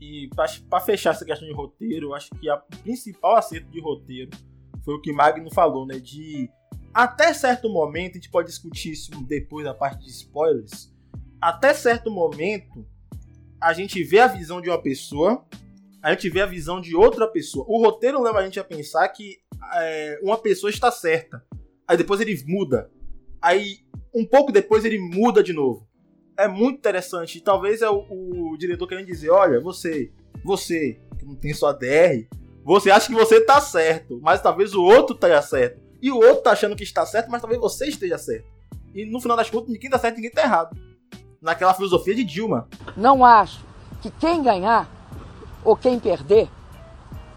E 0.00 0.28
para 0.68 0.80
fechar 0.80 1.10
essa 1.10 1.24
questão 1.24 1.46
de 1.46 1.54
roteiro, 1.54 2.14
acho 2.14 2.30
que 2.30 2.50
o 2.50 2.58
principal 2.82 3.36
acerto 3.36 3.70
de 3.70 3.80
roteiro 3.80 4.30
foi 4.84 4.94
o 4.94 5.00
que 5.00 5.12
Magno 5.12 5.52
falou, 5.52 5.86
né? 5.86 5.98
De 5.98 6.50
até 6.92 7.32
certo 7.32 7.68
momento, 7.68 8.12
a 8.12 8.14
gente 8.14 8.30
pode 8.30 8.48
discutir 8.48 8.92
isso 8.92 9.10
depois 9.24 9.64
da 9.64 9.74
parte 9.74 10.04
de 10.04 10.10
spoilers. 10.10 10.92
Até 11.40 11.72
certo 11.72 12.10
momento, 12.10 12.84
a 13.60 13.72
gente 13.72 14.02
vê 14.02 14.18
a 14.18 14.26
visão 14.26 14.60
de 14.60 14.68
uma 14.68 14.80
pessoa, 14.80 15.46
a 16.02 16.12
gente 16.12 16.28
vê 16.28 16.40
a 16.40 16.46
visão 16.46 16.80
de 16.80 16.96
outra 16.96 17.28
pessoa. 17.28 17.64
O 17.68 17.80
roteiro 17.82 18.20
leva 18.20 18.38
a 18.38 18.44
gente 18.44 18.58
a 18.58 18.64
pensar 18.64 19.06
que 19.10 19.38
é, 19.74 20.18
uma 20.22 20.38
pessoa 20.38 20.70
está 20.70 20.90
certa. 20.90 21.44
Aí 21.86 21.96
depois 21.96 22.20
ele 22.20 22.42
muda. 22.46 22.90
Aí 23.40 23.78
um 24.14 24.24
pouco 24.24 24.52
depois 24.52 24.84
ele 24.84 24.98
muda 24.98 25.42
de 25.42 25.52
novo. 25.52 25.86
É 26.36 26.48
muito 26.48 26.78
interessante. 26.78 27.38
E 27.38 27.40
talvez 27.40 27.82
é 27.82 27.90
o, 27.90 28.04
o 28.08 28.56
diretor 28.58 28.86
querendo 28.86 29.06
dizer: 29.06 29.30
olha, 29.30 29.60
você, 29.60 30.10
você, 30.44 31.00
que 31.18 31.24
não 31.24 31.36
tem 31.36 31.52
sua 31.52 31.72
DR, 31.72 32.26
você 32.64 32.90
acha 32.90 33.06
que 33.06 33.14
você 33.14 33.40
tá 33.40 33.60
certo, 33.60 34.20
mas 34.22 34.42
talvez 34.42 34.74
o 34.74 34.82
outro 34.82 35.14
tá 35.14 35.40
certo. 35.42 35.80
E 36.00 36.10
o 36.10 36.16
outro 36.16 36.42
tá 36.42 36.52
achando 36.52 36.76
que 36.76 36.82
está 36.82 37.04
certo, 37.04 37.30
mas 37.30 37.40
talvez 37.40 37.60
você 37.60 37.86
esteja 37.86 38.16
certo. 38.16 38.46
E 38.94 39.04
no 39.04 39.20
final 39.20 39.36
das 39.36 39.50
contas, 39.50 39.70
ninguém 39.70 39.90
tá 39.90 39.98
certo, 39.98 40.16
ninguém 40.16 40.30
tá 40.30 40.42
errado. 40.42 40.76
Naquela 41.40 41.74
filosofia 41.74 42.14
de 42.14 42.24
Dilma. 42.24 42.68
Não 42.96 43.24
acho 43.24 43.64
que 44.00 44.10
quem 44.10 44.42
ganhar 44.42 44.88
ou 45.64 45.76
quem 45.76 45.98
perder, 45.98 46.48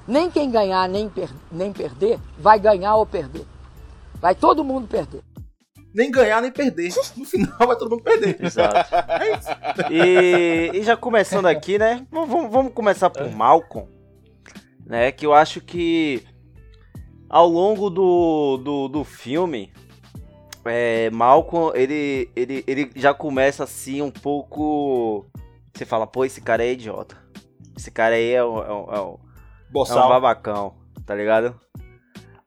nem 0.08 0.30
quem 0.32 0.50
ganhar 0.50 0.88
nem, 0.88 1.10
per 1.10 1.30
nem 1.52 1.72
perder, 1.72 2.20
vai 2.38 2.60
ganhar 2.60 2.96
ou 2.96 3.06
perder. 3.06 3.46
Vai 4.16 4.34
todo 4.34 4.64
mundo 4.64 4.88
perder. 4.88 5.22
Nem 5.94 6.10
ganhar 6.12 6.42
nem 6.42 6.52
perder. 6.52 6.92
No 7.16 7.26
final 7.26 7.56
vai 7.68 7.76
todo 7.78 7.92
mundo 7.92 8.04
perder. 8.04 8.38
Exato. 8.44 8.94
É 8.96 9.32
isso. 9.38 9.50
E, 9.92 10.72
e 10.80 10.84
já 10.84 10.98
começando 10.98 11.46
aqui, 11.46 11.78
né? 11.78 12.06
Vamos, 12.12 12.52
vamos 12.52 12.74
começar 12.74 13.10
por 13.10 13.30
Malcolm, 13.32 13.88
né? 14.86 15.12
Que 15.12 15.26
eu 15.26 15.34
acho 15.34 15.62
que 15.62 16.24
ao 17.30 17.48
longo 17.48 17.90
do, 17.90 18.58
do, 18.58 18.88
do 18.88 19.04
filme, 19.04 19.72
é, 20.66 21.10
Malcolm, 21.12 21.72
ele, 21.76 22.30
ele, 22.36 22.64
ele 22.68 22.92
já 22.96 23.14
começa 23.14 23.64
assim 23.64 24.02
um 24.02 24.12
pouco. 24.12 25.26
Você 25.74 25.86
fala, 25.86 26.06
pô, 26.08 26.24
esse 26.26 26.42
cara 26.42 26.64
é 26.64 26.72
idiota. 26.74 27.18
Esse 27.78 27.90
cara 27.92 28.16
aí 28.16 28.32
é 28.32 28.44
um, 28.44 28.58
é 28.60 28.72
um, 28.74 28.94
é 28.94 29.02
um- 29.02 29.18
é 29.96 30.06
um 30.06 30.10
babacão, 30.10 30.76
tá 31.06 31.16
ligado? 31.16 31.60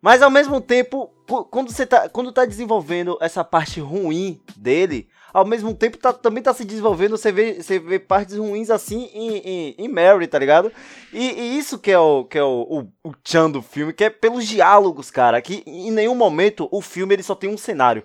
Mas 0.06 0.22
ao 0.22 0.30
mesmo 0.30 0.60
tempo, 0.60 1.10
qu- 1.28 1.42
quando 1.46 1.72
você 1.72 1.84
tá, 1.84 2.08
quando 2.08 2.30
tá 2.30 2.44
desenvolvendo 2.44 3.18
essa 3.20 3.42
parte 3.42 3.80
ruim 3.80 4.40
dele, 4.56 5.08
ao 5.34 5.44
mesmo 5.44 5.74
tempo 5.74 5.98
tá- 5.98 6.12
também 6.12 6.40
tá 6.40 6.54
se 6.54 6.64
desenvolvendo, 6.64 7.18
você 7.18 7.32
vê, 7.32 7.54
você 7.60 7.80
vê 7.80 7.98
partes 7.98 8.36
ruins 8.36 8.70
assim 8.70 9.10
em, 9.12 9.36
em, 9.38 9.74
em 9.76 9.88
Mary, 9.88 10.28
tá 10.28 10.38
ligado? 10.38 10.70
E, 11.12 11.18
e 11.32 11.58
isso 11.58 11.76
que 11.76 11.90
é, 11.90 11.98
o, 11.98 12.24
que 12.24 12.38
é 12.38 12.44
o, 12.44 12.86
o, 13.02 13.08
o 13.08 13.12
tchan 13.24 13.50
do 13.50 13.60
filme, 13.60 13.92
que 13.92 14.04
é 14.04 14.08
pelos 14.08 14.46
diálogos, 14.46 15.10
cara, 15.10 15.42
que 15.42 15.64
em 15.66 15.90
nenhum 15.90 16.14
momento 16.14 16.68
o 16.70 16.80
filme 16.80 17.12
ele 17.16 17.24
só 17.24 17.34
tem 17.34 17.50
um 17.50 17.58
cenário, 17.58 18.04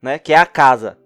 né? 0.00 0.18
Que 0.18 0.32
é 0.32 0.38
a 0.38 0.46
casa. 0.46 0.96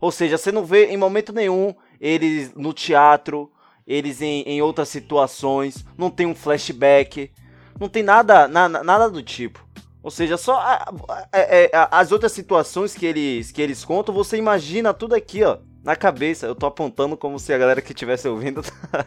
Ou 0.00 0.12
seja, 0.12 0.38
você 0.38 0.52
não 0.52 0.64
vê 0.64 0.86
em 0.86 0.96
momento 0.96 1.32
nenhum 1.32 1.74
eles 2.00 2.54
no 2.54 2.72
teatro, 2.72 3.50
eles 3.84 4.22
em, 4.22 4.42
em 4.42 4.62
outras 4.62 4.88
situações, 4.88 5.84
não 5.98 6.10
tem 6.10 6.26
um 6.26 6.34
flashback, 6.36 7.32
não 7.80 7.88
tem 7.88 8.04
nada, 8.04 8.46
na- 8.46 8.68
na- 8.68 8.84
nada 8.84 9.10
do 9.10 9.20
tipo. 9.20 9.63
Ou 10.04 10.10
seja, 10.10 10.36
só 10.36 10.58
a- 10.58 10.94
a- 11.08 11.28
é- 11.32 11.64
é- 11.64 11.70
a- 11.74 11.88
as 11.98 12.12
outras 12.12 12.30
situações 12.30 12.94
que 12.94 13.06
eles, 13.06 13.50
que 13.50 13.62
eles 13.62 13.82
contam, 13.86 14.14
você 14.14 14.36
imagina 14.36 14.92
tudo 14.92 15.14
aqui, 15.14 15.42
ó, 15.42 15.56
na 15.82 15.96
cabeça. 15.96 16.46
Eu 16.46 16.54
tô 16.54 16.66
apontando 16.66 17.16
como 17.16 17.38
se 17.38 17.54
a 17.54 17.58
galera 17.58 17.80
que 17.80 17.92
estivesse 17.92 18.28
ouvindo 18.28 18.60
tá, 18.92 19.06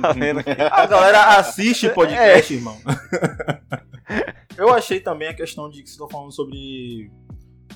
tá 0.00 0.12
vendo 0.12 0.38
aqui. 0.38 0.50
A 0.70 0.86
galera 0.86 1.36
assiste 1.38 1.88
podcast, 1.90 2.54
irmão. 2.54 2.76
Eu 4.56 4.72
achei 4.72 5.00
também 5.00 5.28
a 5.28 5.34
questão 5.34 5.68
de 5.68 5.82
que 5.82 5.88
vocês 5.88 5.92
estão 5.92 6.08
falando 6.08 6.32
sobre 6.32 7.10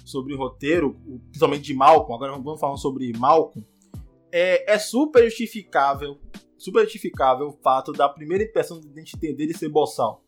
sobre 0.05 0.35
roteiro, 0.37 0.97
principalmente 1.31 1.63
de 1.63 1.75
Malcolm, 1.75 2.15
agora 2.15 2.33
vamos 2.33 2.61
falando 2.61 2.79
sobre 2.79 3.13
Malcolm, 3.17 3.65
é, 4.33 4.73
é 4.75 4.79
super 4.79 5.25
justificável, 5.25 6.19
super 6.59 6.83
justificável 6.85 7.49
o 7.49 7.53
fato 7.63 7.93
da 7.93 8.09
primeira 8.09 8.43
impressão 8.45 8.81
de 8.81 8.89
a 8.89 8.99
gente 8.99 9.17
entender 9.17 9.45
ele 9.45 9.55
ser 9.55 9.69
boçal. 9.69 10.23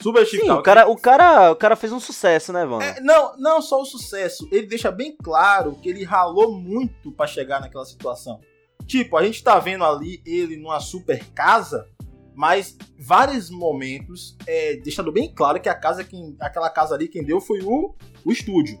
Super 0.00 0.24
Sim, 0.26 0.48
o 0.50 0.62
cara, 0.62 0.88
o, 0.88 0.96
cara, 0.96 1.50
o 1.50 1.56
cara 1.56 1.74
fez 1.74 1.92
um 1.92 1.98
sucesso, 1.98 2.52
né, 2.52 2.64
Vano? 2.64 2.82
É, 2.82 3.00
não, 3.00 3.36
não 3.36 3.60
só 3.60 3.80
o 3.80 3.84
sucesso, 3.84 4.48
ele 4.52 4.66
deixa 4.66 4.92
bem 4.92 5.16
claro 5.16 5.74
que 5.82 5.88
ele 5.88 6.04
ralou 6.04 6.52
muito 6.52 7.10
pra 7.10 7.26
chegar 7.26 7.60
naquela 7.60 7.84
situação. 7.84 8.40
Tipo, 8.86 9.16
a 9.16 9.24
gente 9.24 9.42
tá 9.42 9.58
vendo 9.58 9.84
ali 9.84 10.22
ele 10.24 10.56
numa 10.56 10.78
super 10.78 11.24
casa, 11.34 11.86
mas 12.34 12.76
vários 12.98 13.50
momentos 13.50 14.36
é, 14.46 14.76
deixando 14.76 15.10
bem 15.10 15.32
claro 15.34 15.60
que 15.60 15.68
a 15.68 15.74
casa 15.74 16.04
quem, 16.04 16.36
aquela 16.40 16.70
casa 16.70 16.94
ali 16.94 17.08
quem 17.08 17.24
deu 17.24 17.40
foi 17.40 17.60
o, 17.60 17.94
o 18.24 18.30
estúdio. 18.30 18.80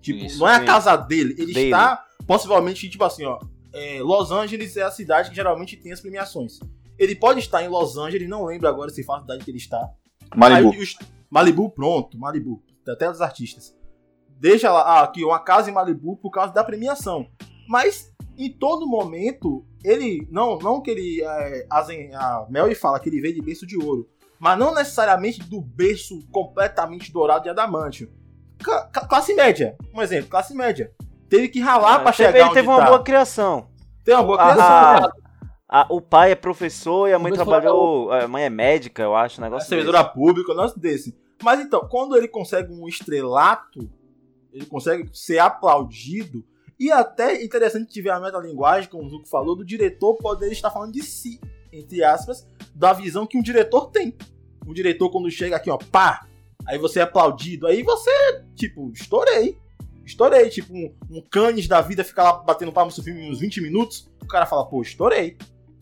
Tipo, 0.00 0.24
Isso, 0.24 0.40
não 0.40 0.48
é 0.48 0.56
a 0.56 0.64
casa 0.64 0.96
dele, 0.96 1.34
ele 1.38 1.54
Dele. 1.54 1.66
está 1.66 2.04
possivelmente 2.26 2.90
tipo 2.90 3.04
assim, 3.04 3.24
ó, 3.24 3.38
é, 3.72 4.00
Los 4.02 4.32
Angeles 4.32 4.76
é 4.76 4.82
a 4.82 4.90
cidade 4.90 5.30
que 5.30 5.36
geralmente 5.36 5.76
tem 5.76 5.92
as 5.92 6.00
premiações. 6.00 6.58
Ele 6.98 7.14
pode 7.14 7.38
estar 7.38 7.62
em 7.62 7.68
Los 7.68 7.96
Angeles, 7.96 8.28
não 8.28 8.44
lembro 8.44 8.66
agora 8.66 8.90
se 8.90 9.04
fala 9.04 9.20
a 9.20 9.22
cidade 9.22 9.44
que 9.44 9.50
ele 9.50 9.58
está. 9.58 9.88
Malibu. 10.38 10.72
Aí, 10.72 10.78
os- 10.78 10.98
Malibu, 11.30 11.70
pronto, 11.70 12.18
Malibu. 12.18 12.62
Até 12.88 13.10
os 13.10 13.20
artistas. 13.20 13.76
Deixa 14.40 14.70
lá, 14.72 14.80
ah, 14.82 15.02
aqui, 15.02 15.24
uma 15.24 15.38
casa 15.40 15.68
em 15.70 15.74
Malibu 15.74 16.16
por 16.16 16.30
causa 16.30 16.52
da 16.54 16.64
premiação. 16.64 17.26
Mas, 17.68 18.10
em 18.36 18.50
todo 18.50 18.86
momento, 18.86 19.64
ele. 19.84 20.26
Não, 20.30 20.58
não 20.58 20.80
que 20.80 20.90
ele. 20.90 21.22
É, 21.22 21.66
a 21.68 22.46
Mel 22.48 22.74
fala 22.76 22.98
que 23.00 23.08
ele 23.08 23.20
veio 23.20 23.34
de 23.34 23.42
berço 23.42 23.66
de 23.66 23.76
ouro. 23.76 24.08
Mas 24.38 24.56
não 24.58 24.72
necessariamente 24.72 25.40
do 25.42 25.60
berço 25.60 26.24
completamente 26.30 27.12
dourado 27.12 27.42
de 27.42 27.50
ca- 28.92 29.06
classe 29.06 29.34
média. 29.34 29.76
Um 29.92 30.00
exemplo, 30.00 30.30
classe 30.30 30.54
média. 30.54 30.92
Teve 31.28 31.48
que 31.48 31.60
ralar 31.60 31.98
pra 32.00 32.10
Ah, 32.10 32.12
Teve- 32.12 32.16
chegar 32.28 32.38
ele 32.38 32.44
onde 32.44 32.54
teve 32.54 32.68
uma 32.68 32.78
tá. 32.78 32.86
boa 32.86 33.02
criação. 33.02 33.68
Tem 34.04 34.14
uma 34.14 34.22
boa 34.22 34.40
A- 34.40 34.52
criação. 34.52 34.66
a- 35.08 35.12
a- 35.68 35.86
o 35.90 36.00
pai 36.00 36.32
é 36.32 36.34
professor 36.34 37.08
e 37.08 37.12
a 37.12 37.18
mãe 37.18 37.32
trabalhou. 37.32 38.10
A 38.12 38.26
mãe 38.26 38.44
é 38.44 38.50
médica, 38.50 39.02
eu 39.02 39.14
acho, 39.14 39.40
um 39.40 39.44
É 39.44 39.46
negócio 39.46 39.64
desse. 39.64 39.70
servidora 39.70 40.04
pública, 40.04 40.52
um 40.52 40.56
negócio 40.56 40.80
desse. 40.80 41.16
Mas 41.42 41.60
então, 41.60 41.86
quando 41.88 42.16
ele 42.16 42.26
consegue 42.28 42.72
um 42.72 42.88
estrelato, 42.88 43.88
ele 44.52 44.66
consegue 44.66 45.08
ser 45.12 45.38
aplaudido, 45.38 46.44
e 46.80 46.90
até 46.90 47.42
interessante 47.44 47.92
tiver 47.92 48.10
a 48.10 48.20
metalinguagem, 48.20 48.88
como 48.90 49.04
o 49.04 49.08
Zuko 49.08 49.28
falou, 49.28 49.54
do 49.56 49.64
diretor 49.64 50.14
poder 50.16 50.50
estar 50.50 50.70
falando 50.70 50.92
de 50.92 51.02
si, 51.02 51.40
entre 51.72 52.02
aspas, 52.02 52.46
da 52.74 52.92
visão 52.92 53.26
que 53.26 53.36
um 53.36 53.42
diretor 53.42 53.90
tem. 53.90 54.16
Um 54.66 54.72
diretor, 54.72 55.10
quando 55.10 55.30
chega 55.30 55.56
aqui, 55.56 55.70
ó, 55.70 55.76
pá, 55.76 56.26
aí 56.66 56.78
você 56.78 57.00
é 57.00 57.02
aplaudido, 57.02 57.66
aí 57.66 57.82
você, 57.82 58.10
tipo, 58.54 58.90
estourei. 58.92 59.58
Estourei, 60.04 60.48
tipo, 60.48 60.72
um, 60.72 60.94
um 61.10 61.20
canes 61.20 61.68
da 61.68 61.80
vida 61.80 62.02
fica 62.02 62.22
lá 62.22 62.32
batendo 62.32 62.72
palma 62.72 62.86
no 62.88 62.94
seu 62.94 63.04
filme 63.04 63.28
uns 63.30 63.40
20 63.40 63.60
minutos, 63.60 64.10
o 64.22 64.26
cara 64.26 64.46
fala, 64.46 64.64
pô, 64.66 64.80
estourei. 64.82 65.36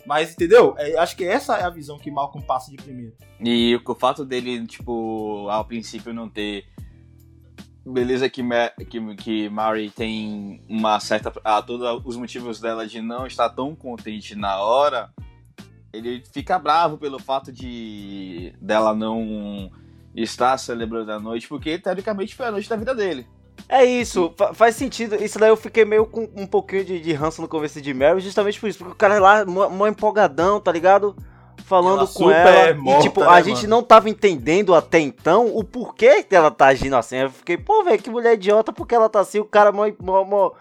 Mas, 0.06 0.32
entendeu? 0.32 0.74
É, 0.78 0.96
acho 0.98 1.16
que 1.16 1.24
essa 1.24 1.56
é 1.56 1.64
a 1.64 1.70
visão 1.70 1.98
que 1.98 2.10
Malcolm 2.10 2.46
passa 2.46 2.70
de 2.70 2.76
primeiro. 2.76 3.12
E 3.40 3.78
o 3.84 3.94
fato 3.94 4.24
dele, 4.24 4.64
tipo, 4.66 5.48
ao 5.50 5.64
princípio 5.64 6.14
não 6.14 6.28
ter. 6.28 6.64
Beleza 7.84 8.28
que, 8.28 8.42
Ma 8.42 8.70
que, 8.70 9.16
que 9.16 9.48
Mary 9.48 9.90
tem 9.90 10.64
uma 10.68 10.98
certa. 11.00 11.32
Ah, 11.44 11.60
todos 11.60 12.02
os 12.04 12.16
motivos 12.16 12.60
dela 12.60 12.86
de 12.86 13.00
não 13.00 13.26
estar 13.26 13.50
tão 13.50 13.74
contente 13.74 14.34
na 14.34 14.60
hora. 14.60 15.10
Ele 15.92 16.22
fica 16.32 16.58
bravo 16.58 16.98
pelo 16.98 17.18
fato 17.18 17.52
de 17.52 18.54
dela 18.60 18.94
não 18.94 19.70
estar 20.14 20.56
celebrando 20.58 21.12
a 21.12 21.20
noite, 21.20 21.48
porque 21.48 21.78
teoricamente 21.78 22.34
foi 22.34 22.46
a 22.46 22.50
noite 22.52 22.68
da 22.68 22.76
vida 22.76 22.94
dele. 22.94 23.26
É 23.68 23.84
isso, 23.84 24.32
fa- 24.36 24.54
faz 24.54 24.76
sentido. 24.76 25.16
Isso 25.16 25.38
daí 25.38 25.48
eu 25.48 25.56
fiquei 25.56 25.84
meio 25.84 26.06
com 26.06 26.28
um 26.36 26.46
pouquinho 26.46 26.84
de, 26.84 27.00
de 27.00 27.12
ranço 27.12 27.42
no 27.42 27.48
começo 27.48 27.80
de 27.80 27.92
Mary, 27.92 28.20
justamente 28.20 28.60
por 28.60 28.68
isso. 28.68 28.78
Porque 28.78 28.92
o 28.92 28.96
cara 28.96 29.18
lá, 29.18 29.44
mó 29.44 29.68
mó 29.68 29.86
empolgadão, 29.88 30.60
tá 30.60 30.70
ligado? 30.70 31.16
Falando 31.64 31.98
Ela 32.00 32.06
com 32.06 32.12
super 32.12 32.34
ela. 32.46 32.74
morta, 32.76 33.00
e 33.00 33.02
tipo, 33.02 33.20
né, 33.22 33.26
a 33.28 33.40
gente 33.40 33.62
mano? 33.62 33.68
não 33.68 33.82
tava 33.82 34.08
entendendo 34.08 34.72
até 34.74 35.00
então 35.00 35.46
o 35.56 35.64
porquê 35.64 36.22
que 36.22 36.36
ela 36.36 36.50
tá 36.50 36.66
agindo 36.66 36.94
assim. 36.94 37.16
Eu 37.16 37.30
fiquei, 37.30 37.56
pô, 37.56 37.82
velho, 37.82 38.00
que 38.00 38.10
mulher 38.10 38.34
idiota, 38.34 38.72
porque 38.72 38.94
ela 38.94 39.08
tá 39.08 39.18
assim, 39.20 39.40
o 39.40 39.44
cara 39.44 39.72
mó, 39.72 39.84
mó, 40.00 40.22
mó, 40.24 40.52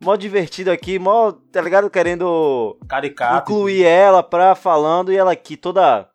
mó 0.00 0.16
divertido 0.16 0.72
aqui, 0.72 0.98
mó, 0.98 1.30
tá 1.52 1.60
ligado? 1.60 1.88
Querendo 1.88 2.76
Caricato. 2.88 3.52
incluir 3.52 3.84
ela 3.84 4.24
pra 4.24 4.56
falando 4.56 5.12
e 5.12 5.16
ela 5.16 5.30
aqui 5.32 5.56
toda. 5.56 6.08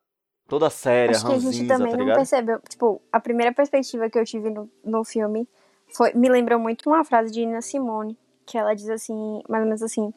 Toda 0.48 0.70
séria, 0.70 1.16
Acho 1.16 1.26
que 1.26 1.32
a 1.32 1.36
gente 1.40 1.46
ranzinza, 1.46 1.74
também 1.78 1.92
tá 1.92 1.98
não 2.06 2.14
percebeu. 2.14 2.60
Tipo, 2.70 3.02
a 3.12 3.20
primeira 3.20 3.52
perspectiva 3.52 4.08
que 4.12 4.20
eu 4.20 4.24
tive 4.24 4.52
no, 4.52 4.70
no 4.84 5.04
filme 5.04 5.48
foi, 5.94 6.14
me 6.14 6.30
lembrou 6.30 6.60
muito 6.60 6.90
uma 6.90 7.04
frase 7.04 7.32
de 7.32 7.46
Nina 7.46 7.62
Simone, 7.62 8.18
que 8.46 8.58
ela 8.58 8.74
diz 8.74 8.90
assim, 8.90 9.42
mais 9.50 9.62
ou 9.62 9.68
menos 9.68 9.82
assim: 9.82 10.14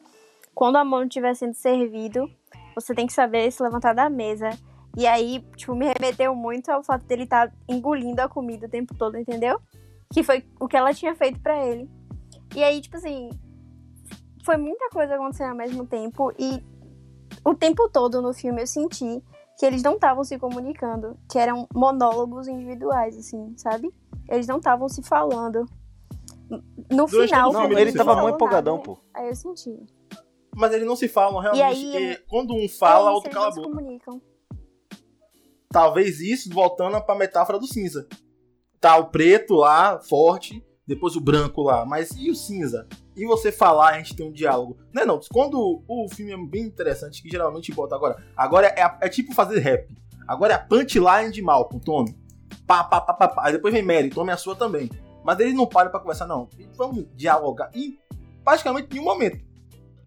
quando 0.53 0.77
a 0.77 0.85
mão 0.85 1.03
estiver 1.03 1.33
sendo 1.35 1.53
servido, 1.53 2.29
você 2.75 2.93
tem 2.93 3.07
que 3.07 3.13
saber 3.13 3.51
se 3.51 3.61
levantar 3.63 3.93
da 3.93 4.09
mesa. 4.09 4.49
E 4.97 5.05
aí, 5.05 5.39
tipo, 5.55 5.75
me 5.75 5.85
remeteu 5.85 6.35
muito 6.35 6.69
ao 6.69 6.83
fato 6.83 7.05
dele 7.05 7.23
estar 7.23 7.53
engolindo 7.67 8.21
a 8.21 8.27
comida 8.27 8.65
o 8.65 8.69
tempo 8.69 8.95
todo, 8.95 9.17
entendeu? 9.17 9.59
Que 10.11 10.23
foi 10.23 10.43
o 10.59 10.67
que 10.67 10.75
ela 10.75 10.93
tinha 10.93 11.15
feito 11.15 11.39
pra 11.39 11.65
ele. 11.65 11.89
E 12.55 12.63
aí, 12.63 12.81
tipo 12.81 12.97
assim, 12.97 13.29
foi 14.43 14.57
muita 14.57 14.89
coisa 14.89 15.15
acontecendo 15.15 15.51
ao 15.51 15.55
mesmo 15.55 15.85
tempo 15.85 16.33
e 16.37 16.63
o 17.45 17.53
tempo 17.53 17.87
todo 17.89 18.21
no 18.21 18.33
filme 18.33 18.61
eu 18.61 18.67
senti 18.67 19.23
que 19.57 19.65
eles 19.65 19.83
não 19.83 19.95
estavam 19.95 20.23
se 20.23 20.39
comunicando, 20.39 21.17
que 21.29 21.37
eram 21.37 21.67
monólogos 21.73 22.47
individuais, 22.47 23.17
assim, 23.17 23.53
sabe? 23.57 23.93
Eles 24.29 24.47
não 24.47 24.57
estavam 24.57 24.87
se 24.87 25.01
falando. 25.01 25.65
No 26.91 27.05
Durante 27.05 27.29
final, 27.29 27.51
Não, 27.51 27.71
ele 27.77 27.93
tava 27.93 28.15
muito 28.21 28.35
empolgadão, 28.35 28.75
nada, 28.77 28.85
pô. 28.85 28.99
Aí 29.13 29.27
eu 29.27 29.35
senti. 29.35 29.75
Mas 30.55 30.73
eles 30.73 30.87
não 30.87 30.95
se 30.95 31.07
falam 31.07 31.39
realmente. 31.39 31.63
aí, 31.63 32.17
quando 32.27 32.53
um 32.55 32.67
fala, 32.67 33.09
é 33.09 33.11
o 33.11 33.15
outro 33.15 33.29
cala 33.31 33.45
a 33.45 33.49
não 33.49 33.53
se 33.53 33.61
boca. 33.61 33.75
comunicam. 33.75 34.21
Talvez 35.71 36.19
isso 36.19 36.49
voltando 36.51 36.99
pra 37.01 37.15
metáfora 37.15 37.59
do 37.59 37.67
cinza. 37.67 38.07
Tá 38.79 38.97
o 38.97 39.07
preto 39.07 39.53
lá, 39.53 39.99
forte, 39.99 40.65
depois 40.87 41.15
o 41.15 41.21
branco 41.21 41.61
lá. 41.61 41.85
Mas 41.85 42.11
e 42.17 42.31
o 42.31 42.35
cinza? 42.35 42.87
E 43.15 43.25
você 43.25 43.51
falar, 43.51 43.89
a 43.89 43.97
gente 43.97 44.15
tem 44.15 44.27
um 44.27 44.31
diálogo. 44.31 44.77
Não 44.93 45.03
é 45.03 45.05
não. 45.05 45.19
Quando 45.31 45.83
o 45.87 46.07
filme 46.09 46.31
é 46.31 46.49
bem 46.49 46.63
interessante, 46.63 47.21
que 47.21 47.29
geralmente 47.29 47.71
bota 47.71 47.95
agora. 47.95 48.23
Agora 48.35 48.67
é, 48.67 48.97
é 49.01 49.09
tipo 49.09 49.33
fazer 49.33 49.59
rap. 49.59 49.95
Agora 50.27 50.53
é 50.53 50.55
a 50.55 50.59
punchline 50.59 51.31
de 51.31 51.41
Malcolm, 51.41 51.83
Tome. 51.83 52.18
Pá, 52.69 52.83
pá, 52.83 53.01
pá, 53.01 53.13
pá, 53.15 53.27
pá. 53.27 53.47
Aí 53.47 53.53
depois 53.53 53.73
vem 53.73 53.81
Mary, 53.81 54.11
tome 54.11 54.31
a 54.31 54.37
sua 54.37 54.55
também. 54.55 54.87
Mas 55.25 55.39
eles 55.39 55.55
não 55.55 55.65
param 55.65 55.89
pra 55.89 55.99
conversar, 55.99 56.27
não. 56.27 56.47
Vamos 56.77 57.05
dialogar. 57.15 57.71
E 57.73 57.97
praticamente 58.43 58.89
nenhum 58.91 59.05
momento. 59.05 59.43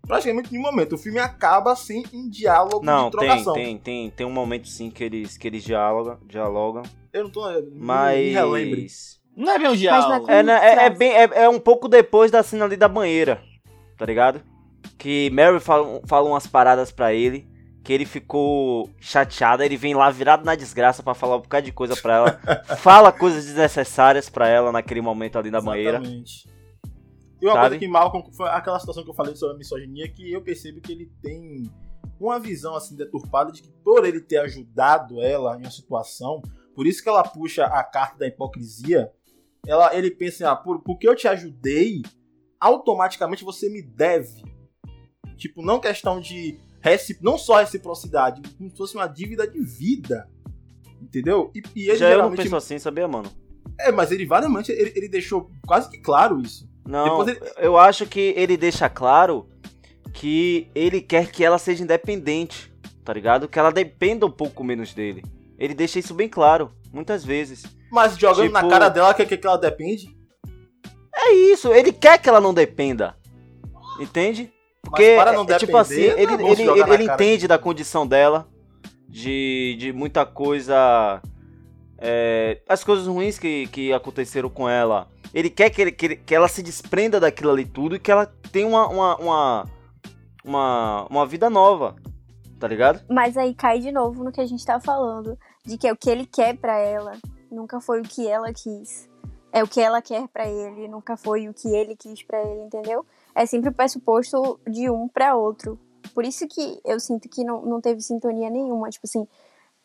Praticamente 0.06 0.52
nenhum 0.52 0.62
momento. 0.62 0.94
O 0.94 0.98
filme 0.98 1.18
acaba 1.18 1.72
assim 1.72 2.04
em 2.12 2.28
diálogo 2.30 2.84
Não, 2.84 3.10
de 3.10 3.16
tem, 3.16 3.26
trocação. 3.26 3.52
tem, 3.52 3.76
tem, 3.78 4.10
tem 4.10 4.26
um 4.26 4.30
momento 4.32 4.68
sim 4.68 4.90
que 4.90 5.02
eles, 5.02 5.36
que 5.36 5.48
eles 5.48 5.64
dialogam, 5.64 6.18
dialogam 6.24 6.82
Eu 7.12 7.24
não 7.24 7.30
tô. 7.30 7.50
Me 7.50 7.70
mas. 7.74 8.32
relembre. 8.32 8.86
Não 9.36 9.52
é 9.52 9.58
bem 9.58 9.66
um 9.66 9.70
Mas 9.70 9.80
diálogo. 9.80 10.30
É, 10.30 10.42
né, 10.42 10.52
é, 10.62 10.84
é 10.86 10.90
bem, 10.90 11.12
é, 11.12 11.22
é 11.44 11.48
um 11.48 11.58
pouco 11.58 11.88
depois 11.88 12.30
da 12.30 12.42
cena 12.42 12.64
ali 12.64 12.76
da 12.76 12.86
banheira, 12.86 13.42
tá 13.96 14.06
ligado? 14.06 14.40
Que 14.98 15.30
Mary 15.30 15.58
fala, 15.58 16.00
fala 16.06 16.28
umas 16.28 16.46
paradas 16.46 16.92
pra 16.92 17.12
ele, 17.14 17.46
que 17.82 17.92
ele 17.92 18.06
ficou 18.06 18.88
chateado, 19.00 19.62
ele 19.62 19.76
vem 19.76 19.94
lá 19.94 20.08
virado 20.10 20.44
na 20.44 20.54
desgraça 20.54 21.02
pra 21.02 21.14
falar 21.14 21.36
um 21.36 21.40
bocado 21.40 21.66
de 21.66 21.72
coisa 21.72 21.96
pra 21.96 22.16
ela, 22.16 22.40
fala 22.78 23.10
coisas 23.10 23.44
desnecessárias 23.44 24.30
pra 24.30 24.48
ela 24.48 24.70
naquele 24.70 25.00
momento 25.00 25.38
ali 25.38 25.50
na 25.50 25.60
banheira. 25.60 25.98
Exatamente. 25.98 26.48
E 27.40 27.46
uma 27.46 27.54
Sabe? 27.54 27.68
coisa 27.70 27.78
que 27.80 27.88
Malcolm, 27.88 28.32
foi 28.32 28.48
aquela 28.50 28.78
situação 28.78 29.02
que 29.02 29.10
eu 29.10 29.14
falei 29.14 29.34
sobre 29.34 29.56
a 29.56 29.58
misoginia, 29.58 30.08
que 30.08 30.32
eu 30.32 30.40
percebo 30.40 30.80
que 30.80 30.92
ele 30.92 31.10
tem 31.20 31.68
uma 32.20 32.38
visão 32.38 32.76
assim 32.76 32.94
deturpada 32.94 33.50
de 33.50 33.62
que 33.62 33.68
por 33.84 34.06
ele 34.06 34.20
ter 34.20 34.38
ajudado 34.38 35.20
ela 35.20 35.56
em 35.56 35.62
uma 35.62 35.70
situação, 35.70 36.40
por 36.74 36.86
isso 36.86 37.02
que 37.02 37.08
ela 37.08 37.24
puxa 37.24 37.64
a 37.64 37.82
carta 37.82 38.16
da 38.18 38.28
hipocrisia, 38.28 39.10
ela, 39.66 39.94
ele 39.96 40.10
pensa, 40.10 40.52
ah, 40.52 40.56
por, 40.56 40.82
porque 40.82 41.08
eu 41.08 41.16
te 41.16 41.26
ajudei, 41.26 42.02
automaticamente 42.60 43.44
você 43.44 43.68
me 43.68 43.82
deve. 43.82 44.42
Tipo, 45.36 45.62
não 45.62 45.80
questão 45.80 46.20
de 46.20 46.60
não 47.20 47.38
só 47.38 47.58
reciprocidade, 47.60 48.42
como 48.58 48.70
se 48.70 48.76
fosse 48.76 48.94
uma 48.94 49.06
dívida 49.06 49.46
de 49.46 49.60
vida. 49.62 50.28
Entendeu? 51.00 51.50
E, 51.54 51.62
e 51.74 51.88
ele 51.88 51.96
Já 51.96 52.06
eu 52.06 52.10
não 52.10 52.16
geralmente 52.16 52.42
penso 52.42 52.56
assim, 52.56 52.78
sabia, 52.78 53.08
mano? 53.08 53.30
é, 53.78 53.90
mas 53.90 54.10
ele 54.12 54.26
variamente 54.26 54.70
ele, 54.70 54.92
ele 54.94 55.08
deixou 55.08 55.50
quase 55.66 55.90
que 55.90 55.98
claro 55.98 56.40
isso. 56.40 56.68
Não, 56.86 57.26
ele- 57.28 57.40
eu 57.58 57.76
acho 57.78 58.06
que 58.06 58.34
ele 58.36 58.56
deixa 58.56 58.88
claro 58.88 59.48
que 60.12 60.68
ele 60.74 61.00
quer 61.00 61.30
que 61.30 61.44
ela 61.44 61.58
seja 61.58 61.82
independente, 61.82 62.72
tá 63.04 63.12
ligado? 63.12 63.48
Que 63.48 63.58
ela 63.58 63.70
dependa 63.72 64.26
um 64.26 64.30
pouco 64.30 64.62
menos 64.62 64.92
dele. 64.92 65.24
Ele 65.58 65.74
deixa 65.74 65.98
isso 65.98 66.12
bem 66.14 66.28
claro, 66.28 66.70
muitas 66.92 67.24
vezes. 67.24 67.62
Mas 67.90 68.16
jogando 68.16 68.46
Tipo- 68.46 68.52
na 68.62 68.68
cara 68.68 68.88
dela 68.88 69.14
que, 69.14 69.24
que, 69.24 69.36
que 69.36 69.46
ela 69.46 69.56
depende. 69.56 70.14
É 71.14 71.32
isso, 71.32 71.72
ele 71.72 71.92
quer 71.92 72.18
que 72.20 72.28
ela 72.28 72.40
não 72.40 72.52
dependa. 72.54 73.16
Entende? 74.00 74.52
Porque 74.82 75.14
para 75.16 75.32
não 75.32 75.42
é, 75.44 75.58
tipo 75.58 75.72
depender, 75.72 75.78
assim, 75.78 75.94
não 76.08 76.18
é 76.18 76.22
ele, 76.22 76.32
ele, 76.34 76.62
ele, 76.80 76.94
ele 76.94 77.04
entende 77.04 77.46
da 77.48 77.58
condição 77.58 78.06
dela, 78.06 78.46
de, 79.08 79.76
de 79.78 79.92
muita 79.92 80.26
coisa. 80.26 81.20
é, 81.98 82.60
as 82.68 82.82
coisas 82.82 83.06
ruins 83.06 83.38
que, 83.38 83.66
que 83.68 83.92
aconteceram 83.92 84.48
com 84.50 84.68
ela. 84.68 85.08
Ele 85.32 85.48
quer 85.48 85.70
que, 85.70 85.80
ele- 85.80 85.92
que, 85.92 86.06
ele- 86.06 86.16
que 86.16 86.34
ela 86.34 86.48
se 86.48 86.62
desprenda 86.62 87.18
daquilo 87.20 87.50
ali 87.52 87.64
tudo 87.64 87.96
e 87.96 87.98
que 87.98 88.10
ela 88.10 88.26
tenha 88.50 88.66
uma, 88.66 88.86
uma, 88.88 89.16
uma, 89.16 89.70
uma, 90.44 91.06
uma 91.08 91.26
vida 91.26 91.48
nova. 91.48 91.94
Tá 92.58 92.68
ligado? 92.68 93.00
Mas 93.10 93.36
aí 93.36 93.54
cai 93.54 93.80
de 93.80 93.90
novo 93.90 94.22
no 94.22 94.30
que 94.30 94.40
a 94.40 94.46
gente 94.46 94.64
tá 94.64 94.78
falando, 94.78 95.36
de 95.64 95.76
que 95.76 95.86
é 95.88 95.92
o 95.92 95.96
que 95.96 96.08
ele 96.08 96.24
quer 96.26 96.56
pra 96.56 96.78
ela, 96.78 97.12
nunca 97.50 97.80
foi 97.80 98.00
o 98.00 98.04
que 98.04 98.28
ela 98.28 98.52
quis. 98.52 99.08
É 99.52 99.62
o 99.64 99.66
que 99.68 99.80
ela 99.80 100.00
quer 100.00 100.28
pra 100.28 100.46
ele, 100.48 100.86
nunca 100.86 101.16
foi 101.16 101.48
o 101.48 101.54
que 101.54 101.68
ele 101.74 101.96
quis 101.96 102.22
pra 102.22 102.40
ele, 102.40 102.62
entendeu? 102.62 103.04
É 103.34 103.46
sempre 103.46 103.70
o 103.70 103.74
pressuposto 103.74 104.60
de 104.68 104.90
um 104.90 105.08
pra 105.08 105.34
outro. 105.34 105.78
Por 106.14 106.24
isso 106.24 106.46
que 106.46 106.80
eu 106.84 107.00
sinto 107.00 107.28
que 107.28 107.44
não, 107.44 107.62
não 107.62 107.80
teve 107.80 108.00
sintonia 108.00 108.50
nenhuma, 108.50 108.90
tipo 108.90 109.06
assim, 109.06 109.26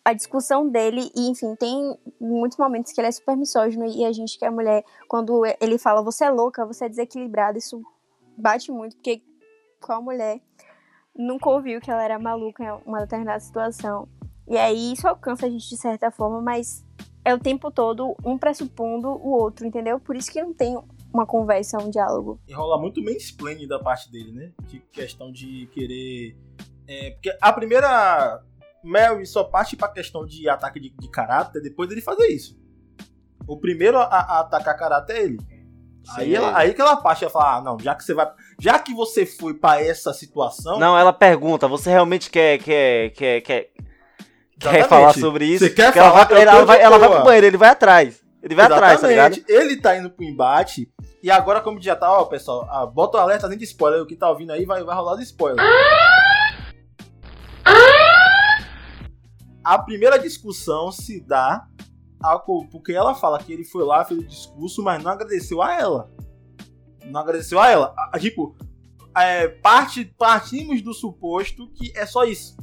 a 0.03 0.13
discussão 0.13 0.69
dele, 0.69 1.11
e 1.13 1.29
enfim, 1.29 1.53
tem 1.55 1.97
muitos 2.19 2.57
momentos 2.57 2.93
que 2.93 3.01
ele 3.01 3.09
é 3.09 3.11
super 3.11 3.35
misógino 3.35 3.85
e 3.85 4.05
a 4.05 4.11
gente 4.13 4.39
que 4.39 4.45
é 4.45 4.49
mulher, 4.49 4.83
quando 5.07 5.41
ele 5.59 5.77
fala 5.77 6.01
você 6.01 6.23
é 6.23 6.29
louca, 6.29 6.65
você 6.65 6.85
é 6.85 6.89
desequilibrada, 6.89 7.57
isso 7.57 7.81
bate 8.37 8.71
muito, 8.71 8.95
porque 8.95 9.21
qual 9.81 10.01
mulher 10.01 10.39
nunca 11.13 11.49
ouviu 11.49 11.81
que 11.81 11.91
ela 11.91 12.03
era 12.03 12.17
maluca 12.17 12.63
em 12.63 12.71
uma 12.85 13.01
determinada 13.01 13.39
situação. 13.41 14.07
E 14.47 14.57
aí 14.57 14.93
isso 14.93 15.07
alcança 15.07 15.45
a 15.45 15.49
gente 15.49 15.67
de 15.67 15.75
certa 15.75 16.09
forma, 16.09 16.41
mas 16.41 16.85
é 17.25 17.33
o 17.33 17.39
tempo 17.39 17.69
todo 17.69 18.15
um 18.23 18.37
pressupondo 18.37 19.09
o 19.09 19.31
outro, 19.31 19.65
entendeu? 19.65 19.99
Por 19.99 20.15
isso 20.15 20.31
que 20.31 20.41
não 20.41 20.53
tem 20.53 20.79
uma 21.17 21.25
conversa, 21.25 21.77
um 21.81 21.89
diálogo. 21.89 22.39
E 22.47 22.53
rola 22.53 22.79
muito 22.79 23.03
mansplaining 23.03 23.67
da 23.67 23.79
parte 23.79 24.11
dele, 24.11 24.31
né? 24.31 24.51
De 24.67 24.79
questão 24.91 25.31
de 25.31 25.67
querer. 25.73 26.37
É, 26.87 27.11
porque 27.11 27.35
a 27.41 27.53
primeira. 27.53 28.43
Mary 28.83 29.25
só 29.25 29.43
parte 29.43 29.75
pra 29.75 29.89
questão 29.89 30.25
de 30.25 30.47
ataque 30.47 30.79
de, 30.79 30.89
de 30.89 31.09
caráter 31.09 31.61
depois 31.61 31.89
dele 31.89 31.99
fazer 31.99 32.27
isso. 32.27 32.57
O 33.45 33.59
primeiro 33.59 33.97
a, 33.97 34.05
a 34.05 34.39
atacar 34.41 34.77
caráter 34.77 35.17
é 35.17 35.23
ele. 35.23 35.37
Aí, 36.15 36.33
ela, 36.33 36.57
aí 36.57 36.73
que 36.73 36.79
ela 36.79 36.95
parte 36.95 37.25
e 37.25 37.29
fala: 37.29 37.57
ah, 37.57 37.61
não, 37.61 37.77
já 37.79 37.93
que 37.95 38.03
você 38.03 38.13
vai. 38.13 38.31
Já 38.59 38.79
que 38.79 38.93
você 38.93 39.25
foi 39.25 39.53
pra 39.53 39.81
essa 39.81 40.13
situação. 40.13 40.79
Não, 40.79 40.97
ela 40.97 41.11
pergunta, 41.11 41.67
você 41.67 41.89
realmente 41.89 42.29
quer, 42.29 42.59
quer, 42.59 43.09
quer, 43.09 43.41
quer, 43.41 43.69
quer 43.71 43.71
Exatamente. 44.57 44.87
falar 44.87 45.13
sobre 45.13 45.45
isso? 45.45 45.65
Você 45.65 45.71
quer 45.71 45.87
Porque 45.87 45.99
ela 45.99 46.11
falar, 46.11 46.25
vai, 46.25 46.41
ela, 46.41 46.65
vai, 46.65 46.81
ela 46.81 46.97
vai 46.97 47.09
pro 47.09 47.23
banheiro, 47.23 47.47
ele 47.47 47.57
vai 47.57 47.69
atrás. 47.69 48.21
Ele 48.41 48.55
vai 48.55 48.65
atrás, 48.65 49.01
tá 49.01 49.07
ligado? 49.07 49.33
Exatamente. 49.33 49.61
Ele 49.61 49.81
tá 49.81 49.97
indo 49.97 50.09
pro 50.09 50.23
embate. 50.23 50.89
E 51.23 51.31
agora, 51.31 51.61
como 51.61 51.81
já 51.81 51.95
tá, 51.95 52.11
ó, 52.11 52.25
pessoal, 52.25 52.67
ah, 52.69 52.85
bota 52.85 53.17
o 53.17 53.21
alerta 53.21 53.49
de 53.55 53.63
spoiler. 53.63 54.01
O 54.01 54.05
que 54.05 54.15
tá 54.15 54.29
ouvindo 54.29 54.51
aí 54.51 54.65
vai, 54.65 54.83
vai 54.83 54.95
rolar 54.95 55.15
de 55.15 55.23
spoiler. 55.23 55.63
A 59.63 59.77
primeira 59.79 60.17
discussão 60.17 60.91
se 60.91 61.19
dá 61.19 61.67
a 62.23 62.39
co- 62.39 62.65
porque 62.71 62.93
ela 62.93 63.13
fala 63.13 63.39
que 63.39 63.51
ele 63.51 63.65
foi 63.65 63.83
lá, 63.83 64.05
fez 64.05 64.19
o 64.19 64.23
discurso, 64.27 64.81
mas 64.83 65.03
não 65.03 65.11
agradeceu 65.11 65.61
a 65.61 65.73
ela. 65.73 66.09
Não 67.05 67.19
agradeceu 67.19 67.59
a 67.59 67.69
ela. 67.69 67.93
A- 68.13 68.17
tipo, 68.19 68.55
é, 69.15 69.47
parte, 69.47 70.05
partimos 70.17 70.81
do 70.81 70.93
suposto 70.93 71.69
que 71.73 71.91
é 71.97 72.05
só 72.05 72.23
isso. 72.23 72.55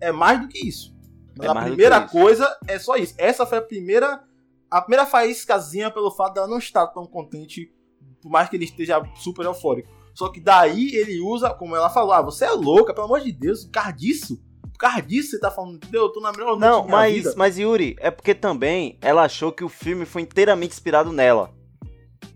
É 0.00 0.10
mais 0.10 0.40
do 0.40 0.48
que 0.48 0.66
isso. 0.66 0.92
Mas 1.36 1.46
É 1.46 1.50
a 1.50 1.54
primeira 1.62 2.00
coisa 2.08 2.58
é 2.66 2.78
só 2.78 2.96
isso. 2.96 3.14
Essa 3.16 3.46
foi 3.46 3.58
a 3.58 3.62
primeira 3.62 4.24
a 4.70 4.80
primeira 4.80 5.04
faíscazinha 5.04 5.90
pelo 5.90 6.12
fato 6.12 6.34
dela 6.34 6.46
não 6.46 6.58
estar 6.58 6.86
tão 6.88 7.04
contente, 7.04 7.72
por 8.20 8.30
mais 8.30 8.48
que 8.48 8.56
ele 8.56 8.64
esteja 8.64 9.02
super 9.16 9.44
eufórico. 9.44 9.88
Só 10.14 10.28
que 10.28 10.40
daí 10.40 10.94
ele 10.94 11.20
usa, 11.20 11.50
como 11.50 11.76
ela 11.76 11.88
falou, 11.88 12.12
ah, 12.12 12.22
você 12.22 12.44
é 12.44 12.50
louca, 12.50 12.92
pelo 12.92 13.06
amor 13.06 13.20
de 13.20 13.32
Deus, 13.32 13.64
por 13.64 13.72
causa 13.72 13.92
disso. 13.92 14.42
Por 14.72 14.78
causa 14.78 15.02
disso 15.02 15.30
você 15.30 15.40
tá 15.40 15.50
falando, 15.50 15.76
entendeu? 15.76 16.02
Eu 16.02 16.08
tô 16.10 16.20
na 16.20 16.32
melhor 16.32 16.58
Não, 16.58 16.86
mas, 16.86 17.14
vida. 17.14 17.34
mas 17.36 17.58
Yuri, 17.58 17.96
é 18.00 18.10
porque 18.10 18.34
também 18.34 18.98
ela 19.00 19.22
achou 19.22 19.52
que 19.52 19.64
o 19.64 19.68
filme 19.68 20.04
foi 20.04 20.22
inteiramente 20.22 20.72
inspirado 20.72 21.12
nela. 21.12 21.52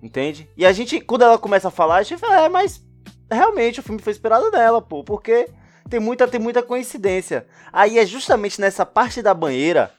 Entende? 0.02 0.48
E 0.56 0.66
a 0.66 0.72
gente, 0.72 1.00
quando 1.00 1.22
ela 1.22 1.38
começa 1.38 1.68
a 1.68 1.70
falar, 1.70 1.96
a 1.96 2.02
gente 2.02 2.18
fala, 2.18 2.42
é, 2.42 2.48
mas 2.48 2.84
realmente 3.30 3.80
o 3.80 3.82
filme 3.82 4.00
foi 4.00 4.12
inspirado 4.12 4.50
nela, 4.50 4.80
pô, 4.80 5.02
porque 5.02 5.48
tem 5.88 5.98
muita, 6.00 6.28
tem 6.28 6.40
muita 6.40 6.62
coincidência. 6.62 7.46
Aí 7.72 7.98
é 7.98 8.06
justamente 8.06 8.60
nessa 8.60 8.84
parte 8.84 9.22
da 9.22 9.32
banheira 9.34 9.90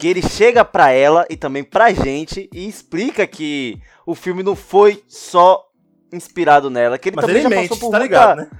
que 0.00 0.06
ele 0.08 0.22
chega 0.22 0.64
pra 0.64 0.90
ela 0.90 1.26
e 1.30 1.36
também 1.36 1.62
pra 1.62 1.92
gente 1.92 2.48
e 2.52 2.66
explica 2.68 3.26
que 3.26 3.80
o 4.06 4.14
filme 4.14 4.42
não 4.42 4.56
foi 4.56 5.04
só 5.06 5.64
inspirado 6.12 6.70
nela, 6.70 6.98
que 6.98 7.08
ele 7.10 7.16
Mas 7.16 7.24
também 7.26 7.36
ele 7.42 7.42
já 7.44 7.48
mente, 7.50 7.68
passou 7.68 7.78
por 7.78 7.90
tá 7.92 7.98
muita... 7.98 8.04
ligado, 8.12 8.36
né? 8.38 8.50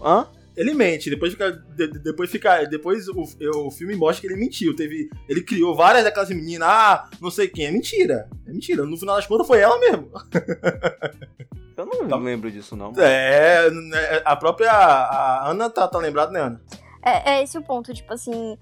Hã? 0.00 0.28
Ele 0.56 0.74
mente, 0.74 1.08
depois 1.08 1.32
fica. 1.32 1.50
de- 1.52 1.88
de- 1.88 1.98
depois 2.00 2.28
fica. 2.30 2.64
Depois 2.66 3.08
o, 3.08 3.22
o 3.66 3.70
filme 3.70 3.94
mostra 3.96 4.20
que 4.20 4.26
ele 4.34 4.38
mentiu. 4.40 4.76
Teve. 4.76 5.08
Ele 5.28 5.42
criou 5.42 5.74
várias 5.74 6.04
daquelas 6.04 6.28
meninas, 6.28 6.68
ah, 6.68 7.08
não 7.20 7.30
sei 7.30 7.48
quem. 7.48 7.66
É 7.66 7.70
mentira. 7.70 8.28
É 8.46 8.52
mentira. 8.52 8.84
No 8.84 8.96
final 8.98 9.16
das 9.16 9.26
contas 9.26 9.46
foi 9.46 9.60
ela 9.60 9.78
mesmo. 9.78 10.10
Eu 11.76 11.86
não 11.86 12.08
Tá. 12.08 12.16
lembro 12.16 12.50
disso 12.50 12.76
não. 12.76 12.92
É, 12.98 13.70
né, 13.70 14.22
a 14.24 14.36
própria. 14.36 14.70
A 14.70 15.50
Ana 15.50 15.70
tá, 15.70 15.88
tá 15.88 15.98
lembrada, 15.98 16.30
né, 16.32 16.40
Ana? 16.40 16.60
É, 17.02 17.30
é 17.38 17.42
esse 17.42 17.56
o 17.56 17.62
ponto, 17.62 17.94
tipo 17.94 18.12
assim, 18.12 18.58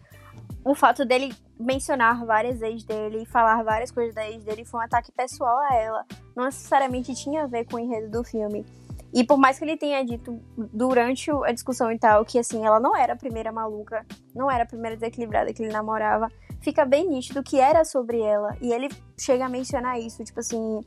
o 0.64 0.74
fato 0.76 1.04
dele 1.04 1.34
mencionar 1.58 2.24
várias 2.24 2.62
ex 2.62 2.84
dele 2.84 3.22
e 3.22 3.26
falar 3.26 3.62
várias 3.62 3.90
coisas 3.90 4.14
da 4.14 4.28
ex 4.28 4.44
dele 4.44 4.64
foi 4.64 4.80
um 4.80 4.82
ataque 4.82 5.10
pessoal 5.12 5.58
a 5.58 5.74
ela. 5.74 6.06
Não 6.36 6.44
necessariamente 6.44 7.14
tinha 7.14 7.44
a 7.44 7.46
ver 7.46 7.64
com 7.64 7.76
o 7.76 7.78
enredo 7.78 8.10
do 8.10 8.24
filme. 8.24 8.64
E 9.12 9.24
por 9.24 9.38
mais 9.38 9.58
que 9.58 9.64
ele 9.64 9.76
tenha 9.76 10.04
dito 10.04 10.38
durante 10.56 11.30
a 11.30 11.52
discussão 11.52 11.90
e 11.90 11.98
tal 11.98 12.24
que 12.24 12.38
assim, 12.38 12.64
ela 12.64 12.78
não 12.78 12.94
era 12.94 13.14
a 13.14 13.16
primeira 13.16 13.50
maluca, 13.50 14.04
não 14.34 14.50
era 14.50 14.64
a 14.64 14.66
primeira 14.66 14.96
desequilibrada 14.96 15.52
que 15.52 15.62
ele 15.62 15.72
namorava, 15.72 16.30
fica 16.60 16.84
bem 16.84 17.08
nítido 17.08 17.42
que 17.42 17.58
era 17.58 17.84
sobre 17.84 18.20
ela. 18.20 18.54
E 18.60 18.70
ele 18.70 18.88
chega 19.18 19.46
a 19.46 19.48
mencionar 19.48 19.98
isso, 19.98 20.22
tipo 20.22 20.40
assim, 20.40 20.84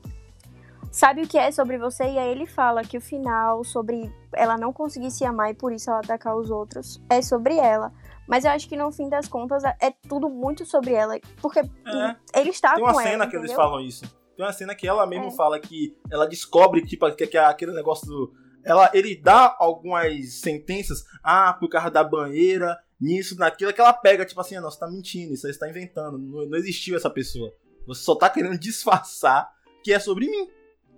sabe 0.91 1.23
o 1.23 1.27
que 1.27 1.38
é 1.38 1.51
sobre 1.51 1.79
você? 1.79 2.03
E 2.03 2.19
aí 2.19 2.29
ele 2.29 2.45
fala 2.45 2.84
que 2.84 2.97
o 2.97 3.01
final 3.01 3.63
sobre 3.63 4.13
ela 4.34 4.55
não 4.55 4.71
conseguir 4.71 5.10
se 5.10 5.25
amar 5.25 5.49
e 5.49 5.55
por 5.55 5.73
isso 5.73 5.89
ela 5.89 5.99
atacar 5.99 6.36
os 6.36 6.51
outros 6.51 7.01
é 7.10 7.21
sobre 7.23 7.57
ela. 7.57 7.91
Mas 8.27 8.45
eu 8.45 8.51
acho 8.51 8.67
que 8.69 8.77
no 8.77 8.91
fim 8.91 9.10
das 9.10 9.27
contas 9.27 9.63
é 9.63 9.91
tudo 10.07 10.29
muito 10.29 10.65
sobre 10.65 10.93
ela. 10.93 11.19
Porque 11.41 11.60
É. 11.60 12.15
ele 12.39 12.49
está 12.49 12.75
Tem 12.75 12.84
uma 12.84 12.93
com 12.93 12.99
cena 12.99 13.23
ela. 13.23 13.27
que 13.27 13.36
eles 13.36 13.51
falam 13.53 13.79
isso. 13.81 14.05
Tem 14.36 14.45
uma 14.45 14.53
cena 14.53 14.73
que 14.73 14.88
ela 14.88 15.05
mesmo 15.05 15.27
É. 15.27 15.31
fala 15.31 15.60
que 15.60 15.95
ela 16.10 16.25
descobre 16.27 16.86
tipo, 16.86 17.10
que, 17.13 17.27
que 17.27 17.38
é 17.38 17.43
aquele 17.45 17.73
negócio 17.73 18.07
do. 18.07 18.34
Ela, 18.63 18.89
ele 18.93 19.15
dá 19.15 19.55
algumas 19.60 20.36
sentenças, 20.36 21.03
ah, 21.23 21.51
por 21.60 21.67
causa 21.67 21.89
da 21.89 22.03
banheira, 22.03 22.77
nisso, 22.99 23.36
naquilo, 23.38 23.73
que 23.73 23.81
ela 23.81 23.91
pega, 23.91 24.23
tipo 24.23 24.39
assim, 24.39 24.55
ah, 24.55 24.62
não, 24.62 24.69
você 24.69 24.79
tá 24.79 24.88
mentindo, 24.88 25.34
isso 25.34 25.47
aí 25.47 25.53
você 25.53 25.57
tá 25.60 25.67
inventando, 25.67 26.19
não, 26.19 26.45
não 26.45 26.57
existiu 26.57 26.95
essa 26.95 27.10
pessoa. 27.10 27.51
Você 27.88 28.03
só 28.03 28.15
tá 28.15 28.29
querendo 28.29 28.57
disfarçar 28.60 29.51
que 29.84 29.91
é 29.91 29.99
sobre 29.99 30.29
mim. 30.29 30.47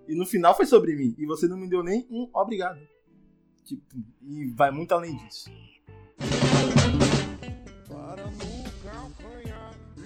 E 0.10 0.14
no 0.16 0.26
final 0.26 0.54
foi 0.54 0.66
sobre 0.66 0.94
mim. 0.96 1.16
E 1.18 1.26
você 1.26 1.48
não 1.48 1.56
me 1.56 1.70
deu 1.70 1.82
nem 1.82 2.06
um 2.12 2.30
obrigado. 2.34 2.80
Tipo, 3.64 3.82
e 4.22 4.46
vai 4.54 4.70
muito 4.70 4.92
além 4.94 5.16
disso. 5.16 5.50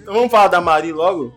Então 0.00 0.14
vamos 0.14 0.30
falar 0.30 0.48
da 0.48 0.60
Mari 0.60 0.92
logo. 0.92 1.36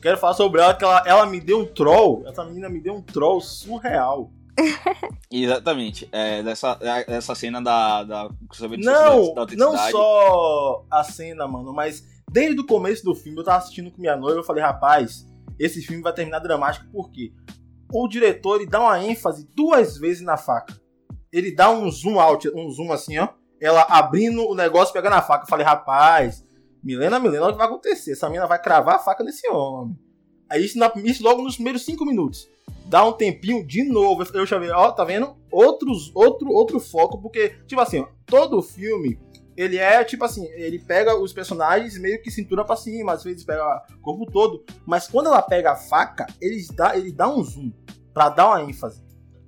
Quero 0.00 0.16
falar 0.18 0.34
sobre 0.34 0.60
ela, 0.60 0.74
que 0.74 0.84
ela, 0.84 1.02
ela 1.06 1.26
me 1.26 1.40
deu 1.40 1.60
um 1.60 1.66
troll. 1.66 2.26
Essa 2.26 2.44
menina 2.44 2.68
me 2.68 2.80
deu 2.80 2.94
um 2.94 3.02
troll 3.02 3.40
surreal. 3.40 4.30
Exatamente. 5.30 6.08
É, 6.12 6.42
dessa, 6.42 6.78
é, 6.80 7.04
dessa 7.04 7.34
cena 7.34 7.60
da. 7.60 8.04
da 8.04 8.30
Não, 8.84 9.34
da 9.34 9.46
não 9.56 9.76
só 9.76 10.84
a 10.90 11.04
cena, 11.04 11.46
mano, 11.46 11.72
mas 11.72 12.04
desde 12.30 12.60
o 12.60 12.66
começo 12.66 13.04
do 13.04 13.14
filme, 13.14 13.38
eu 13.38 13.44
tava 13.44 13.58
assistindo 13.58 13.90
com 13.90 14.00
minha 14.00 14.16
noiva, 14.16 14.40
eu 14.40 14.44
falei, 14.44 14.62
rapaz, 14.62 15.26
esse 15.58 15.82
filme 15.82 16.02
vai 16.02 16.12
terminar 16.12 16.38
dramático, 16.38 16.86
por 16.90 17.10
quê? 17.10 17.32
O 17.92 18.08
diretor, 18.08 18.56
ele 18.56 18.66
dá 18.66 18.80
uma 18.80 19.02
ênfase 19.04 19.48
duas 19.54 19.96
vezes 19.96 20.22
na 20.22 20.36
faca. 20.36 20.74
Ele 21.32 21.54
dá 21.54 21.70
um 21.70 21.90
zoom 21.90 22.18
out, 22.18 22.48
um 22.54 22.70
zoom 22.70 22.92
assim, 22.92 23.18
ó, 23.18 23.28
ela 23.60 23.82
abrindo 23.82 24.46
o 24.48 24.54
negócio, 24.54 24.92
pegando 24.92 25.14
a 25.14 25.22
faca. 25.22 25.44
Eu 25.44 25.48
falei, 25.48 25.64
rapaz, 25.66 26.44
Milena, 26.82 27.18
Milena, 27.18 27.42
olha 27.44 27.50
o 27.50 27.52
que 27.52 27.58
vai 27.58 27.66
acontecer? 27.66 28.12
Essa 28.12 28.28
menina 28.28 28.46
vai 28.46 28.60
cravar 28.60 28.96
a 28.96 28.98
faca 29.00 29.24
nesse 29.24 29.48
homem. 29.50 29.98
Aí 30.48 30.64
isso, 30.64 30.78
na- 30.78 30.92
isso 30.96 31.22
logo 31.24 31.42
nos 31.42 31.54
primeiros 31.56 31.84
cinco 31.84 32.04
minutos. 32.04 32.48
Dá 32.86 33.04
um 33.04 33.12
tempinho 33.12 33.66
de 33.66 33.82
novo. 33.82 34.22
Eu- 34.22 34.40
Eu 34.40 34.46
chamei, 34.46 34.70
ó, 34.70 34.90
tá 34.92 35.04
vendo? 35.04 35.36
Outros, 35.50 36.12
outro, 36.14 36.50
outro 36.50 36.78
foco, 36.78 37.20
porque, 37.20 37.48
tipo 37.66 37.80
assim, 37.80 38.00
ó, 38.00 38.06
todo 38.24 38.62
filme, 38.62 39.18
ele 39.56 39.78
é, 39.78 40.04
tipo 40.04 40.24
assim, 40.24 40.46
ele 40.52 40.78
pega 40.78 41.16
os 41.18 41.32
personagens 41.32 41.98
meio 41.98 42.20
que 42.22 42.30
cintura 42.30 42.64
pra 42.64 42.76
cima, 42.76 43.12
às 43.14 43.24
vezes 43.24 43.42
pega 43.44 43.64
o 43.96 44.00
corpo 44.00 44.30
todo, 44.30 44.64
mas 44.84 45.08
quando 45.08 45.26
ela 45.28 45.42
pega 45.42 45.72
a 45.72 45.76
faca, 45.76 46.26
ele 46.40 46.64
dá, 46.74 46.96
ele 46.96 47.10
dá 47.10 47.26
um 47.28 47.42
zoom 47.42 47.72
pra 48.14 48.28
dar 48.28 48.48
uma 48.48 48.62
ênfase. 48.62 49.02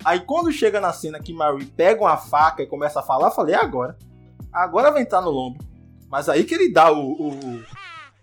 Aí 0.05 0.21
quando 0.21 0.53
chega 0.53 0.81
na 0.81 0.93
cena 0.93 1.19
que 1.21 1.33
Marie 1.33 1.67
pega 1.67 2.01
uma 2.03 2.17
faca 2.17 2.63
e 2.63 2.67
começa 2.67 3.01
a 3.01 3.03
falar, 3.03 3.29
eu 3.29 3.33
falei, 3.33 3.55
"É 3.55 3.59
agora. 3.59 3.97
Agora 4.53 4.91
vai 4.91 5.03
entrar 5.03 5.21
no 5.21 5.31
lombo. 5.31 5.63
Mas 6.11 6.29
aí 6.29 6.45
que 6.45 6.55
ele 6.55 6.73
dá 6.73 6.91
o, 6.93 7.13
o- 7.29 7.63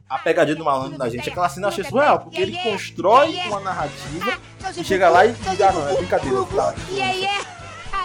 a 0.10 0.18
pegadinha 0.20 0.56
do 0.56 0.64
malandro 0.66 0.98
da 0.98 1.10
gente. 1.10 1.30
Aquela 1.30 1.50
cena 1.50 1.66
eu 1.66 1.70
achei 1.70 1.84
surreal, 1.84 2.20
porque 2.20 2.42
ele 2.42 2.58
constrói 2.64 3.36
uma 3.48 3.60
narrativa 3.60 4.40
e 4.78 4.84
chega 4.84 5.10
lá 5.10 5.26
e 5.26 5.34
diz, 5.34 5.60
não, 5.60 5.90
é 5.90 5.96
brincadeira. 5.98 6.38
Tá, 6.46 6.74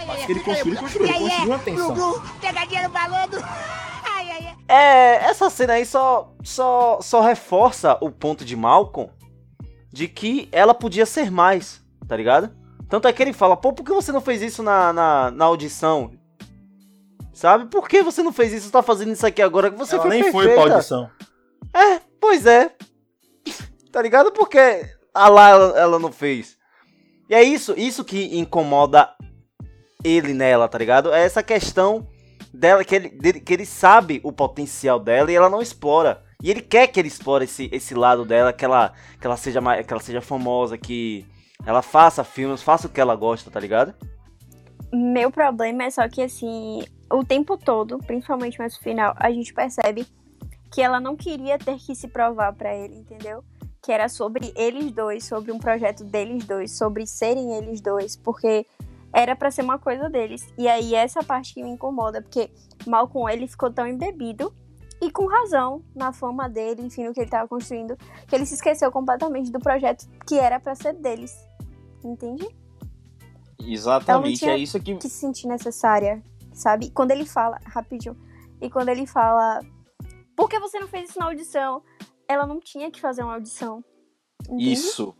mas 0.06 0.24
que 0.26 0.32
ele 0.32 0.40
construiu, 0.40 0.76
construiu, 0.78 1.08
construiu 1.18 1.48
uma 1.50 1.58
tensão. 1.58 1.94
Pegadinha 2.40 2.82
no 2.88 2.90
malandro. 2.94 3.40
É, 4.68 5.16
essa 5.26 5.50
cena 5.50 5.74
aí 5.74 5.84
só, 5.84 6.32
só, 6.44 7.00
só 7.00 7.20
reforça 7.20 7.98
o 8.00 8.10
ponto 8.10 8.44
de 8.44 8.54
Malcolm 8.56 9.10
de 9.92 10.06
que 10.06 10.48
ela 10.52 10.72
podia 10.72 11.04
ser 11.04 11.30
mais, 11.30 11.82
tá 12.06 12.16
ligado? 12.16 12.50
Tanto 12.90 13.06
é 13.08 13.12
que 13.12 13.22
ele 13.22 13.32
fala, 13.32 13.56
pô, 13.56 13.72
por 13.72 13.84
que 13.84 13.92
você 13.92 14.10
não 14.12 14.20
fez 14.20 14.42
isso 14.42 14.62
na, 14.62 14.92
na, 14.92 15.30
na 15.30 15.44
audição? 15.44 16.10
Sabe? 17.32 17.66
Por 17.66 17.88
que 17.88 18.02
você 18.02 18.22
não 18.22 18.32
fez 18.32 18.52
isso? 18.52 18.66
Você 18.66 18.72
tá 18.72 18.82
fazendo 18.82 19.12
isso 19.12 19.24
aqui 19.26 19.40
agora 19.40 19.70
que 19.70 19.78
você 19.78 19.94
Ela 19.94 20.02
foi 20.02 20.10
nem 20.10 20.22
perfeita. 20.24 20.46
foi 20.54 20.54
pra 20.64 20.74
audição. 20.74 21.10
É, 21.72 22.00
pois 22.20 22.44
é. 22.46 22.72
tá 23.92 24.02
ligado? 24.02 24.32
Porque 24.32 24.84
a 25.14 25.28
lá 25.28 25.50
ela, 25.50 25.78
ela 25.78 25.98
não 25.98 26.10
fez. 26.12 26.58
E 27.28 27.34
é 27.34 27.42
isso, 27.42 27.74
isso 27.76 28.04
que 28.04 28.36
incomoda 28.36 29.08
ele 30.02 30.34
nela, 30.34 30.68
tá 30.68 30.76
ligado? 30.76 31.12
É 31.14 31.22
essa 31.22 31.42
questão 31.42 32.08
dela 32.52 32.84
que 32.84 32.94
ele, 32.94 33.08
dele- 33.10 33.40
que 33.40 33.52
ele 33.52 33.64
sabe 33.64 34.20
o 34.24 34.32
potencial 34.32 34.98
dela 34.98 35.30
e 35.30 35.36
ela 35.36 35.48
não 35.48 35.62
explora. 35.62 36.24
E 36.42 36.50
ele 36.50 36.60
quer 36.60 36.88
que 36.88 36.98
ele 36.98 37.06
explore 37.08 37.44
esse, 37.44 37.68
esse 37.72 37.94
lado 37.94 38.24
dela, 38.24 38.52
que 38.52 38.64
ela, 38.64 38.92
que 39.20 39.26
ela 39.26 39.36
seja 39.36 39.60
mais, 39.60 39.86
que 39.86 39.92
ela 39.92 40.02
seja 40.02 40.20
famosa, 40.20 40.76
que 40.76 41.24
ela 41.66 41.82
faça 41.82 42.24
filmes, 42.24 42.62
faça 42.62 42.86
o 42.86 42.90
que 42.90 43.00
ela 43.00 43.14
gosta, 43.14 43.50
tá 43.50 43.60
ligado? 43.60 43.94
Meu 44.92 45.30
problema 45.30 45.84
é 45.84 45.90
só 45.90 46.08
que, 46.08 46.22
assim, 46.22 46.82
o 47.12 47.24
tempo 47.24 47.56
todo, 47.56 47.98
principalmente 47.98 48.58
mais 48.58 48.74
no 48.74 48.80
final, 48.80 49.14
a 49.16 49.30
gente 49.30 49.52
percebe 49.52 50.06
que 50.72 50.80
ela 50.80 51.00
não 51.00 51.16
queria 51.16 51.58
ter 51.58 51.76
que 51.78 51.94
se 51.94 52.08
provar 52.08 52.52
pra 52.54 52.74
ele, 52.74 52.96
entendeu? 52.96 53.44
Que 53.82 53.92
era 53.92 54.08
sobre 54.08 54.52
eles 54.56 54.92
dois, 54.92 55.24
sobre 55.24 55.52
um 55.52 55.58
projeto 55.58 56.04
deles 56.04 56.44
dois, 56.44 56.76
sobre 56.76 57.06
serem 57.06 57.54
eles 57.54 57.80
dois, 57.80 58.16
porque 58.16 58.66
era 59.12 59.34
pra 59.34 59.50
ser 59.50 59.62
uma 59.62 59.78
coisa 59.78 60.08
deles. 60.08 60.46
E 60.56 60.68
aí 60.68 60.94
essa 60.94 61.22
parte 61.22 61.54
que 61.54 61.62
me 61.62 61.70
incomoda, 61.70 62.22
porque 62.22 62.50
Malcolm 62.86 63.28
ele 63.32 63.48
ficou 63.48 63.72
tão 63.72 63.86
embebido 63.86 64.52
e 65.00 65.10
com 65.10 65.26
razão 65.26 65.82
na 65.94 66.12
fama 66.12 66.48
dele, 66.48 66.82
enfim, 66.82 67.04
no 67.04 67.14
que 67.14 67.20
ele 67.20 67.30
tava 67.30 67.48
construindo, 67.48 67.96
que 68.28 68.34
ele 68.34 68.46
se 68.46 68.54
esqueceu 68.54 68.92
completamente 68.92 69.50
do 69.50 69.58
projeto 69.58 70.06
que 70.26 70.38
era 70.38 70.60
pra 70.60 70.74
ser 70.74 70.94
deles. 70.94 71.34
Entende? 72.04 72.48
Exatamente, 73.66 74.38
tinha 74.38 74.52
é 74.52 74.58
isso 74.58 74.80
que. 74.80 74.96
que 74.96 75.08
se 75.08 75.20
sentir 75.20 75.46
necessária, 75.46 76.22
sabe? 76.52 76.86
E 76.86 76.90
Quando 76.90 77.10
ele 77.10 77.26
fala, 77.26 77.58
rapidinho, 77.64 78.16
e 78.60 78.70
quando 78.70 78.88
ele 78.88 79.06
fala, 79.06 79.60
por 80.36 80.48
que 80.48 80.58
você 80.58 80.78
não 80.78 80.88
fez 80.88 81.10
isso 81.10 81.18
na 81.18 81.26
audição? 81.26 81.82
Ela 82.26 82.46
não 82.46 82.60
tinha 82.60 82.90
que 82.90 83.00
fazer 83.00 83.22
uma 83.22 83.34
audição. 83.34 83.84
entende? 84.48 84.72
Isso. 84.72 85.14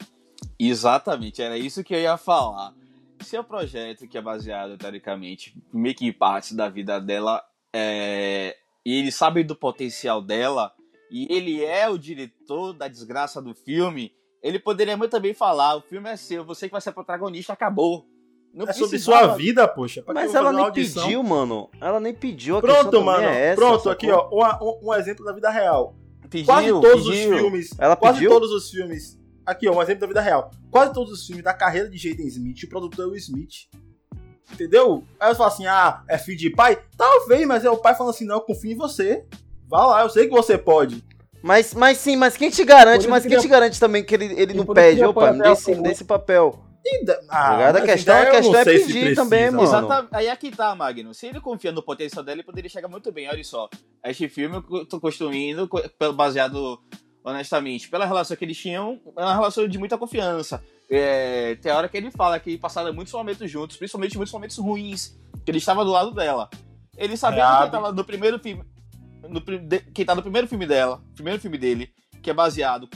Exatamente, 0.59 1.43
era 1.43 1.59
isso 1.59 1.85
que 1.85 1.95
eu 1.95 2.01
ia 2.01 2.17
falar. 2.17 2.75
Se 3.21 3.37
é 3.37 3.41
um 3.41 3.45
projeto 3.45 4.09
que 4.09 4.17
é 4.17 4.23
baseado, 4.23 4.79
teoricamente, 4.79 5.55
meio 5.73 5.95
que 5.95 6.07
em 6.07 6.13
partes 6.13 6.53
da 6.53 6.69
vida 6.69 6.99
dela, 6.99 7.43
é... 7.73 8.57
e 8.85 8.95
ele 8.95 9.13
sabe 9.13 9.45
do 9.45 9.55
potencial 9.55 10.23
dela, 10.23 10.73
e 11.11 11.27
ele 11.31 11.63
é 11.63 11.89
o 11.89 11.99
diretor 11.99 12.73
da 12.73 12.89
desgraça 12.89 13.43
do 13.43 13.55
filme, 13.55 14.15
ele 14.43 14.59
poderia 14.59 14.97
muito 14.97 15.19
bem 15.21 15.35
falar: 15.35 15.77
o 15.77 15.81
filme 15.83 16.09
é 16.11 16.17
seu, 16.17 16.45
você 16.45 16.67
que 16.67 16.73
vai 16.73 16.81
ser 16.81 16.93
protagonista, 16.93 17.53
acabou. 17.53 18.07
Não 18.53 18.67
É 18.67 18.73
sobre 18.73 18.99
sua 18.99 19.29
vida, 19.29 19.67
poxa. 19.69 20.03
Mas 20.09 20.35
eu 20.35 20.41
ela 20.41 20.53
nem 20.53 20.65
audição? 20.65 21.05
pediu, 21.05 21.23
mano. 21.23 21.71
Ela 21.81 22.01
nem 22.01 22.13
pediu. 22.13 22.57
A 22.57 22.61
Pronto, 22.61 23.01
mano. 23.01 23.23
é 23.25 23.47
essa, 23.47 23.57
Pronto, 23.57 23.85
sacou? 23.85 23.93
aqui, 23.93 24.11
ó. 24.11 24.29
um, 24.61 24.89
um 24.89 24.95
exemplo 24.95 25.25
da 25.25 25.33
vida 25.33 25.49
real. 25.51 25.95
Pediu, 26.29 26.47
quase 26.47 26.69
todos 26.69 27.09
pediu. 27.09 27.35
os 27.35 27.41
filmes. 27.41 27.71
Ela 27.79 27.97
quase 27.97 28.19
pediu? 28.19 28.31
todos 28.31 28.51
os 28.51 28.71
filmes. 28.71 29.19
Aqui, 29.47 29.69
ó, 29.69 29.77
um 29.77 29.83
exemplo 29.83 30.01
da 30.01 30.07
vida 30.09 30.21
real. 30.21 30.51
Quase 30.71 30.93
todos 30.93 31.13
os 31.13 31.27
filmes 31.27 31.45
da 31.45 31.55
carreira 31.55 31.89
de 31.89 31.97
Jaden 31.97 32.27
Smith, 32.27 32.63
o 32.65 32.69
produtor 32.69 33.05
é 33.05 33.09
o 33.09 33.17
Smith. 33.17 33.69
Entendeu? 34.53 35.05
Aí 35.19 35.29
você 35.29 35.37
fala 35.39 35.49
assim: 35.49 35.67
ah, 35.67 36.03
é 36.09 36.19
filho 36.19 36.39
de 36.39 36.51
pai? 36.51 36.83
Talvez, 36.97 37.47
mas 37.47 37.65
é 37.65 37.71
o 37.71 37.77
pai 37.77 37.95
falando 37.95 38.13
assim: 38.15 38.25
não, 38.25 38.37
eu 38.37 38.41
confio 38.41 38.73
em 38.73 38.77
você. 38.77 39.25
Vá 39.69 39.87
lá, 39.87 40.03
eu 40.03 40.11
sei 40.11 40.27
que 40.27 40.35
você 40.35 40.59
pode. 40.59 41.05
Mas, 41.43 41.73
mas 41.75 41.99
sim, 41.99 42.17
mas 42.17 42.37
quem 42.37 42.51
te 42.51 42.65
garante, 42.65 43.09
mas 43.09 43.23
que 43.23 43.29
quem 43.31 43.39
te 43.39 43.49
garante 43.49 43.81
também 43.81 44.05
que 44.05 44.15
ele, 44.15 44.27
ele 44.41 44.53
não 44.55 44.67
que 44.67 44.75
pede, 44.75 45.01
ele 45.01 45.07
opa, 45.07 45.33
me 45.33 45.39
apoia 45.39 45.43
dê 45.43 45.49
a 45.49 45.53
esse, 45.53 45.65
favor. 45.71 45.83
dê 45.83 45.91
esse 45.91 46.05
papel. 46.05 46.65
Da- 47.05 47.21
ah, 47.29 47.53
ligado? 47.57 47.77
A 47.77 47.81
questão- 47.83 48.17
a 48.17 48.27
questão 48.27 48.53
não 48.53 48.59
é 48.61 48.65
sei 48.65 48.79
se 48.79 48.87
pedir 48.87 49.15
também, 49.15 49.51
mano. 49.51 50.09
Aí 50.13 50.29
aqui 50.29 50.51
tá, 50.51 50.75
Magno. 50.75 51.13
Se 51.15 51.27
ele 51.27 51.41
confia 51.41 51.71
no 51.73 51.83
potencial 51.83 52.25
dela, 52.25 52.37
ele 52.37 52.43
poderia 52.43 52.71
chegar 52.71 52.89
muito 52.89 53.13
bem. 53.13 53.29
Olha 53.29 53.45
só, 53.45 53.69
este 54.05 54.29
filme 54.29 54.63
eu 54.71 54.87
tô 54.87 54.99
construindo 54.99 55.69
baseado, 56.15 56.81
honestamente, 57.23 57.89
pela 57.89 58.07
relação 58.07 58.37
que 58.37 58.45
eles 58.45 58.57
tinham, 58.57 58.99
é 59.17 59.21
uma 59.23 59.35
relação 59.35 59.69
de 59.69 59.79
muita 59.79 59.99
confiança. 59.99 60.63
É, 60.91 61.55
tem 61.57 61.71
hora 61.71 61.89
que 61.89 61.97
ele 61.97 62.11
fala 62.11 62.41
que 62.41 62.57
passaram 62.59 62.93
muitos 62.93 63.13
momentos 63.13 63.49
juntos, 63.51 63.77
principalmente 63.77 64.17
muitos 64.17 64.33
momentos 64.33 64.57
ruins, 64.59 65.17
que 65.45 65.51
ele 65.51 65.59
estava 65.59 65.85
do 65.85 65.91
lado 65.91 66.13
dela. 66.13 66.49
Ele 66.97 67.17
sabendo 67.17 67.43
que 67.43 67.47
Sabe. 67.47 67.63
ele 67.65 67.71
tava 67.71 67.93
no 67.93 68.05
primeiro 68.05 68.39
filme, 68.39 68.65
no, 69.29 69.41
de- 69.41 69.81
que 69.81 70.05
tá 70.05 70.15
no 70.15 70.23
primeiro 70.23 70.47
filme 70.49 70.67
dela, 70.67 71.03
primeiro 71.15 71.41
filme 71.41 71.59
dele, 71.59 71.91
que 72.23 72.31
é 72.31 72.35
baseado, 72.35 72.89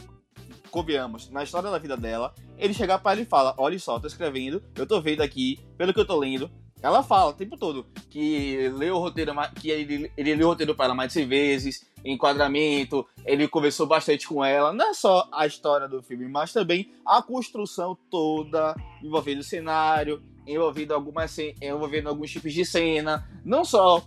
convenhamos, 0.70 1.30
na 1.30 1.42
história 1.42 1.70
da 1.70 1.78
vida 1.78 1.96
dela, 1.96 2.34
ele 2.58 2.74
chegar 2.74 2.98
pra 2.98 3.12
ela 3.12 3.20
e 3.20 3.26
fala: 3.26 3.54
Olha 3.58 3.78
só, 3.78 3.98
tô 3.98 4.06
escrevendo, 4.06 4.62
eu 4.76 4.86
tô 4.86 5.00
vendo 5.00 5.22
aqui, 5.22 5.60
pelo 5.76 5.92
que 5.94 6.00
eu 6.00 6.06
tô 6.06 6.16
lendo. 6.18 6.50
Ela 6.82 7.02
fala 7.02 7.30
o 7.30 7.34
tempo 7.34 7.56
todo 7.56 7.86
que 8.10 8.68
leu 8.76 8.96
o 8.96 8.98
roteiro, 8.98 9.32
que 9.58 9.70
ele, 9.70 10.12
ele 10.18 10.34
leu 10.34 10.48
o 10.48 10.50
roteiro 10.50 10.74
para 10.74 10.84
ela 10.84 10.94
mais 10.94 11.08
de 11.08 11.14
100 11.14 11.26
vezes, 11.26 11.86
enquadramento, 12.04 13.06
ele 13.24 13.48
conversou 13.48 13.86
bastante 13.86 14.28
com 14.28 14.44
ela. 14.44 14.70
Não 14.70 14.90
é 14.90 14.92
só 14.92 15.26
a 15.32 15.46
história 15.46 15.88
do 15.88 16.02
filme, 16.02 16.28
mas 16.28 16.52
também 16.52 16.92
a 17.06 17.22
construção 17.22 17.96
toda, 18.10 18.74
envolvendo 19.02 19.40
o 19.40 19.44
cenário, 19.44 20.22
envolvendo, 20.46 20.92
algumas, 20.92 21.34
envolvendo 21.62 22.10
alguns 22.10 22.30
tipos 22.30 22.52
de 22.52 22.66
cena. 22.66 23.26
Não 23.42 23.64
só 23.64 24.06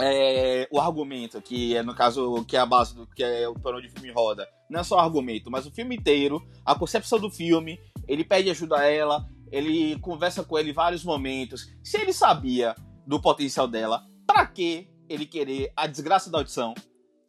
é, 0.00 0.68
o 0.70 0.80
argumento, 0.80 1.40
que 1.40 1.76
é 1.76 1.82
no 1.82 1.94
caso, 1.94 2.44
que 2.46 2.56
é 2.56 2.60
a 2.60 2.66
base 2.66 2.94
do 2.94 3.06
que 3.06 3.22
é 3.22 3.48
o 3.48 3.54
por 3.54 3.74
onde 3.74 3.86
o 3.86 3.90
filme 3.90 4.10
roda. 4.10 4.48
Não 4.68 4.80
é 4.80 4.82
só 4.82 4.96
o 4.96 5.00
argumento, 5.00 5.50
mas 5.50 5.66
o 5.66 5.70
filme 5.70 5.96
inteiro, 5.96 6.42
a 6.64 6.74
concepção 6.74 7.18
do 7.18 7.30
filme, 7.30 7.78
ele 8.08 8.24
pede 8.24 8.50
ajuda 8.50 8.78
a 8.78 8.84
ela, 8.84 9.28
ele 9.52 9.98
conversa 10.00 10.42
com 10.42 10.58
ele 10.58 10.70
em 10.70 10.74
vários 10.74 11.04
momentos. 11.04 11.72
Se 11.82 11.96
ele 11.98 12.12
sabia 12.12 12.74
do 13.06 13.20
potencial 13.20 13.68
dela, 13.68 14.04
pra 14.26 14.46
que 14.46 14.88
ele 15.08 15.26
querer 15.26 15.72
a 15.76 15.86
desgraça 15.86 16.30
da 16.30 16.38
audição, 16.38 16.74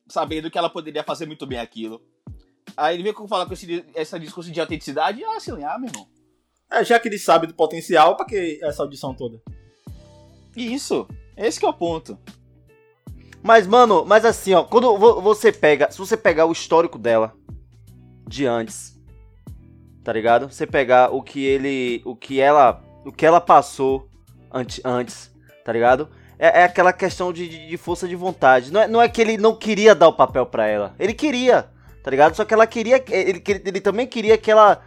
sabendo 0.07 0.49
que 0.49 0.57
ela 0.57 0.70
poderia 0.70 1.03
fazer 1.03 1.26
muito 1.26 1.45
bem 1.45 1.59
aquilo? 1.59 2.01
Aí 2.76 2.95
ele 2.95 3.03
veio 3.03 3.16
com 3.16 3.28
falar 3.28 3.45
com 3.45 3.53
esse, 3.53 3.86
essa 3.93 4.20
discurso 4.20 4.51
de 4.51 4.59
autenticidade, 4.59 5.24
ah, 5.24 5.38
assim, 5.38 5.51
ah, 5.63 5.78
meu 5.78 5.89
irmão. 5.89 6.07
É, 6.72 6.84
já 6.84 6.99
que 6.99 7.07
ele 7.07 7.20
sabe 7.20 7.47
do 7.47 7.53
potencial, 7.53 8.18
pra 8.18 8.26
que 8.26 8.59
essa 8.63 8.82
audição 8.82 9.13
toda? 9.13 9.39
Isso, 10.55 11.07
esse 11.38 11.59
que 11.59 11.66
é 11.66 11.70
o 11.70 11.74
ponto. 11.74 12.18
Mas, 13.46 13.68
mano, 13.68 14.04
mas 14.04 14.26
assim, 14.26 14.56
ó, 14.56 14.64
quando 14.64 14.98
vo- 14.98 15.22
você 15.22 15.52
pega, 15.52 15.91
se 15.91 16.00
você 16.00 16.18
pegar 16.18 16.48
o 16.48 16.52
histórico 16.52 16.98
dela, 16.98 17.32
de 18.28 18.48
antes. 18.48 19.00
Tá 20.04 20.12
ligado? 20.12 20.52
Você 20.52 20.66
pegar 20.66 21.14
o 21.14 21.22
que 21.22 21.46
ele. 21.46 22.02
O 22.06 22.16
que 22.16 22.41
ela. 22.41 22.84
O 23.06 23.12
que 23.12 23.24
ela 23.24 23.39
passou 23.39 24.10
ante, 24.52 24.82
antes, 24.84 25.32
tá 25.64 25.72
ligado? 25.72 26.10
É, 26.39 26.62
é 26.62 26.64
aquela 26.64 26.91
questão 26.91 27.32
de, 27.32 27.48
de, 27.48 27.68
de 27.68 27.78
força 27.78 28.08
de 28.08 28.16
vontade. 28.16 28.74
Não 28.74 28.82
é, 28.82 28.88
não 28.88 29.00
é 29.00 29.08
que 29.08 29.22
ele 29.22 29.38
não 29.38 29.56
queria 29.56 29.93
dar 29.93 30.08
o 30.08 30.14
papel 30.14 30.48
pra 30.48 30.66
ela. 30.66 30.96
Ele 30.98 31.14
queria, 31.14 31.70
tá 32.04 32.10
ligado? 32.10 32.36
Só 32.36 32.46
que 32.46 32.54
ela 32.54 32.66
queria. 32.66 33.04
Ele, 33.12 33.43
ele 33.64 33.80
também 33.80 34.08
queria 34.08 34.39
que 34.39 34.50
ela 34.50 34.82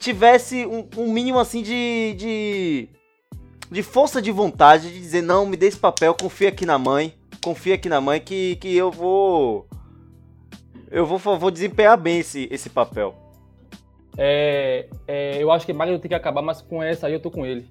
tivesse 0.00 0.66
um, 0.66 0.88
um 0.96 1.12
mínimo 1.12 1.38
assim 1.38 1.62
de, 1.62 2.16
de. 2.18 2.88
de 3.70 3.82
força 3.84 4.20
de 4.20 4.32
vontade 4.32 4.92
de 4.92 4.98
dizer, 4.98 5.22
não, 5.22 5.46
me 5.46 5.56
dê 5.56 5.66
esse 5.68 5.78
papel, 5.78 6.12
confia 6.12 6.48
aqui 6.48 6.66
na 6.66 6.76
mãe. 6.76 7.19
Confia 7.42 7.74
aqui 7.74 7.88
na 7.88 8.00
mãe 8.00 8.20
que, 8.20 8.56
que 8.56 8.76
eu 8.76 8.90
vou. 8.90 9.66
Eu 10.90 11.06
vou, 11.06 11.18
vou 11.18 11.50
desempenhar 11.50 11.96
bem 11.96 12.18
esse, 12.18 12.48
esse 12.50 12.68
papel. 12.68 13.14
É, 14.18 14.88
é, 15.06 15.42
eu 15.42 15.50
acho 15.50 15.64
que 15.64 15.72
Magno 15.72 15.98
tem 15.98 16.08
que 16.08 16.14
acabar, 16.14 16.42
mas 16.42 16.60
com 16.60 16.82
essa 16.82 17.06
aí 17.06 17.12
eu 17.12 17.20
tô 17.20 17.30
com 17.30 17.46
ele. 17.46 17.66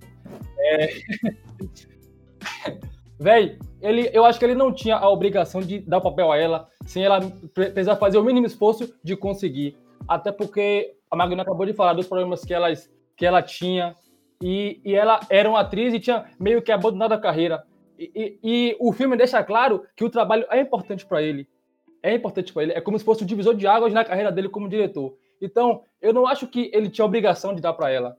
É... 0.57 0.89
Véi, 3.19 3.59
ele, 3.81 4.09
eu 4.13 4.23
acho 4.23 4.39
que 4.39 4.45
ele 4.45 4.55
não 4.55 4.73
tinha 4.73 4.95
a 4.95 5.09
obrigação 5.09 5.61
de 5.61 5.79
dar 5.79 5.97
o 5.97 6.01
papel 6.01 6.31
a 6.31 6.37
ela 6.37 6.69
sem 6.85 7.03
ela 7.03 7.19
precisar 7.53 7.97
fazer 7.97 8.17
o 8.17 8.23
mínimo 8.23 8.47
esforço 8.47 8.93
de 9.03 9.15
conseguir. 9.15 9.77
Até 10.07 10.31
porque 10.31 10.95
a 11.11 11.15
Magno 11.15 11.41
acabou 11.41 11.65
de 11.65 11.73
falar 11.73 11.93
dos 11.93 12.07
problemas 12.07 12.43
que, 12.43 12.53
elas, 12.53 12.89
que 13.15 13.25
ela 13.25 13.41
tinha. 13.41 13.95
E, 14.41 14.79
e 14.85 14.95
ela 14.95 15.19
era 15.29 15.49
uma 15.49 15.59
atriz 15.59 15.93
e 15.93 15.99
tinha 15.99 16.25
meio 16.39 16.61
que 16.61 16.71
abandonado 16.71 17.11
a 17.11 17.19
carreira. 17.19 17.63
E, 17.99 18.11
e, 18.15 18.39
e 18.41 18.77
o 18.79 18.93
filme 18.93 19.17
deixa 19.17 19.43
claro 19.43 19.83
que 19.93 20.05
o 20.05 20.09
trabalho 20.09 20.45
é 20.49 20.61
importante 20.61 21.05
para 21.05 21.21
ele. 21.21 21.45
É 22.01 22.15
importante 22.15 22.53
para 22.53 22.63
ele. 22.63 22.71
É 22.71 22.79
como 22.79 22.97
se 22.97 23.03
fosse 23.03 23.23
o 23.23 23.25
divisor 23.25 23.53
de 23.53 23.67
águas 23.67 23.91
na 23.91 24.05
carreira 24.05 24.31
dele 24.31 24.47
como 24.47 24.69
diretor. 24.69 25.17
Então, 25.41 25.81
eu 26.01 26.13
não 26.13 26.25
acho 26.25 26.47
que 26.47 26.71
ele 26.73 26.89
tinha 26.89 27.03
obrigação 27.03 27.53
de 27.53 27.61
dar 27.61 27.73
para 27.73 27.91
ela. 27.91 28.15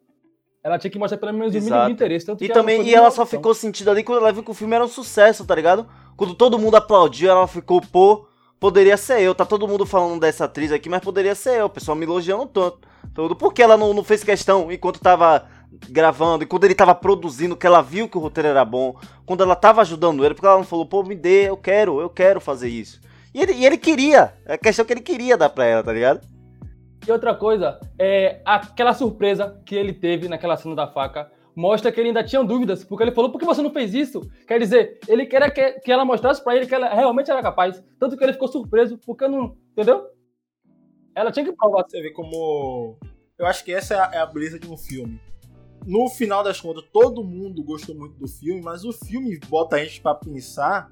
Ela 0.62 0.78
tinha 0.78 0.90
que 0.90 0.98
mostrar 0.98 1.16
pelo 1.16 1.32
menos 1.32 1.54
o 1.54 1.58
mínimo 1.58 1.86
de 1.86 1.92
interesse. 1.92 2.30
e 2.38 2.48
também, 2.48 2.82
e 2.82 2.94
ela 2.94 3.10
só 3.10 3.24
ficou 3.24 3.54
sentindo 3.54 3.90
ali 3.90 4.04
quando 4.04 4.18
ela 4.18 4.30
viu 4.30 4.42
que 4.42 4.50
o 4.50 4.54
filme 4.54 4.74
era 4.74 4.84
um 4.84 4.88
sucesso, 4.88 5.46
tá 5.46 5.54
ligado? 5.54 5.88
Quando 6.14 6.34
todo 6.34 6.58
mundo 6.58 6.74
aplaudiu, 6.74 7.30
ela 7.30 7.46
ficou, 7.46 7.80
pô, 7.80 8.26
poderia 8.58 8.98
ser 8.98 9.22
eu. 9.22 9.34
Tá 9.34 9.46
todo 9.46 9.66
mundo 9.66 9.86
falando 9.86 10.20
dessa 10.20 10.44
atriz 10.44 10.70
aqui, 10.70 10.90
mas 10.90 11.00
poderia 11.00 11.34
ser 11.34 11.60
eu. 11.60 11.66
O 11.66 11.70
pessoal 11.70 11.96
me 11.96 12.04
elogiando 12.04 12.44
tanto. 12.44 12.80
Tudo. 13.14 13.34
Por 13.34 13.54
que 13.54 13.62
ela 13.62 13.78
não, 13.78 13.94
não 13.94 14.04
fez 14.04 14.22
questão 14.22 14.70
enquanto 14.70 15.00
tava 15.00 15.48
gravando, 15.88 16.44
e 16.44 16.46
quando 16.46 16.64
ele 16.64 16.74
tava 16.74 16.94
produzindo, 16.94 17.56
que 17.56 17.66
ela 17.66 17.80
viu 17.80 18.08
que 18.08 18.18
o 18.18 18.20
roteiro 18.20 18.48
era 18.48 18.64
bom, 18.64 18.96
quando 19.24 19.42
ela 19.42 19.56
tava 19.56 19.80
ajudando 19.80 20.24
ele, 20.24 20.34
porque 20.34 20.46
ela 20.46 20.56
não 20.56 20.64
falou, 20.64 20.86
pô, 20.86 21.02
me 21.02 21.14
dê, 21.14 21.48
eu 21.48 21.56
quero, 21.56 22.00
eu 22.00 22.10
quero 22.10 22.40
fazer 22.40 22.68
isso. 22.68 23.00
E 23.34 23.40
ele, 23.40 23.52
e 23.52 23.64
ele 23.64 23.76
queria, 23.76 24.34
é 24.44 24.54
a 24.54 24.58
questão 24.58 24.84
que 24.84 24.92
ele 24.92 25.00
queria 25.00 25.36
dar 25.36 25.50
pra 25.50 25.64
ela, 25.64 25.82
tá 25.82 25.92
ligado? 25.92 26.20
E 27.06 27.10
outra 27.10 27.34
coisa, 27.34 27.80
é 27.98 28.40
aquela 28.44 28.92
surpresa 28.92 29.60
que 29.64 29.74
ele 29.74 29.92
teve 29.92 30.28
naquela 30.28 30.56
cena 30.56 30.74
da 30.74 30.86
faca 30.86 31.30
mostra 31.54 31.90
que 31.92 32.00
ele 32.00 32.08
ainda 32.08 32.24
tinha 32.24 32.42
dúvidas, 32.42 32.84
porque 32.84 33.04
ele 33.04 33.12
falou, 33.12 33.30
por 33.30 33.38
que 33.38 33.44
você 33.44 33.62
não 33.62 33.70
fez 33.70 33.94
isso? 33.94 34.20
Quer 34.46 34.58
dizer, 34.58 34.98
ele 35.08 35.26
queria 35.26 35.50
que, 35.50 35.72
que 35.80 35.92
ela 35.92 36.04
mostrasse 36.04 36.42
para 36.42 36.56
ele 36.56 36.66
que 36.66 36.74
ela 36.74 36.88
realmente 36.88 37.30
era 37.30 37.42
capaz. 37.42 37.82
Tanto 37.98 38.16
que 38.16 38.24
ele 38.24 38.32
ficou 38.32 38.48
surpreso, 38.48 38.98
porque 38.98 39.26
não. 39.28 39.56
Entendeu? 39.72 40.06
Ela 41.14 41.30
tinha 41.30 41.44
que 41.44 41.52
provar. 41.52 41.84
Você 41.86 42.00
vê 42.00 42.10
como. 42.12 42.98
Eu 43.38 43.46
acho 43.46 43.64
que 43.64 43.72
essa 43.72 43.94
é 43.94 43.98
a, 43.98 44.10
é 44.14 44.18
a 44.18 44.26
beleza 44.26 44.58
de 44.58 44.68
um 44.68 44.76
filme. 44.76 45.20
No 45.86 46.08
final 46.08 46.44
das 46.44 46.60
contas, 46.60 46.84
todo 46.92 47.24
mundo 47.24 47.62
gostou 47.62 47.94
muito 47.94 48.16
do 48.18 48.28
filme, 48.28 48.60
mas 48.60 48.84
o 48.84 48.92
filme 48.92 49.38
bota 49.48 49.76
a 49.76 49.84
gente 49.84 50.00
pra 50.00 50.14
pensar 50.14 50.90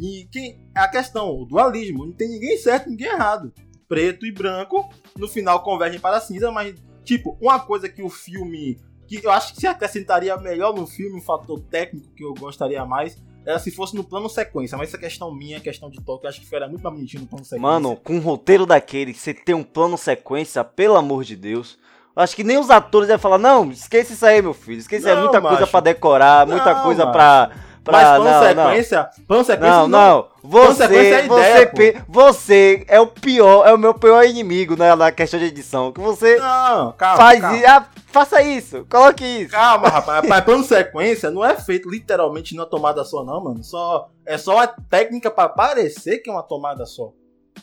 e 0.00 0.26
quem 0.30 0.58
é 0.76 0.80
a 0.80 0.88
questão, 0.88 1.30
o 1.30 1.44
dualismo. 1.44 2.04
Não 2.04 2.12
tem 2.12 2.28
ninguém 2.28 2.58
certo, 2.58 2.90
ninguém 2.90 3.08
errado. 3.08 3.52
Preto 3.88 4.26
e 4.26 4.32
branco, 4.32 4.88
no 5.16 5.28
final 5.28 5.62
convergem 5.62 6.00
para 6.00 6.20
cinza, 6.20 6.50
mas, 6.50 6.74
tipo, 7.04 7.36
uma 7.40 7.60
coisa 7.60 7.88
que 7.88 8.02
o 8.02 8.08
filme. 8.08 8.78
que 9.06 9.24
eu 9.24 9.30
acho 9.30 9.54
que 9.54 9.60
se 9.60 9.66
acrescentaria 9.66 10.36
melhor 10.36 10.74
no 10.74 10.86
filme, 10.86 11.18
um 11.18 11.22
fator 11.22 11.60
técnico 11.60 12.12
que 12.14 12.24
eu 12.24 12.34
gostaria 12.34 12.84
mais, 12.84 13.22
era 13.46 13.58
se 13.58 13.70
fosse 13.70 13.94
no 13.94 14.02
plano 14.02 14.28
sequência. 14.28 14.76
Mas 14.76 14.88
essa 14.88 14.98
questão 14.98 15.32
minha, 15.32 15.60
questão 15.60 15.90
de 15.90 16.02
toque, 16.02 16.24
eu 16.24 16.30
acho 16.30 16.40
que 16.40 16.46
ficaria 16.46 16.66
muito 16.66 16.82
mais 16.82 16.96
bonitinho 16.96 17.22
no 17.22 17.28
plano 17.28 17.44
sequência. 17.44 17.62
Mano, 17.62 17.96
com 17.96 18.14
um 18.14 18.20
roteiro 18.20 18.66
daquele, 18.66 19.14
você 19.14 19.32
ter 19.32 19.54
um 19.54 19.62
plano 19.62 19.96
sequência, 19.96 20.64
pelo 20.64 20.96
amor 20.96 21.22
de 21.24 21.36
Deus. 21.36 21.78
Acho 22.16 22.36
que 22.36 22.44
nem 22.44 22.58
os 22.58 22.70
atores 22.70 23.08
iam 23.08 23.18
falar, 23.18 23.38
não, 23.38 23.70
esqueça 23.70 24.12
isso 24.12 24.24
aí, 24.24 24.40
meu 24.40 24.54
filho. 24.54 24.78
Esqueça, 24.78 25.10
é 25.10 25.16
muita 25.16 25.40
macho. 25.40 25.56
coisa 25.56 25.70
para 25.70 25.80
decorar, 25.80 26.46
muita 26.46 26.74
não, 26.74 26.82
coisa 26.82 27.06
para 27.08 27.50
Pra, 27.84 27.92
Mas 27.92 28.16
plano 28.16 28.30
não, 28.30 28.42
sequência, 28.42 29.10
não. 29.28 29.68
não, 29.68 29.88
não. 29.88 29.88
não. 29.88 30.28
Você, 30.42 30.84
é 30.84 30.88
você, 30.88 31.62
ideia, 31.62 32.04
você 32.08 32.84
é 32.88 32.98
o 32.98 33.06
pior, 33.06 33.68
é 33.68 33.74
o 33.74 33.78
meu 33.78 33.92
pior 33.92 34.24
inimigo 34.24 34.74
na, 34.74 34.96
na 34.96 35.12
questão 35.12 35.38
de 35.38 35.46
edição. 35.46 35.92
Que 35.92 36.00
você 36.00 36.36
não, 36.36 36.92
calma, 36.92 37.16
faz 37.16 37.40
calma. 37.42 37.62
Ah, 37.66 37.86
faça 38.06 38.42
isso, 38.42 38.86
coloque 38.88 39.22
isso. 39.22 39.50
Calma, 39.50 39.88
rapaz. 39.90 40.22
rapaz 40.22 40.44
plano 40.44 40.64
sequência 40.64 41.30
não 41.30 41.44
é 41.44 41.56
feito 41.56 41.90
literalmente 41.90 42.56
na 42.56 42.64
tomada 42.64 43.04
só, 43.04 43.22
não, 43.22 43.44
mano. 43.44 43.62
Só, 43.62 44.08
é 44.24 44.38
só 44.38 44.60
a 44.60 44.66
técnica 44.66 45.30
para 45.30 45.50
parecer 45.50 46.18
que 46.18 46.30
é 46.30 46.32
uma 46.32 46.42
tomada 46.42 46.86
só. 46.86 47.12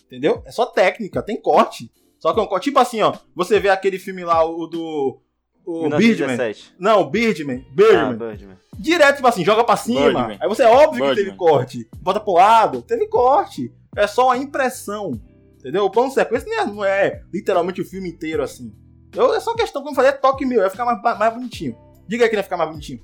Entendeu? 0.06 0.44
É 0.46 0.52
só 0.52 0.68
técnica, 0.68 1.24
tem 1.24 1.42
corte. 1.42 1.92
Só 2.22 2.34
que 2.34 2.40
é 2.40 2.44
um. 2.44 2.60
Tipo 2.60 2.80
assim, 2.80 3.02
ó. 3.02 3.14
Você 3.36 3.60
vê 3.60 3.68
aquele 3.68 4.00
filme 4.00 4.24
lá, 4.24 4.46
o 4.46 4.66
do. 4.68 5.20
O 5.66 5.90
Birdman. 5.90 6.38
Não, 6.80 7.10
Birdman. 7.10 7.66
Birdman. 7.74 8.00
Ah, 8.00 8.14
Birdman 8.14 8.62
direto, 8.82 9.18
tipo 9.18 9.28
assim, 9.28 9.46
joga 9.46 9.64
pra 9.64 9.78
cima. 9.78 10.02
Birdman. 10.02 10.38
Aí 10.42 10.50
você 10.50 10.64
é 10.64 10.68
óbvio 10.68 11.04
Birdman. 11.04 11.16
que 11.16 11.24
teve 11.24 11.38
corte. 11.38 11.90
Bota 12.02 12.20
pro 12.20 12.34
lado, 12.34 12.82
teve 12.82 13.08
corte. 13.08 13.74
É 13.96 14.08
só 14.08 14.32
a 14.32 14.38
impressão. 14.38 15.22
Entendeu? 15.60 15.86
O 15.86 15.92
plano 15.92 16.10
de 16.10 16.16
sequência 16.16 16.48
não 16.48 16.58
é, 16.58 16.66
não 16.66 16.84
é 16.84 17.24
literalmente 17.32 17.82
o 17.82 17.86
filme 17.86 18.10
inteiro 18.10 18.42
assim. 18.42 18.74
Eu, 19.16 19.34
é 19.34 19.40
só 19.40 19.54
questão, 19.54 19.86
eu 19.86 19.94
falei, 19.94 20.10
é 20.10 20.14
toque 20.14 20.46
meu, 20.46 20.62
vai 20.62 20.70
ficar 20.70 20.86
mais, 20.86 21.20
mais 21.20 21.34
bonitinho. 21.34 21.78
Diga 22.08 22.24
aí 22.24 22.30
que 22.30 22.36
vai 22.36 22.44
ficar 22.44 22.58
mais 22.58 22.70
bonitinho. 22.70 23.04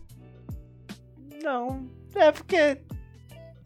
Não, 1.43 1.87
é 2.15 2.31
porque. 2.31 2.79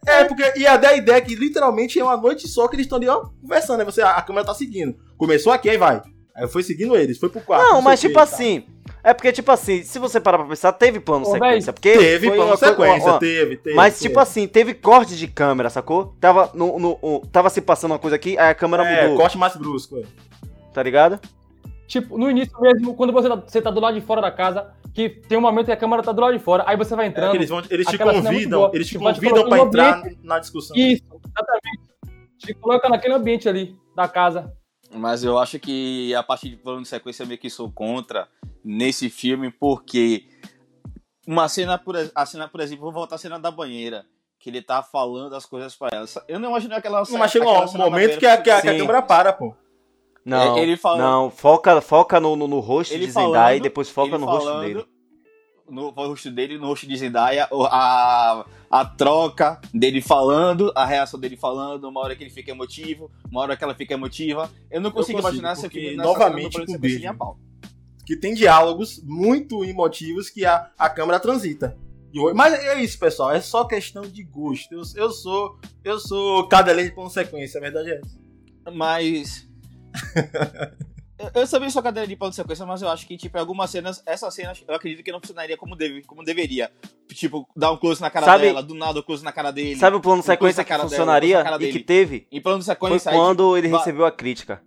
É, 0.05 0.25
porque. 0.25 0.53
E 0.57 0.67
a, 0.67 0.77
a 0.77 0.95
ideia 0.95 1.17
é 1.17 1.21
que 1.21 1.35
literalmente 1.35 1.99
é 1.99 2.03
uma 2.03 2.17
noite 2.17 2.47
só 2.47 2.67
que 2.67 2.75
eles 2.75 2.85
estão 2.85 2.97
ali, 2.97 3.07
ó, 3.07 3.27
conversando, 3.41 3.79
né? 3.79 3.85
Você, 3.85 4.01
a, 4.01 4.17
a 4.17 4.21
câmera 4.21 4.45
tá 4.45 4.53
seguindo. 4.53 4.97
Começou 5.21 5.53
aqui, 5.53 5.69
aí 5.69 5.77
vai. 5.77 6.01
Aí 6.35 6.47
foi 6.47 6.63
seguindo 6.63 6.95
eles, 6.95 7.19
foi 7.19 7.29
pro 7.29 7.41
quarto. 7.41 7.63
Não, 7.63 7.73
não 7.75 7.81
mas 7.83 8.01
tipo 8.01 8.17
assim. 8.17 8.61
Tá. 8.61 8.71
É 9.03 9.13
porque, 9.13 9.31
tipo 9.31 9.51
assim, 9.51 9.83
se 9.83 9.99
você 9.99 10.19
parar 10.19 10.39
pra 10.39 10.47
pensar, 10.47 10.73
teve 10.73 10.99
plano 10.99 11.27
Ô, 11.27 11.31
sequência. 11.31 11.71
Porque 11.71 11.95
teve 11.95 12.31
plano 12.31 12.57
sequência, 12.57 13.11
uma, 13.11 13.19
teve, 13.19 13.57
teve. 13.57 13.75
Mas, 13.75 13.99
teve. 13.99 14.09
tipo 14.09 14.19
assim, 14.19 14.47
teve 14.47 14.73
corte 14.73 15.15
de 15.15 15.27
câmera, 15.27 15.69
sacou? 15.69 16.15
Tava, 16.19 16.49
no, 16.55 16.79
no, 16.79 16.99
no, 16.99 17.19
tava 17.31 17.51
se 17.51 17.61
passando 17.61 17.91
uma 17.91 17.99
coisa 17.99 18.15
aqui, 18.15 18.35
aí 18.35 18.49
a 18.49 18.55
câmera 18.55 18.83
é, 18.83 19.03
mudou. 19.03 19.19
corte 19.19 19.37
mais 19.37 19.55
brusco, 19.55 19.99
é. 19.99 20.03
Tá 20.73 20.81
ligado? 20.81 21.19
Tipo, 21.85 22.17
no 22.17 22.27
início 22.27 22.59
mesmo, 22.59 22.95
quando 22.95 23.13
você 23.13 23.29
tá, 23.29 23.35
você 23.35 23.61
tá 23.61 23.69
do 23.69 23.79
lado 23.79 23.93
de 23.93 24.01
fora 24.03 24.21
da 24.21 24.31
casa, 24.31 24.73
que 24.91 25.07
tem 25.07 25.37
um 25.37 25.41
momento 25.41 25.67
que 25.67 25.71
a 25.71 25.77
câmera 25.77 26.01
tá 26.01 26.11
do 26.11 26.19
lado 26.19 26.35
de 26.35 26.43
fora, 26.43 26.63
aí 26.65 26.75
você 26.75 26.95
vai 26.95 27.05
entrando. 27.05 27.33
É, 27.33 27.35
eles, 27.35 27.49
vão, 27.49 27.61
eles 27.69 27.85
te 27.85 27.95
é 27.95 27.99
convidam, 27.99 28.65
é 28.65 28.69
eles 28.73 28.87
te 28.87 28.97
convidam 28.97 29.47
pra 29.47 29.59
entrar 29.59 29.99
ambiente, 29.99 30.19
na 30.23 30.39
discussão. 30.39 30.75
Isso, 30.75 31.03
exatamente. 31.13 31.91
Te 32.39 32.55
coloca 32.55 32.89
naquele 32.89 33.13
ambiente 33.13 33.47
ali 33.47 33.75
da 33.95 34.07
casa. 34.07 34.51
Mas 34.93 35.23
eu 35.23 35.37
acho 35.37 35.59
que 35.59 36.13
a 36.15 36.21
parte 36.21 36.49
de 36.49 36.57
plano 36.57 36.81
de 36.81 36.87
sequência 36.87 37.25
meio 37.25 37.39
que 37.39 37.49
sou 37.49 37.71
contra 37.71 38.27
nesse 38.63 39.09
filme, 39.09 39.49
porque 39.49 40.25
uma 41.25 41.47
cena, 41.47 41.77
por, 41.77 41.95
a 42.13 42.25
cena, 42.25 42.47
por 42.47 42.61
exemplo, 42.61 42.83
vou 42.83 42.91
voltar 42.91 43.15
à 43.15 43.17
cena 43.17 43.39
da 43.39 43.49
banheira, 43.49 44.05
que 44.39 44.49
ele 44.49 44.61
tá 44.61 44.83
falando 44.83 45.35
as 45.35 45.45
coisas 45.45 45.75
pra 45.75 45.89
ela. 45.93 46.05
Eu 46.27 46.39
não 46.39 46.49
imagino 46.49 46.75
aquela 46.75 47.05
cena. 47.05 47.19
Mas 47.19 47.31
chega 47.31 47.45
um 47.47 47.77
momento 47.77 48.19
que 48.19 48.25
a, 48.25 48.37
que, 48.37 48.49
a, 48.49 48.61
que 48.61 48.67
a 48.67 48.77
câmera 48.77 49.01
para, 49.01 49.31
pô. 49.31 49.55
Não, 50.23 50.57
é, 50.57 50.61
ele 50.61 50.77
fala, 50.77 50.97
não, 50.97 51.31
foca, 51.31 51.81
foca 51.81 52.19
no, 52.19 52.35
no, 52.35 52.47
no 52.47 52.59
rosto 52.59 52.95
de 52.95 53.09
Zendaya 53.09 53.57
e 53.57 53.59
depois 53.59 53.89
foca 53.89 54.19
no 54.19 54.27
falando, 54.27 54.43
rosto 54.43 54.59
dele 54.61 54.85
no 55.71 55.89
rosto 55.89 56.29
dele, 56.29 56.57
no 56.57 56.67
rosto 56.67 56.85
de 56.85 56.95
Zendaya, 56.97 57.47
a, 57.51 58.45
a 58.69 58.85
troca 58.85 59.59
dele 59.73 60.01
falando, 60.01 60.71
a 60.75 60.85
reação 60.85 61.19
dele 61.19 61.37
falando, 61.37 61.85
uma 61.85 62.01
hora 62.01 62.15
que 62.15 62.23
ele 62.23 62.29
fica 62.29 62.51
emotivo, 62.51 63.09
uma 63.29 63.41
hora 63.41 63.57
que 63.57 63.63
ela 63.63 63.73
fica 63.73 63.93
emotiva. 63.93 64.51
Eu 64.69 64.81
não 64.81 64.91
consigo, 64.91 65.19
eu 65.19 65.23
consigo 65.23 65.39
imaginar 65.39 65.53
esse 65.53 65.69
filme 65.69 65.95
novamente 65.95 66.63
com 66.65 66.73
o 66.73 67.17
pau. 67.17 67.39
Que 68.05 68.15
tem 68.15 68.33
diálogos 68.33 69.01
muito 69.03 69.63
emotivos 69.63 70.29
que 70.29 70.45
a, 70.45 70.69
a 70.77 70.89
câmera 70.89 71.19
transita. 71.19 71.77
Mas 72.35 72.53
é 72.53 72.81
isso, 72.81 72.99
pessoal. 72.99 73.31
É 73.31 73.39
só 73.39 73.63
questão 73.63 74.01
de 74.01 74.23
gosto. 74.23 74.73
Eu, 74.73 74.81
eu 74.95 75.11
sou 75.11 75.57
eu 75.83 75.99
sou 75.99 76.47
cadelinha 76.47 76.89
de 76.89 76.95
consequência, 76.95 77.57
a 77.57 77.61
verdade 77.61 77.91
é 77.91 77.99
essa. 77.99 78.19
Mas 78.73 79.49
Eu 81.33 81.47
também 81.47 81.69
sou 81.69 81.83
cadeira 81.83 82.07
de 82.07 82.15
plano 82.15 82.31
de 82.31 82.35
sequência, 82.35 82.65
mas 82.65 82.81
eu 82.81 82.89
acho 82.89 83.05
que, 83.05 83.15
tipo, 83.15 83.37
em 83.37 83.39
algumas 83.39 83.69
cenas, 83.69 84.01
essas 84.05 84.33
cenas 84.33 84.63
eu 84.67 84.73
acredito 84.73 85.03
que 85.03 85.11
não 85.11 85.19
funcionaria 85.19 85.55
como, 85.55 85.75
deve, 85.75 86.01
como 86.03 86.23
deveria. 86.23 86.71
Tipo, 87.09 87.47
dar 87.55 87.71
um 87.71 87.77
close 87.77 88.01
na 88.01 88.09
cara 88.09 88.25
sabe, 88.25 88.47
dela, 88.47 88.63
do 88.63 88.73
nada 88.73 88.99
um 88.99 89.03
close 89.03 89.23
na 89.23 89.31
cara 89.31 89.51
dele. 89.51 89.75
Sabe 89.75 89.97
o 89.97 90.01
plano 90.01 90.21
de 90.21 90.25
sequência 90.25 90.63
que 90.63 90.73
funcionaria 90.77 91.43
dela, 91.43 91.63
e 91.63 91.71
que 91.71 91.79
teve? 91.79 92.27
Em 92.31 92.41
plano 92.41 92.59
de 92.59 92.65
sequência... 92.65 93.11
Foi 93.11 93.19
quando 93.19 93.53
aí, 93.53 93.61
ele 93.61 93.67
recebeu 93.67 94.05
a 94.05 94.11
crítica. 94.11 94.61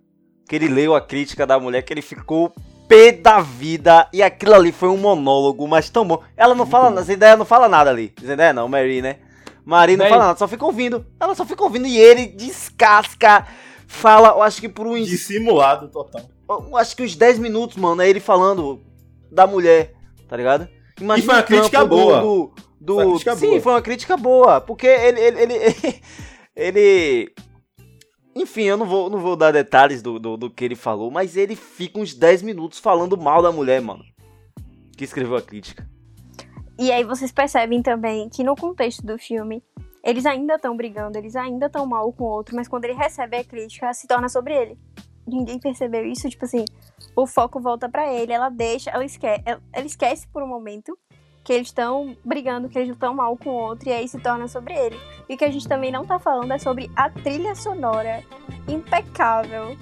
Que 0.47 0.55
ele 0.55 0.67
leu 0.67 0.95
a 0.95 1.01
crítica 1.01 1.45
da 1.45 1.59
mulher, 1.59 1.81
que 1.81 1.91
ele 1.91 2.01
ficou 2.01 2.53
pé 2.87 3.11
da 3.11 3.41
vida. 3.41 4.07
E 4.13 4.21
aquilo 4.21 4.53
ali 4.53 4.71
foi 4.71 4.89
um 4.89 4.97
monólogo, 4.97 5.67
mas 5.67 5.89
tão 5.89 6.07
bom. 6.07 6.21
Ela 6.37 6.53
não 6.53 6.65
Muito 6.65 6.71
fala, 6.71 6.91
bom. 6.91 7.01
Zendaya 7.01 7.35
não 7.35 7.45
fala 7.45 7.67
nada 7.67 7.89
ali. 7.89 8.13
Zendaya 8.23 8.53
não, 8.53 8.67
Mary, 8.67 9.01
né? 9.01 9.17
Mari 9.65 9.97
não 9.97 10.07
fala 10.07 10.25
nada, 10.27 10.37
só 10.37 10.47
fica 10.47 10.63
ouvindo. 10.63 11.03
Ela 11.19 11.33
só 11.33 11.43
fica 11.43 11.63
ouvindo 11.63 11.87
e 11.87 11.97
ele 11.97 12.27
descasca, 12.27 13.47
fala, 13.87 14.29
eu 14.29 14.43
acho 14.43 14.61
que 14.61 14.69
por 14.69 14.85
um... 14.85 14.93
Dissimulado 15.01 15.87
total 15.87 16.21
acho 16.77 16.95
que 16.95 17.03
uns 17.03 17.15
10 17.15 17.39
minutos, 17.39 17.77
mano, 17.77 18.01
é 18.01 18.09
ele 18.09 18.19
falando 18.19 18.81
da 19.31 19.45
mulher, 19.47 19.93
tá 20.27 20.37
ligado? 20.37 20.67
E 20.99 21.21
foi 21.21 21.33
uma 21.35 21.39
o 21.41 21.43
crítica 21.43 21.85
boa. 21.85 22.21
Do, 22.21 22.53
do, 22.79 22.95
Foi 22.95 23.05
uma 23.05 23.11
crítica 23.11 23.35
sim, 23.35 23.47
boa. 23.49 23.61
foi 23.61 23.73
uma 23.73 23.81
crítica 23.81 24.17
boa. 24.17 24.61
Porque 24.61 24.87
ele. 24.87 25.19
ele, 25.19 25.41
ele, 25.41 26.01
ele- 26.55 27.33
enfim, 28.35 28.63
eu 28.63 28.77
não 28.77 28.85
vou, 28.85 29.09
não 29.09 29.19
vou 29.19 29.35
dar 29.35 29.51
detalhes 29.51 30.01
do, 30.01 30.19
do, 30.19 30.35
do 30.35 30.49
que 30.49 30.63
ele 30.65 30.75
falou, 30.75 31.09
mas 31.09 31.37
ele 31.37 31.55
fica 31.55 31.99
uns 31.99 32.13
10 32.13 32.41
minutos 32.41 32.79
falando 32.79 33.17
mal 33.17 33.41
da 33.41 33.51
mulher, 33.51 33.81
mano. 33.81 34.03
Que 34.97 35.05
escreveu 35.05 35.37
a 35.37 35.41
crítica. 35.41 35.87
E 36.77 36.91
aí 36.91 37.03
vocês 37.05 37.31
percebem 37.31 37.81
também 37.81 38.27
que 38.29 38.43
no 38.43 38.55
contexto 38.55 39.05
do 39.05 39.17
filme, 39.17 39.63
eles 40.03 40.25
ainda 40.25 40.55
estão 40.55 40.75
brigando, 40.75 41.17
eles 41.17 41.35
ainda 41.35 41.67
estão 41.67 41.85
mal 41.85 42.11
com 42.11 42.25
o 42.25 42.27
outro, 42.27 42.55
mas 42.55 42.67
quando 42.67 42.83
ele 42.83 42.93
recebe 42.93 43.37
a 43.37 43.43
crítica, 43.43 43.93
se 43.93 44.05
torna 44.05 44.27
sobre 44.27 44.53
ele. 44.53 44.77
Ninguém 45.27 45.59
percebeu 45.59 46.05
isso, 46.05 46.29
tipo 46.29 46.45
assim, 46.45 46.65
o 47.15 47.25
foco 47.25 47.59
volta 47.59 47.89
pra 47.89 48.11
ele, 48.11 48.31
ela 48.31 48.49
deixa, 48.49 48.91
ela 48.91 49.03
esquece, 49.03 49.41
ela, 49.45 49.61
ela 49.73 49.85
esquece 49.85 50.27
por 50.27 50.43
um 50.43 50.47
momento 50.47 50.97
que 51.43 51.53
eles 51.53 51.67
estão 51.67 52.17
brigando, 52.25 52.67
que 52.67 52.77
eles 52.77 52.91
estão 52.91 53.13
mal 53.13 53.37
com 53.37 53.51
o 53.51 53.53
outro, 53.53 53.87
e 53.87 53.93
aí 53.93 54.07
se 54.07 54.19
torna 54.19 54.47
sobre 54.47 54.73
ele. 54.73 54.99
E 55.29 55.35
o 55.35 55.37
que 55.37 55.45
a 55.45 55.51
gente 55.51 55.67
também 55.67 55.91
não 55.91 56.05
tá 56.05 56.17
falando 56.17 56.51
é 56.51 56.57
sobre 56.57 56.89
a 56.95 57.09
trilha 57.09 57.53
sonora 57.53 58.23
impecável 58.67 59.77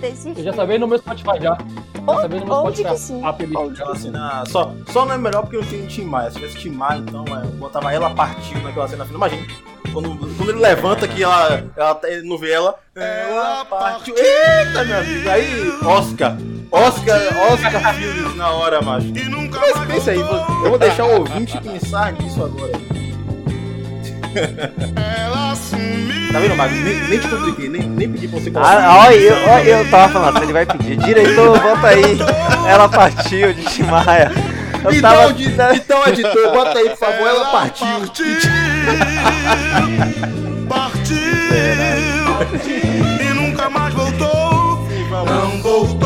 desse 0.00 0.28
Eu 0.36 0.44
já 0.44 0.52
sabia 0.52 0.78
no 0.78 0.86
meu 0.86 0.98
Spotify 0.98 1.40
já. 1.40 1.58
Já 2.06 2.20
sabia 2.20 2.40
no 2.40 2.46
meu 2.46 2.54
Onde 2.54 2.78
Spotify. 2.78 2.94
que 2.94 3.00
sim? 3.00 3.24
a 3.24 3.32
playlist. 3.32 3.60
Onde 3.60 3.80
Aquela 3.82 3.96
cena. 3.96 4.44
Só, 4.46 4.72
só 4.92 5.04
não 5.04 5.14
é 5.14 5.18
melhor 5.18 5.42
porque 5.42 5.56
eu 5.56 5.64
tenho 5.66 5.86
Tim 5.86 6.04
Maia. 6.04 6.30
Se 6.30 6.36
tivesse 6.36 6.56
Tim 6.58 6.70
Maia, 6.70 6.98
então 6.98 7.24
é, 7.28 7.44
eu 7.44 7.50
botava 7.52 7.92
ela 7.92 8.10
partindo 8.10 8.62
naquela 8.62 8.88
cena 8.88 9.04
final. 9.04 9.28
Imagina. 9.28 9.46
Quando, 9.92 10.16
quando 10.36 10.50
ele 10.50 10.58
levanta 10.58 11.08
que 11.08 11.22
ela, 11.22 11.64
ela, 11.76 12.00
ele 12.04 12.28
não 12.28 12.36
vê 12.36 12.52
ela. 12.52 12.74
Ela 12.94 13.64
partiu. 13.64 14.14
Eita, 14.16 14.84
meu 14.84 14.98
amigo. 14.98 15.28
Aí, 15.30 15.70
Oscar. 15.84 16.36
Oscar, 16.70 17.20
Oscar 17.52 17.94
Fields 17.94 18.36
na 18.36 18.50
hora, 18.50 18.82
macho. 18.82 19.06
Mas 19.08 19.86
pensa 19.86 20.10
aí, 20.10 20.18
eu 20.18 20.68
vou 20.68 20.78
deixar 20.78 21.04
o 21.04 21.20
ouvinte 21.20 21.58
pensar 21.60 22.12
nisso 22.12 22.44
agora. 22.44 22.72
Tá 26.36 26.40
vendo, 26.42 26.54
Mago? 26.54 26.74
Nem, 26.74 27.00
nem 27.08 27.18
te 27.18 27.28
compliquei, 27.28 27.66
nem, 27.70 27.80
nem 27.80 28.10
pedi 28.12 28.28
pra 28.28 28.38
você 28.38 28.50
colocar. 28.50 28.78
Ah, 28.78 29.06
olha, 29.06 29.14
eu, 29.16 29.48
olha, 29.48 29.62
eu 29.70 29.90
tava 29.90 30.12
falando, 30.12 30.42
ele 30.42 30.52
vai 30.52 30.66
pedir. 30.66 30.96
Diretor, 30.98 31.58
bota 31.58 31.86
aí. 31.86 32.18
Ela 32.68 32.88
partiu 32.90 33.54
de 33.54 33.62
Timaya. 33.64 34.30
Eu 34.84 34.92
Então, 34.92 35.10
tava. 35.16 35.32
di- 35.32 35.46
então, 35.46 36.06
editor, 36.06 36.52
bota 36.52 36.78
aí, 36.78 36.90
por 36.90 36.98
favor. 36.98 37.26
Ela 37.26 37.46
partiu. 37.46 37.86
Partiu 40.68 41.16
e 43.20 43.34
nunca 43.34 43.70
mais 43.70 43.94
voltou. 43.94 44.86
Não 45.10 45.62
voltou, 45.62 46.05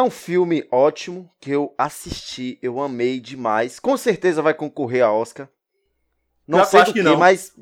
É 0.00 0.02
um 0.02 0.08
filme 0.08 0.66
ótimo 0.70 1.30
que 1.38 1.50
eu 1.50 1.74
assisti, 1.76 2.58
eu 2.62 2.80
amei 2.80 3.20
demais. 3.20 3.78
Com 3.78 3.98
certeza 3.98 4.40
vai 4.40 4.54
concorrer 4.54 5.04
a 5.04 5.12
Oscar. 5.12 5.46
Não 6.48 6.60
eu 6.60 6.64
sei 6.64 6.80
acho 6.80 6.90
do 6.90 6.94
que 6.94 7.00
que, 7.00 7.04
não. 7.04 7.18
mas 7.18 7.54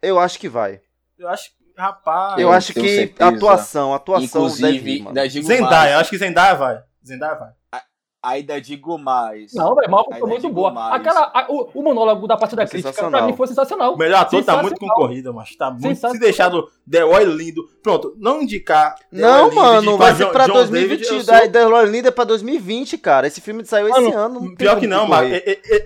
eu 0.00 0.20
acho 0.20 0.38
que 0.38 0.48
vai. 0.48 0.80
Eu 1.18 1.28
acho 1.28 1.50
que, 1.50 1.56
rapaz. 1.76 2.34
eu 2.34 2.42
eu 2.42 2.52
acho 2.52 2.72
que 2.72 2.88
certeza. 2.88 3.28
atuação, 3.28 3.92
atuação 3.92 4.42
deve 4.46 4.54
Inclusive, 4.58 4.90
ir, 4.92 4.98
mano. 4.98 5.08
ainda 5.08 5.28
digo 5.28 5.44
Zendaya, 5.44 5.70
mais. 5.70 6.00
acho 6.02 6.10
que 6.10 6.18
Zendaya 6.18 6.54
vai. 6.54 6.84
Zendaya 7.04 7.34
vai. 7.34 7.82
Ainda 8.22 8.60
digo 8.60 8.98
mais. 8.98 9.54
Não, 9.54 9.74
velho, 9.74 9.90
Malcolm 9.90 10.18
foi 10.20 10.28
muito 10.28 10.50
boa. 10.50 10.70
mais. 10.70 10.94
Aquela, 10.94 11.22
a- 11.32 11.46
o, 11.48 11.70
o 11.72 11.82
monólogo 11.82 12.26
da 12.26 12.36
parte 12.36 12.54
da 12.54 12.66
crítica, 12.66 12.92
pra 12.92 13.22
mim, 13.26 13.32
foi 13.34 13.46
sensacional. 13.46 13.94
O 13.94 13.96
melhor 13.96 14.20
ator 14.20 14.44
tá 14.44 14.60
muito 14.60 14.78
concorrido, 14.78 15.32
mas 15.32 15.56
tá 15.56 15.70
muito. 15.70 15.80
Se 15.84 15.88
Sensacional. 15.94 16.20
deixar 16.20 16.48
do 16.50 16.68
The 16.90 17.00
Roy 17.00 17.24
lindo. 17.24 17.62
Pronto, 17.82 18.14
não 18.18 18.42
indicar. 18.42 18.94
The 19.10 19.22
Não, 19.22 19.44
Roy 19.44 19.50
Lindo, 19.50 19.56
mano, 19.62 19.96
vai 19.96 20.14
ser 20.14 20.26
pra 20.26 20.46
John 20.46 20.52
2020. 20.52 20.98
David, 21.00 21.24
sou- 21.24 21.48
da 21.50 21.66
Lord 21.66 21.90
Linda 21.90 22.08
é 22.08 22.10
pra 22.10 22.24
2020, 22.24 22.98
cara. 22.98 23.26
Esse 23.26 23.40
filme 23.40 23.64
saiu 23.64 23.88
esse 23.88 23.98
Mano, 24.00 24.18
ano. 24.18 24.34
não 24.34 24.46
tem 24.48 24.56
Pior 24.56 24.78
que 24.78 24.86
não, 24.86 25.06
mas 25.08 25.32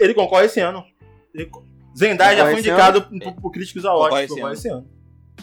ele, 0.00 0.12
concorre 0.14 0.46
esse 0.46 0.58
ano. 0.58 0.82
Ele- 1.32 1.48
Zendaya 1.96 2.36
já 2.36 2.44
foi 2.46 2.54
esse 2.54 2.68
indicado 2.68 3.02
por, 3.02 3.34
por 3.42 3.50
críticos 3.52 3.84
Concorre 3.84 4.08
awards. 4.08 4.24
esse 4.32 4.34
Concorre 4.40 4.68
ano. 4.80 4.93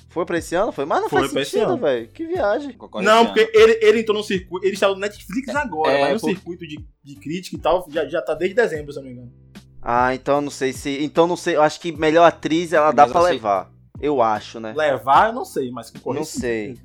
Foi 0.10 0.26
pra 0.26 0.38
esse 0.38 0.54
ano? 0.56 0.72
Foi? 0.72 0.84
Mas 0.86 1.02
não 1.02 1.10
Foi 1.10 1.22
faz 1.22 1.32
pra 1.32 1.42
esse 1.42 1.52
sentido, 1.52 1.74
ano. 1.74 1.82
velho. 1.82 2.08
Que 2.10 2.26
viagem. 2.26 2.78
Não, 3.02 3.26
porque 3.26 3.50
ele, 3.54 3.80
ele 3.82 4.00
entrou 4.02 4.18
no 4.18 4.24
circuito. 4.24 4.66
Ele 4.66 4.74
está 4.74 4.90
no 4.90 4.96
Netflix 4.98 5.50
agora, 5.56 5.92
É, 5.94 6.02
mas 6.02 6.14
no 6.16 6.20
por- 6.22 6.30
circuito 6.36 6.68
de, 6.68 6.86
de 7.04 7.16
crítica 7.16 7.56
e 7.56 7.60
tal, 7.60 7.86
já, 7.90 8.06
já 8.08 8.22
tá 8.22 8.34
desde 8.34 8.56
dezembro, 8.56 8.92
se 8.92 9.00
eu 9.00 9.04
não 9.04 9.10
me 9.10 9.16
engano. 9.16 9.34
Ah, 9.82 10.14
então 10.14 10.36
eu 10.36 10.42
não 10.42 10.52
sei 10.52 10.74
se. 10.74 11.02
Então 11.04 11.26
não 11.28 11.38
sei. 11.38 11.56
Eu 11.56 11.62
acho 11.62 11.80
que 11.80 11.92
melhor 11.92 12.26
atriz 12.26 12.74
ela 12.74 12.92
dá 12.92 13.04
Mas 13.04 13.12
pra 13.12 13.22
assim- 13.22 13.32
levar. 13.32 13.72
Eu 14.02 14.22
acho, 14.22 14.60
né? 14.60 14.74
Levar, 14.76 15.28
eu 15.30 15.34
não 15.34 15.46
sei, 15.46 15.72
mas 15.72 15.90
concorrer. 15.92 16.20
Não 16.20 16.26
sei. 16.26 16.78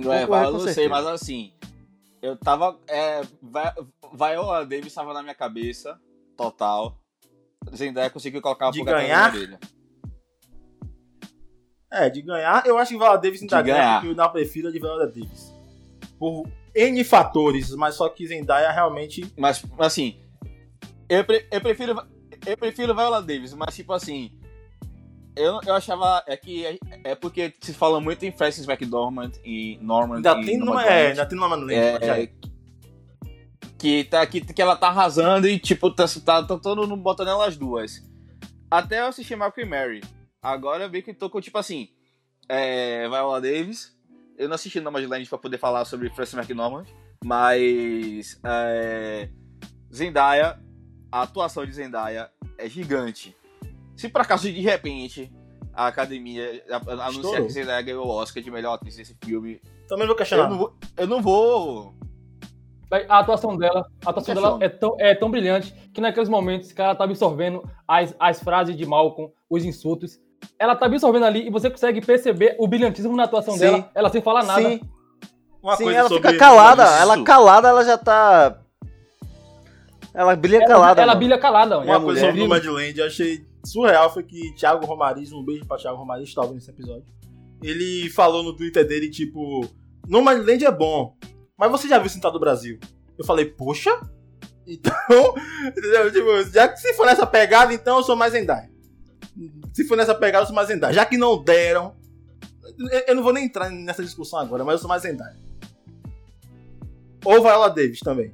Não 0.00 0.12
é, 0.12 0.20
Concorre 0.22 0.46
eu 0.46 0.52
não 0.52 0.60
sei, 0.60 0.74
certeza. 0.74 0.88
mas 0.90 1.06
assim, 1.06 1.52
eu 2.22 2.36
tava. 2.36 2.78
É, 2.86 3.20
Vi- 3.22 3.86
Viola 4.14 4.64
Davis 4.64 4.94
tava 4.94 5.12
na 5.12 5.22
minha 5.22 5.34
cabeça, 5.34 5.98
total. 6.36 6.98
Zendaya 7.74 8.08
conseguiu 8.08 8.40
colocar 8.40 8.66
uma 8.66 8.72
De 8.72 8.78
pulga 8.78 8.92
ganhar? 8.92 9.30
da 9.32 9.36
orelha. 9.38 9.58
É, 11.90 12.10
de 12.10 12.20
ganhar, 12.22 12.66
eu 12.66 12.76
acho 12.76 12.92
que 12.92 12.98
Viola 12.98 13.16
Davis 13.16 13.40
ainda 13.40 13.62
De 13.62 13.70
ganha, 13.70 13.92
porque 13.94 14.06
eu 14.06 14.10
ainda 14.10 14.28
prefiro 14.28 14.68
a 14.68 14.70
de 14.70 14.78
Viola 14.78 15.06
Davis. 15.06 15.54
Por 16.18 16.46
N 16.74 17.02
fatores, 17.04 17.74
mas 17.74 17.94
só 17.94 18.08
que 18.08 18.26
Zendaya 18.26 18.70
realmente. 18.70 19.32
Mas, 19.36 19.64
assim, 19.78 20.20
eu, 21.08 21.24
pre- 21.24 21.46
eu 21.50 21.60
prefiro. 21.60 22.02
Eu 22.46 22.56
prefiro 22.56 22.94
Viola 22.94 23.22
Davis, 23.22 23.54
mas 23.54 23.74
tipo 23.74 23.92
assim. 23.92 24.30
Eu, 25.34 25.60
eu 25.64 25.74
achava. 25.74 26.22
É 26.26 26.36
que 26.36 26.66
é, 26.66 26.78
é 27.04 27.14
porque 27.14 27.54
se 27.60 27.72
fala 27.72 28.00
muito 28.00 28.24
em 28.24 28.32
Francis 28.32 28.68
McDormand 28.68 29.32
e 29.44 29.78
Norman. 29.80 30.16
Ainda 30.16 30.40
e 30.40 30.44
tem 30.44 30.58
numa. 30.58 30.84
É, 30.84 31.08
ainda 31.08 31.26
tem 31.26 31.38
numa 31.38 31.56
já. 32.00 32.18
É, 32.18 32.30
que, 33.78 34.04
tá, 34.04 34.26
que, 34.26 34.40
que 34.40 34.60
ela 34.60 34.74
tá 34.74 34.88
arrasando 34.88 35.46
e, 35.46 35.56
tipo, 35.58 35.88
tá, 35.90 36.04
tá, 36.24 36.42
tá 36.42 36.58
todo 36.58 36.82
mundo 36.82 36.96
botando 36.96 37.28
elas 37.28 37.56
duas. 37.56 38.04
Até 38.68 38.98
eu 39.00 39.06
assisti 39.06 39.36
Malcolm 39.36 39.66
e 39.66 39.70
Mary. 39.70 40.00
Agora 40.42 40.84
eu 40.84 40.90
vi 40.90 41.02
que 41.02 41.12
tô 41.12 41.28
com, 41.28 41.40
tipo 41.40 41.58
assim, 41.58 41.88
é, 42.48 43.08
Viola 43.08 43.40
Davis. 43.40 43.96
Eu 44.36 44.48
não 44.48 44.54
assisti 44.54 44.80
Nomadland 44.80 45.28
pra 45.28 45.38
poder 45.38 45.58
falar 45.58 45.84
sobre 45.84 46.10
Francis 46.10 46.34
McDormand, 46.34 46.86
mas 47.24 48.40
é, 48.44 49.28
Zendaya, 49.92 50.60
a 51.10 51.22
atuação 51.22 51.66
de 51.66 51.72
Zendaya 51.72 52.30
é 52.56 52.68
gigante. 52.68 53.36
Se 53.96 54.08
por 54.08 54.20
acaso, 54.20 54.44
de 54.44 54.60
repente, 54.60 55.32
a 55.74 55.88
academia 55.88 56.64
anunciar 57.02 57.42
que 57.42 57.50
Zendaya 57.50 57.82
ganhou 57.82 58.06
o 58.06 58.10
Oscar 58.10 58.40
de 58.40 58.50
melhor 58.50 58.74
atriz 58.74 58.94
desse 58.94 59.16
filme, 59.24 59.60
Também 59.88 60.06
não 60.06 60.14
vou 60.14 60.14
eu 60.14 60.16
questionar. 60.16 60.48
não 60.48 60.58
vou... 60.58 60.78
Eu 60.96 61.06
não 61.08 61.20
vou 61.20 61.94
A 63.10 63.18
atuação 63.18 63.56
dela, 63.56 63.90
a 64.06 64.10
atuação 64.10 64.34
dela 64.36 64.58
é 64.60 64.68
tão, 64.68 64.96
é 65.00 65.14
tão 65.16 65.30
brilhante 65.30 65.74
que 65.92 66.00
naqueles 66.00 66.28
momentos 66.28 66.70
que 66.70 66.80
ela 66.80 66.94
tá 66.94 67.02
absorvendo 67.02 67.68
as, 67.88 68.14
as 68.20 68.40
frases 68.40 68.76
de 68.76 68.86
Malcolm, 68.86 69.32
os 69.50 69.64
insultos, 69.64 70.20
ela 70.58 70.74
tá 70.74 70.86
absorvendo 70.86 71.24
ali 71.24 71.46
e 71.46 71.50
você 71.50 71.70
consegue 71.70 72.00
perceber 72.00 72.56
o 72.58 72.66
brilhantismo 72.66 73.14
na 73.16 73.24
atuação 73.24 73.54
Sim. 73.54 73.60
dela, 73.60 73.90
ela 73.94 74.10
sem 74.10 74.20
falar 74.20 74.44
nada. 74.44 74.60
Sim, 74.68 74.80
Uma 75.62 75.76
sim 75.76 75.84
coisa 75.84 75.98
ela 76.00 76.08
sobre. 76.08 76.28
fica 76.28 76.38
calada. 76.38 76.84
isso. 76.84 76.92
Ela 76.94 77.24
calada, 77.24 77.68
ela 77.68 77.84
já 77.84 77.96
tá. 77.98 78.58
Ela 80.14 80.34
brilha 80.34 80.56
Ela, 80.56 80.66
calada. 80.66 81.00
ela 81.02 81.12
mano. 81.12 81.18
brilha 81.20 81.38
calada. 81.38 81.78
Uma 81.78 81.84
coisa 82.00 82.00
mulher. 82.00 82.20
sobre 82.26 82.40
o 82.40 82.44
Nomadland, 82.44 82.98
eu 82.98 83.06
achei 83.06 83.46
surreal 83.64 84.12
foi 84.12 84.22
que 84.24 84.52
Thiago 84.54 84.84
Romariz, 84.86 85.32
um 85.32 85.44
beijo 85.44 85.64
pra 85.66 85.76
Thiago 85.76 85.96
Romariz, 85.98 86.28
estava 86.28 86.52
nesse 86.52 86.70
episódio. 86.70 87.04
Ele 87.62 88.08
falou 88.10 88.42
no 88.42 88.54
Twitter 88.56 88.86
dele, 88.86 89.10
tipo, 89.10 89.68
Nomadland 90.08 90.64
é 90.64 90.70
bom, 90.72 91.14
mas 91.56 91.70
você 91.70 91.86
já 91.88 91.98
viu 91.98 92.08
Sentado 92.08 92.32
do 92.32 92.40
Brasil? 92.40 92.78
Eu 93.18 93.24
falei, 93.24 93.44
poxa? 93.44 93.90
Então? 94.66 94.92
Tipo, 96.12 96.44
já 96.52 96.68
que 96.68 96.78
se 96.78 96.92
for 96.94 97.06
nessa 97.06 97.26
pegada, 97.26 97.72
então 97.72 97.96
eu 97.98 98.02
sou 98.02 98.14
mais 98.14 98.32
Zendaya. 98.32 98.70
Se 99.72 99.84
for 99.84 99.96
nessa 99.96 100.14
pegada, 100.14 100.42
eu 100.42 100.46
sou 100.46 100.54
mais 100.54 100.68
Zendaya. 100.68 100.92
Já 100.94 101.04
que 101.04 101.16
não 101.16 101.42
deram, 101.42 101.94
eu- 102.78 103.02
Eu 103.08 103.14
não 103.14 103.22
vou 103.22 103.32
nem 103.32 103.44
entrar 103.44 103.70
nessa 103.70 104.02
discussão 104.02 104.38
agora, 104.38 104.64
mas 104.64 104.74
eu 104.74 104.78
sou 104.78 104.88
mais 104.88 105.02
Zendaya. 105.02 105.36
Ou 107.24 107.42
Viola 107.42 107.68
Davis 107.68 108.00
também. 108.00 108.32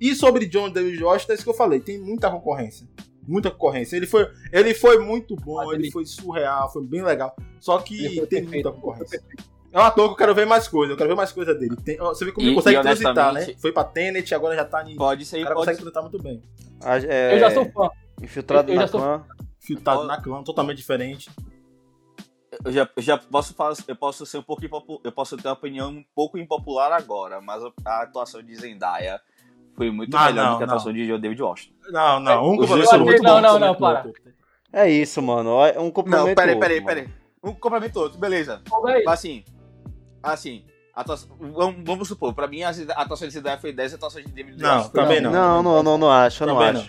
E 0.00 0.14
sobre 0.14 0.46
John 0.46 0.70
David 0.70 1.02
Washington, 1.02 1.32
é 1.32 1.34
isso 1.34 1.44
que 1.44 1.50
eu 1.50 1.54
falei, 1.54 1.80
tem 1.80 1.98
muita 1.98 2.30
concorrência. 2.30 2.86
Muita 3.26 3.50
concorrência. 3.50 3.96
Ele 3.96 4.06
foi, 4.06 4.28
ele 4.52 4.74
foi 4.74 4.98
muito 4.98 5.34
bom, 5.36 5.56
Mas 5.56 5.78
ele 5.78 5.90
foi 5.90 6.04
surreal, 6.04 6.70
foi 6.72 6.84
bem 6.84 7.02
legal. 7.02 7.34
Só 7.58 7.78
que 7.78 7.96
tem 7.96 8.26
perfeito, 8.44 8.48
muita 8.50 8.72
concorrência. 8.72 9.22
É 9.72 9.78
um 9.78 9.82
ator 9.82 10.06
que 10.08 10.12
eu 10.12 10.16
quero 10.18 10.34
ver 10.34 10.46
mais 10.46 10.68
coisa, 10.68 10.92
eu 10.92 10.96
quero 10.96 11.08
ver 11.08 11.16
mais 11.16 11.32
coisa 11.32 11.54
dele. 11.54 11.74
Tem- 11.76 11.96
você 11.96 12.24
vê 12.24 12.32
como 12.32 12.46
E- 12.46 12.50
ele 12.50 12.56
consegue 12.56 12.80
transitar, 12.80 13.32
né? 13.32 13.54
Foi 13.58 13.72
pra 13.72 13.82
Tenet, 13.82 14.32
agora 14.34 14.54
já 14.54 14.64
tá 14.64 14.88
em. 14.88 14.94
O 14.94 14.98
Pode 14.98 15.24
ser, 15.24 15.42
cara 15.42 15.54
pode 15.54 15.66
consegue 15.66 15.78
transitar 15.78 16.02
muito 16.02 16.22
bem. 16.22 16.42
A- 16.80 16.98
é, 16.98 17.34
Eu 17.34 17.38
já 17.40 17.50
sou 17.50 17.64
fã. 17.72 17.90
Infiltrado 18.22 18.70
eu 18.70 18.76
na 18.76 18.82
já 18.82 18.88
sou- 18.88 19.00
clã. 19.00 19.24
Filtrado 19.64 20.00
Ó. 20.00 20.04
na 20.04 20.20
clã, 20.20 20.42
totalmente 20.42 20.76
diferente. 20.78 21.30
eu 22.64 22.70
já, 22.72 22.88
eu 22.96 23.02
já 23.02 23.18
posso 23.18 23.54
falar, 23.54 23.74
eu 23.88 23.96
posso 23.96 24.24
ser 24.26 24.38
um 24.38 24.42
pouco 24.42 24.64
impopu- 24.64 25.00
eu 25.02 25.10
posso 25.10 25.36
ter 25.36 25.48
uma 25.48 25.54
opinião 25.54 25.90
um 25.90 26.04
pouco 26.14 26.38
impopular 26.38 26.92
agora, 26.92 27.40
mas 27.40 27.62
a, 27.84 28.02
atuação 28.02 28.42
de 28.42 28.54
Zendaya 28.54 29.20
foi 29.74 29.90
muito 29.90 30.14
Ah, 30.16 30.26
melhor 30.26 30.44
não, 30.44 30.52
do 30.52 30.58
que 30.58 30.64
a 30.64 30.66
não. 30.66 30.74
atuação 30.74 30.92
de 30.92 31.06
John 31.06 31.18
David 31.18 31.42
Washington. 31.42 31.74
Não, 31.90 32.20
não, 32.20 32.52
um 32.52 32.56
complemento 32.58 32.94
outro. 32.96 33.22
Não, 33.22 33.40
não, 33.40 33.58
não, 33.58 33.74
para. 33.74 34.06
É 34.72 34.88
isso, 34.90 35.20
mano. 35.22 35.64
É 35.64 35.78
um 35.80 35.90
complemento. 35.90 36.28
Não, 36.28 36.34
peraí, 36.34 36.58
peraí, 36.58 36.80
peraí. 36.84 37.08
Um 37.42 37.52
complemento 37.54 37.98
outro, 38.00 38.18
beleza. 38.18 38.62
Véi, 38.84 39.04
Assim, 39.06 39.44
assim, 40.22 40.64
atuação, 41.00 41.28
vamos, 41.84 42.08
supor, 42.08 42.32
pra 42.34 42.46
mim 42.46 42.62
a 42.62 42.70
atuação 42.96 43.26
de 43.26 43.34
Zendaya 43.34 43.58
foi 43.58 43.72
10 43.72 43.92
a 43.92 43.96
atuação 43.96 44.22
de 44.22 44.28
David 44.32 44.60
Não, 44.60 44.88
também 44.90 45.20
não. 45.20 45.32
Não, 45.32 45.62
não, 45.62 45.82
não, 45.82 45.98
não 45.98 46.10
acho, 46.10 46.42
eu 46.42 46.46
não 46.46 46.54
Também 46.56 46.70
acho. 46.82 46.88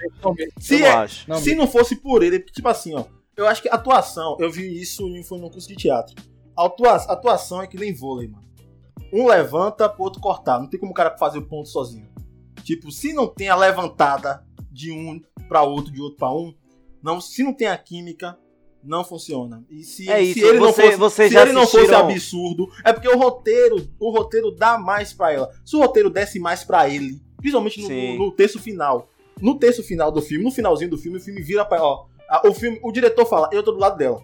Se, 0.60 0.76
eu 0.76 0.80
não 0.80 0.88
é- 0.88 0.92
acho. 0.94 1.36
Se 1.40 1.56
não 1.56 1.68
fosse 1.68 1.96
por 1.96 2.22
ele, 2.24 2.40
tipo 2.40 2.68
assim, 2.68 2.94
ó, 2.96 3.06
eu 3.36 3.48
acho 3.48 3.62
que 3.62 3.70
a 3.70 3.74
atuação, 3.74 4.38
eu 4.40 4.52
vi 4.52 4.80
isso 4.82 5.08
em 5.10 5.24
foi 5.24 5.40
num 5.40 5.50
curso 5.50 5.68
de 5.68 5.76
teatro. 5.76 6.16
A 6.58 6.66
atua- 6.66 6.96
atuação 6.96 7.62
é 7.62 7.68
que 7.68 7.78
nem 7.78 7.94
vôlei, 7.94 8.28
mano. 8.28 8.46
Um 9.12 9.28
levanta 9.28 9.88
pro 9.90 10.04
outro 10.04 10.22
cortar. 10.22 10.60
Não 10.60 10.68
tem 10.68 10.80
como 10.80 10.92
o 10.92 10.96
cara 10.96 11.18
fazer 11.18 11.38
o 11.40 11.46
ponto 11.46 11.68
sozinho. 11.70 12.08
Tipo, 12.64 12.92
se 12.92 13.14
não 13.14 13.28
tem 13.28 13.50
a 13.50 13.56
levantada 13.56 14.44
de 14.72 14.92
um 14.92 15.22
pra 15.48 15.62
outro, 15.64 15.92
de 15.92 16.02
outro 16.02 16.18
pra 16.18 16.32
um, 16.34 16.54
não, 17.04 17.20
se 17.22 17.44
não 17.44 17.54
tem 17.54 17.68
a 17.68 17.78
química, 17.78 18.38
não 18.86 19.04
funciona. 19.04 19.64
E 19.70 19.84
se, 19.84 20.10
É 20.10 20.18
se 20.20 20.32
isso, 20.32 20.46
ele 20.46 20.60
não 20.60 20.68
você- 20.72 20.82
fosse, 20.84 20.98
vocês 20.98 21.32
se 21.32 21.38
ele 21.38 21.52
não 21.54 21.66
fosse 21.68 21.94
absurdo, 21.94 22.70
é 22.84 22.94
porque 22.94 23.08
o 23.10 23.18
roteiro, 23.18 23.88
o 24.00 24.10
roteiro 24.12 24.52
dá 24.52 24.78
mais 24.78 25.14
pra 25.14 25.32
ela. 25.34 25.50
Se 25.66 25.76
o 25.76 25.80
roteiro 25.80 26.10
desse 26.10 26.40
mais 26.40 26.64
pra 26.64 26.88
ele, 26.90 27.20
principalmente 27.38 27.82
no, 27.82 27.88
no, 27.90 28.26
no 28.26 28.32
terço 28.32 28.60
final, 28.60 29.10
no 29.42 29.58
terço 29.58 29.84
final 29.84 30.12
do 30.12 30.22
filme, 30.22 30.44
no 30.44 30.52
finalzinho 30.52 30.90
do 30.92 30.98
filme, 30.98 31.18
o 31.18 31.22
filme 31.22 31.42
vira 31.42 31.66
pra. 31.66 31.82
Ó, 31.84 32.06
a- 32.30 32.48
o, 32.48 32.54
filme, 32.54 32.80
o 32.84 32.92
diretor 32.92 33.26
fala, 33.26 33.50
eu 33.52 33.62
tô 33.64 33.72
do 33.72 33.80
lado 33.80 33.98
dela. 33.98 34.22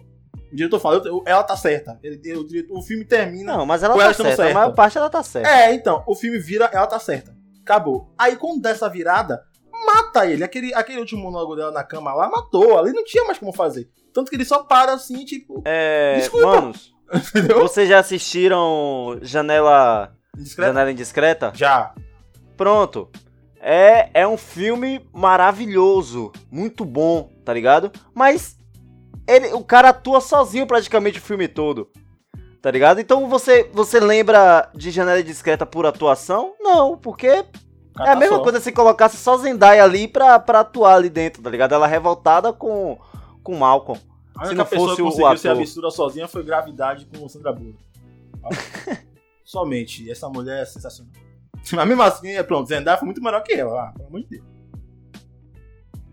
O 0.52 0.54
diretor 0.56 0.78
fala, 0.78 0.96
eu- 0.96 1.04
eu- 1.06 1.22
ela 1.26 1.42
tá 1.42 1.56
certa. 1.56 1.98
Ele- 2.02 2.20
ele- 2.24 2.66
o, 2.70 2.78
o 2.78 2.82
filme 2.82 3.04
termina. 3.04 3.56
Não, 3.56 3.66
mas 3.66 3.82
ela 3.82 3.94
tá 3.96 4.10
estando 4.10 4.26
certa. 4.26 4.42
A 4.42 4.46
certa. 4.46 4.58
maior 4.60 4.74
parte 4.74 4.98
ela 4.98 5.08
tá 5.10 5.22
certa. 5.22 5.48
É, 5.48 5.74
então, 5.74 6.02
o 6.06 6.14
filme 6.14 6.38
vira, 6.38 6.68
ela 6.72 6.86
tá 6.86 6.98
certa. 6.98 7.34
Acabou. 7.62 8.12
Aí 8.18 8.36
quando 8.36 8.60
dessa 8.60 8.88
virada, 8.88 9.42
mata 10.12 10.26
ele. 10.26 10.44
Aquele, 10.44 10.74
aquele 10.74 11.00
último 11.00 11.22
monólogo 11.22 11.56
dela 11.56 11.72
na 11.72 11.82
cama 11.82 12.12
lá, 12.12 12.28
matou. 12.28 12.78
Ali 12.78 12.92
não 12.92 13.04
tinha 13.04 13.24
mais 13.24 13.38
como 13.38 13.52
fazer. 13.52 13.88
Tanto 14.12 14.28
que 14.28 14.36
ele 14.36 14.44
só 14.44 14.62
para 14.62 14.92
assim, 14.92 15.24
tipo. 15.24 15.62
É, 15.64 16.16
Desculpa. 16.18 16.46
manos, 16.46 16.94
vocês 17.58 17.88
já 17.88 17.98
assistiram 17.98 19.18
Janela, 19.22 20.14
Indiscreto? 20.36 20.72
Janela 20.72 20.92
Indiscreta? 20.92 21.52
Já. 21.54 21.94
Pronto. 22.56 23.08
É, 23.58 24.10
é 24.12 24.26
um 24.26 24.36
filme 24.36 25.08
maravilhoso, 25.12 26.32
muito 26.50 26.84
bom, 26.84 27.30
tá 27.44 27.54
ligado? 27.54 27.92
Mas 28.12 28.56
ele, 29.26 29.52
o 29.52 29.62
cara 29.62 29.90
atua 29.90 30.20
sozinho 30.20 30.66
praticamente 30.66 31.18
o 31.18 31.22
filme 31.22 31.46
todo. 31.46 31.88
Tá 32.60 32.70
ligado? 32.70 33.00
Então 33.00 33.28
você, 33.28 33.68
você 33.72 33.98
lembra 33.98 34.68
de 34.74 34.90
Janela 34.90 35.20
Indiscreta 35.20 35.64
por 35.64 35.86
atuação? 35.86 36.54
Não, 36.60 36.96
porque 36.96 37.44
É 38.00 38.10
a 38.10 38.16
mesma 38.16 38.40
coisa 38.42 38.60
se 38.60 38.72
colocasse 38.72 39.16
só 39.16 39.36
Zendaya 39.36 39.84
ali 39.84 40.08
pra, 40.08 40.38
pra 40.38 40.60
atuar 40.60 40.94
ali 40.94 41.10
dentro, 41.10 41.42
tá 41.42 41.50
ligado? 41.50 41.74
Ela 41.74 41.86
revoltada 41.86 42.52
com, 42.52 42.98
com 43.42 43.56
Malcolm. 43.56 44.00
A 44.36 44.46
se 44.46 44.54
não 44.54 44.64
fosse 44.64 44.96
que 44.96 45.02
o 45.02 45.04
conseguiu 45.04 45.36
ser 45.36 45.48
ator. 45.48 45.60
absurda 45.60 45.90
sozinha 45.90 46.26
foi 46.26 46.42
Gravidade 46.42 47.06
com 47.06 47.28
Sandra 47.28 47.52
Bullock. 47.52 47.78
Somente. 49.44 50.10
Essa 50.10 50.28
mulher 50.28 50.62
é 50.62 50.64
sensacional. 50.64 51.12
Mas 51.72 51.86
mesmo 51.86 52.02
assim, 52.02 52.30
é 52.30 52.42
pronto, 52.42 52.68
Zendaya 52.68 52.96
foi 52.96 53.06
muito 53.06 53.22
melhor 53.22 53.42
que 53.42 53.52
ela, 53.52 53.88
ah, 53.88 53.92
pelo 53.92 54.08
amor 54.08 54.20
de 54.22 54.26
Deus. 54.26 54.44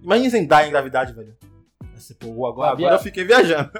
Imagina 0.01 0.29
Zendaya 0.29 0.67
em 0.67 0.71
Gravidade, 0.71 1.13
velho. 1.13 1.35
Esse, 1.95 2.13
pô, 2.13 2.45
agora, 2.45 2.71
agora 2.71 2.95
eu 2.95 2.99
fiquei 2.99 3.23
viajando. 3.23 3.71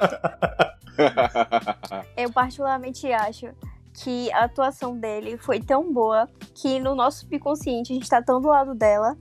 Eu 2.18 2.30
particularmente 2.30 3.10
acho 3.10 3.54
que 3.94 4.32
a 4.32 4.46
atuação 4.46 4.98
dele 4.98 5.38
foi 5.38 5.60
tão 5.60 5.92
boa 5.92 6.28
que 6.56 6.80
no 6.80 6.96
nosso 6.96 7.22
subconsciente 7.22 7.92
a 7.92 7.96
gente 7.96 8.10
tá 8.10 8.22
tão 8.22 8.42
do 8.42 8.48
lado 8.48 8.74
dela 8.74 9.18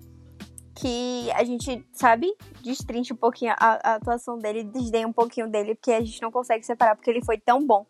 que 0.74 1.30
a 1.32 1.42
gente, 1.42 1.84
sabe, 1.92 2.32
destrincha 2.62 3.12
um 3.12 3.16
pouquinho 3.16 3.52
a, 3.58 3.80
a 3.82 3.94
atuação 3.96 4.38
dele, 4.38 4.62
desdenha 4.62 5.08
um 5.08 5.12
pouquinho 5.12 5.50
dele, 5.50 5.74
porque 5.74 5.90
a 5.90 6.00
gente 6.00 6.22
não 6.22 6.30
consegue 6.30 6.64
separar, 6.64 6.94
porque 6.94 7.10
ele 7.10 7.24
foi 7.24 7.36
tão 7.36 7.66
bom. 7.66 7.84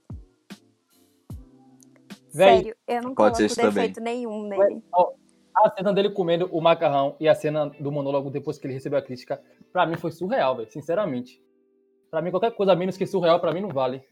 Véi, 2.33 2.57
Sério, 2.57 2.77
eu 2.87 3.03
não 3.03 3.15
pode 3.15 3.37
ser 3.37 3.43
coloco 3.43 3.43
isso 3.43 3.57
também. 3.57 3.75
defeito 3.75 4.01
nenhum 4.01 4.49
nele. 4.49 4.83
a 5.55 5.71
cena 5.77 5.93
dele 5.93 6.11
comendo 6.11 6.49
o 6.51 6.61
macarrão 6.63 7.15
e 7.21 7.29
a 7.29 7.35
cena 7.35 7.67
do 7.67 7.93
monólogo 7.93 8.31
depois 8.31 8.59
que 8.59 8.67
ele 8.67 8.75
recebeu 8.75 8.99
a 8.99 9.03
crítica, 9.03 9.43
pra 9.71 9.85
mim 9.87 9.97
foi 9.97 10.11
surreal, 10.11 10.57
velho, 10.57 10.71
sinceramente. 10.71 11.43
Pra 12.11 12.23
mim, 12.23 12.31
qualquer 12.31 12.53
coisa 12.53 12.75
menos 12.75 12.97
que 12.97 13.07
surreal, 13.07 13.39
pra 13.39 13.53
mim 13.53 13.61
não 13.61 13.69
vale. 13.69 14.03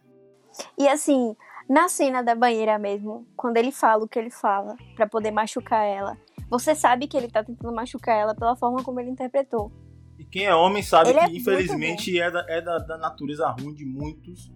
E 0.78 0.86
assim, 0.86 1.34
na 1.68 1.88
cena 1.88 2.22
da 2.22 2.34
banheira 2.34 2.78
mesmo, 2.78 3.26
quando 3.36 3.56
ele 3.56 3.72
fala 3.72 4.04
o 4.04 4.08
que 4.08 4.18
ele 4.18 4.30
fala 4.30 4.76
pra 4.94 5.06
poder 5.06 5.30
machucar 5.30 5.84
ela, 5.84 6.16
você 6.48 6.74
sabe 6.74 7.08
que 7.08 7.16
ele 7.16 7.28
tá 7.28 7.42
tentando 7.42 7.74
machucar 7.74 8.16
ela 8.16 8.34
pela 8.34 8.54
forma 8.54 8.82
como 8.82 9.00
ele 9.00 9.10
interpretou. 9.10 9.72
E 10.18 10.24
quem 10.24 10.44
é 10.44 10.54
homem 10.54 10.82
sabe 10.82 11.10
Ele 11.10 11.18
é 11.18 11.24
que, 11.24 11.32
muito 11.32 11.42
infelizmente, 11.42 12.18
é, 12.18 12.30
da, 12.30 12.46
é 12.48 12.60
da, 12.60 12.78
da 12.78 12.96
natureza 12.96 13.48
ruim 13.50 13.74
de 13.74 13.84
muitos. 13.84 14.50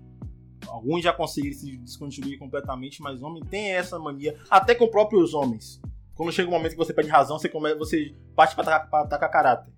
Alguns 0.68 1.02
já 1.02 1.12
conseguiram 1.12 1.56
se 1.56 1.76
desconstruir 1.78 2.38
completamente, 2.38 3.02
mas 3.02 3.22
homem 3.22 3.42
tem 3.42 3.72
essa 3.72 3.98
mania, 3.98 4.38
até 4.48 4.74
com 4.74 4.88
próprios 4.88 5.34
homens. 5.34 5.80
Quando 6.14 6.32
chega 6.32 6.48
um 6.48 6.52
momento 6.52 6.72
que 6.72 6.78
você 6.78 6.92
pede 6.92 7.08
razão, 7.08 7.38
você, 7.38 7.48
come, 7.48 7.74
você 7.74 8.14
parte 8.36 8.54
pra 8.54 8.62
atacar, 8.62 8.90
pra 8.90 9.00
atacar 9.00 9.30
caráter. 9.30 9.72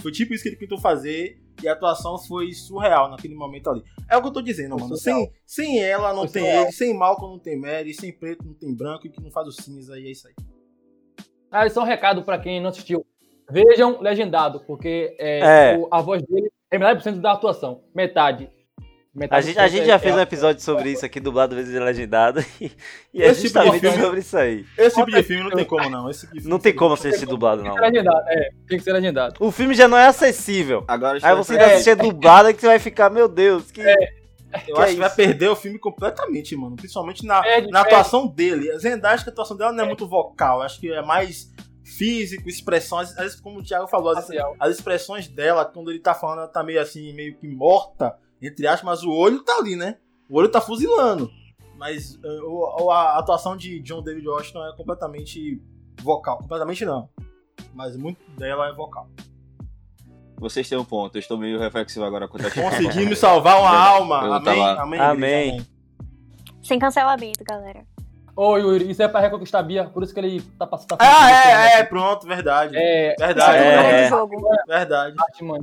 Foi 0.00 0.12
tipo 0.12 0.34
isso 0.34 0.42
que 0.42 0.50
ele 0.50 0.56
tentou 0.56 0.78
fazer 0.78 1.42
e 1.62 1.68
a 1.68 1.72
atuação 1.72 2.18
foi 2.18 2.52
surreal 2.52 3.10
naquele 3.10 3.34
momento 3.34 3.70
ali. 3.70 3.82
É 4.10 4.16
o 4.16 4.22
que 4.22 4.28
eu 4.28 4.32
tô 4.32 4.42
dizendo, 4.42 4.76
mano. 4.78 4.96
Sem, 4.96 5.30
sem 5.46 5.82
ela 5.82 6.12
não 6.12 6.22
Foi 6.22 6.28
tem 6.28 6.42
surreal. 6.42 6.62
ele, 6.64 6.72
sem 6.72 6.94
Malcolm 6.94 7.32
não 7.34 7.38
tem 7.42 7.58
Mary, 7.58 7.94
sem 7.94 8.12
preto 8.12 8.44
não 8.44 8.54
tem 8.54 8.74
branco 8.74 9.06
e 9.06 9.10
que 9.10 9.20
não 9.22 9.30
faz 9.30 9.48
o 9.48 9.52
cinza 9.52 9.98
e 9.98 10.06
é 10.06 10.10
isso 10.10 10.28
aí. 10.28 10.34
Ah, 11.50 11.66
isso 11.66 11.78
é 11.78 11.82
um 11.82 11.86
recado 11.86 12.22
pra 12.22 12.38
quem 12.38 12.60
não 12.60 12.70
assistiu. 12.70 13.06
Vejam 13.50 14.00
legendado, 14.00 14.60
porque 14.66 15.16
é, 15.18 15.72
É. 15.74 15.78
o- 15.78 15.88
a 15.90 16.00
voz 16.02 16.22
dele 16.22 16.50
é 16.70 16.78
metade 16.78 16.98
por 16.98 17.04
cento 17.04 17.20
da 17.20 17.32
atuação. 17.32 17.82
Metade. 17.94 18.50
A 19.30 19.40
gente, 19.40 19.58
a 19.58 19.66
gente 19.68 19.82
é- 19.82 19.86
já 19.86 19.98
fez 19.98 20.12
é 20.12 20.16
um 20.16 20.20
a- 20.20 20.22
episódio 20.22 20.62
sobre 20.62 20.90
isso 20.92 21.04
aqui, 21.06 21.18
dublado 21.20 21.54
vezes 21.56 21.72
legendado. 21.80 22.44
E, 22.60 22.70
e 23.14 23.22
é 23.22 23.28
tipo 23.30 23.40
justamente 23.42 23.80
filme- 23.80 23.98
sobre 24.02 24.20
isso 24.20 24.36
aí. 24.36 24.66
Esse 24.76 24.96
tipo 24.96 25.10
de 25.10 25.22
filme 25.22 25.44
não 25.44 25.50
tem 25.50 25.64
como 25.64 25.88
não. 25.88 26.10
Esse 26.10 26.26
tipo 26.30 26.48
Não 26.48 26.58
tem 26.58 26.74
como 26.74 26.92
assistir 26.94 27.24
dublado, 27.26 27.62
não. 27.62 27.74
Tem 27.74 27.80
que 27.80 27.86
ser 27.86 27.90
legendado, 27.92 28.28
é, 28.28 28.50
tem 28.68 28.78
que 28.78 28.84
ser 28.84 28.92
legendado. 28.92 29.34
O 29.40 29.50
filme 29.50 29.74
já 29.74 29.88
não 29.88 29.96
é 29.96 30.06
acessível. 30.06 30.84
Agora 30.86 31.18
Aí 31.22 31.34
você 31.34 31.54
vai 31.54 31.62
ainda 31.62 31.74
assistir 31.76 31.96
dublado 31.96 32.52
que 32.52 32.60
você 32.60 32.66
vai 32.66 32.78
ficar, 32.78 33.08
meu 33.10 33.26
Deus, 33.28 33.70
que. 33.70 33.80
Eu 33.80 33.86
Que 34.60 34.72
acho 34.72 34.82
é 34.82 34.94
que 34.94 35.00
vai 35.00 35.10
perder 35.14 35.48
o 35.48 35.56
filme 35.56 35.78
completamente, 35.78 36.54
mano. 36.56 36.76
Principalmente 36.76 37.24
na, 37.26 37.42
Perde, 37.42 37.68
na 37.70 37.82
perde. 37.82 37.94
atuação 37.96 38.26
dele. 38.26 38.70
A 38.70 38.78
Zendaya, 38.78 39.14
acho 39.14 39.24
que 39.24 39.30
a 39.30 39.32
atuação 39.32 39.56
dela 39.56 39.72
não 39.72 39.84
é 39.84 39.86
muito 39.86 40.06
vocal. 40.06 40.62
Acho 40.62 40.78
que 40.80 40.90
é 40.92 41.02
mais 41.02 41.50
físico, 41.84 42.48
expressões. 42.48 43.10
Às 43.12 43.16
vezes, 43.16 43.40
como 43.40 43.58
o 43.58 43.62
Thiago 43.62 43.86
falou, 43.86 44.14
Facial. 44.14 44.54
as 44.58 44.74
expressões 44.74 45.28
dela, 45.28 45.64
quando 45.64 45.90
ele 45.90 46.00
tá 46.00 46.14
falando, 46.14 46.38
ela 46.38 46.48
tá 46.48 46.62
meio 46.62 46.80
assim, 46.80 47.12
meio 47.12 47.34
que 47.36 47.46
morta, 47.48 48.14
entre 48.40 48.66
aspas, 48.66 48.84
mas 48.84 49.02
o 49.04 49.10
olho 49.10 49.42
tá 49.42 49.56
ali, 49.56 49.76
né? 49.76 49.96
O 50.28 50.38
olho 50.38 50.48
tá 50.48 50.60
fuzilando. 50.60 51.30
Mas 51.76 52.18
o- 52.22 52.90
a 52.90 53.18
atuação 53.18 53.56
de 53.56 53.80
John 53.80 54.02
David 54.02 54.26
Washington 54.26 54.66
é 54.66 54.76
completamente 54.76 55.60
vocal. 56.02 56.38
Completamente 56.38 56.84
não. 56.84 57.08
Mas 57.74 57.96
muito 57.96 58.18
dela 58.32 58.68
é 58.68 58.72
vocal. 58.72 59.08
Vocês 60.38 60.68
têm 60.68 60.76
um 60.76 60.84
ponto, 60.84 61.16
eu 61.16 61.20
estou 61.20 61.38
meio 61.38 61.58
reflexivo 61.58 62.04
agora 62.04 62.28
quanto 62.28 62.46
a 62.46 62.50
Conseguimos 62.50 63.18
salvar 63.18 63.58
uma 63.58 63.70
alma. 63.70 64.36
Amém, 64.36 64.62
amém, 64.62 65.00
Amém. 65.00 65.48
igreja, 65.48 65.66
Sem 66.62 66.78
cancelamento, 66.78 67.42
galera. 67.44 67.84
Ô, 68.34 68.58
Yuri, 68.58 68.90
isso 68.90 69.02
é 69.02 69.08
pra 69.08 69.20
reconquistar 69.20 69.60
a 69.60 69.62
Bia, 69.62 69.84
por 69.86 70.02
isso 70.02 70.12
que 70.12 70.20
ele 70.20 70.42
tá 70.58 70.66
passando. 70.66 70.88
Tá 70.88 70.96
Ah, 71.00 71.30
é, 71.30 71.68
isso, 71.68 71.76
é, 71.78 71.84
pronto, 71.84 72.26
verdade. 72.26 72.72
né? 72.74 72.80
É, 72.82 73.14
Verdade, 73.18 73.56
é, 73.64 74.02
É. 74.04 74.08
jogo. 74.10 74.36
verdade. 74.68 75.16
Batman. 75.16 75.58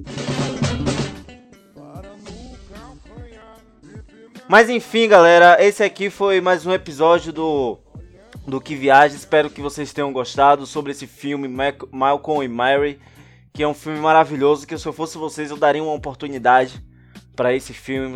Mas 4.53 4.69
enfim, 4.69 5.07
galera, 5.07 5.57
esse 5.59 5.81
aqui 5.81 6.11
foi 6.11 6.39
mais 6.39 6.63
um 6.63 6.71
episódio 6.71 7.33
do 7.33 7.79
do 8.45 8.61
Que 8.61 8.75
Viaja. 8.75 9.15
Espero 9.15 9.49
que 9.49 9.59
vocês 9.59 9.91
tenham 9.91 10.13
gostado 10.13 10.67
sobre 10.67 10.91
esse 10.91 11.07
filme 11.07 11.47
Mac 11.47 11.81
Malcolm 11.91 12.45
e 12.45 12.47
Mary, 12.47 12.99
que 13.51 13.63
é 13.63 13.67
um 13.67 13.73
filme 13.73 13.97
maravilhoso 13.97 14.67
que 14.67 14.77
se 14.77 14.85
eu 14.85 14.93
fosse 14.93 15.17
vocês 15.17 15.49
eu 15.49 15.57
daria 15.57 15.81
uma 15.81 15.95
oportunidade 15.95 16.85
para 17.35 17.51
esse 17.51 17.73
filme 17.73 18.13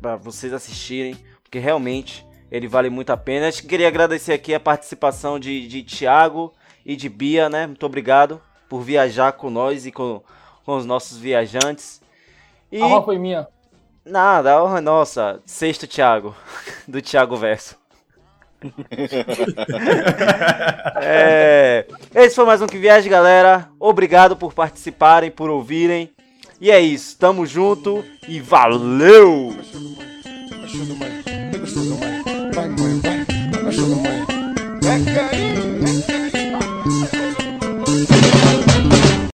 para 0.00 0.16
vocês 0.16 0.52
assistirem, 0.52 1.16
porque 1.44 1.60
realmente 1.60 2.26
ele 2.50 2.66
vale 2.66 2.90
muito 2.90 3.10
a 3.10 3.16
pena. 3.16 3.46
Acho 3.46 3.62
que 3.62 3.68
queria 3.68 3.86
agradecer 3.86 4.32
aqui 4.32 4.52
a 4.52 4.58
participação 4.58 5.38
de, 5.38 5.68
de 5.68 5.84
Thiago 5.84 6.52
e 6.84 6.96
de 6.96 7.08
Bia, 7.08 7.48
né? 7.48 7.68
Muito 7.68 7.86
obrigado 7.86 8.42
por 8.68 8.80
viajar 8.80 9.30
com 9.34 9.48
nós 9.48 9.86
e 9.86 9.92
com, 9.92 10.24
com 10.64 10.76
os 10.76 10.84
nossos 10.84 11.18
viajantes. 11.18 12.02
E... 12.72 12.82
A 12.82 12.86
roupa 12.86 13.04
foi 13.04 13.18
minha. 13.20 13.46
Nada, 14.04 14.62
oh, 14.62 14.80
nossa, 14.80 15.40
sexto 15.44 15.86
Thiago, 15.86 16.34
do 16.88 17.02
Thiago 17.02 17.36
Verso. 17.36 17.78
é, 21.00 21.86
esse 22.14 22.34
foi 22.34 22.44
mais 22.44 22.60
um 22.60 22.66
Que 22.66 22.78
Viagem, 22.78 23.10
galera. 23.10 23.68
Obrigado 23.78 24.36
por 24.36 24.52
participarem, 24.52 25.30
por 25.30 25.48
ouvirem. 25.48 26.10
E 26.60 26.70
é 26.70 26.80
isso, 26.80 27.16
tamo 27.18 27.46
junto 27.46 28.04
e 28.28 28.38
valeu! 28.38 29.56
É 35.46 35.49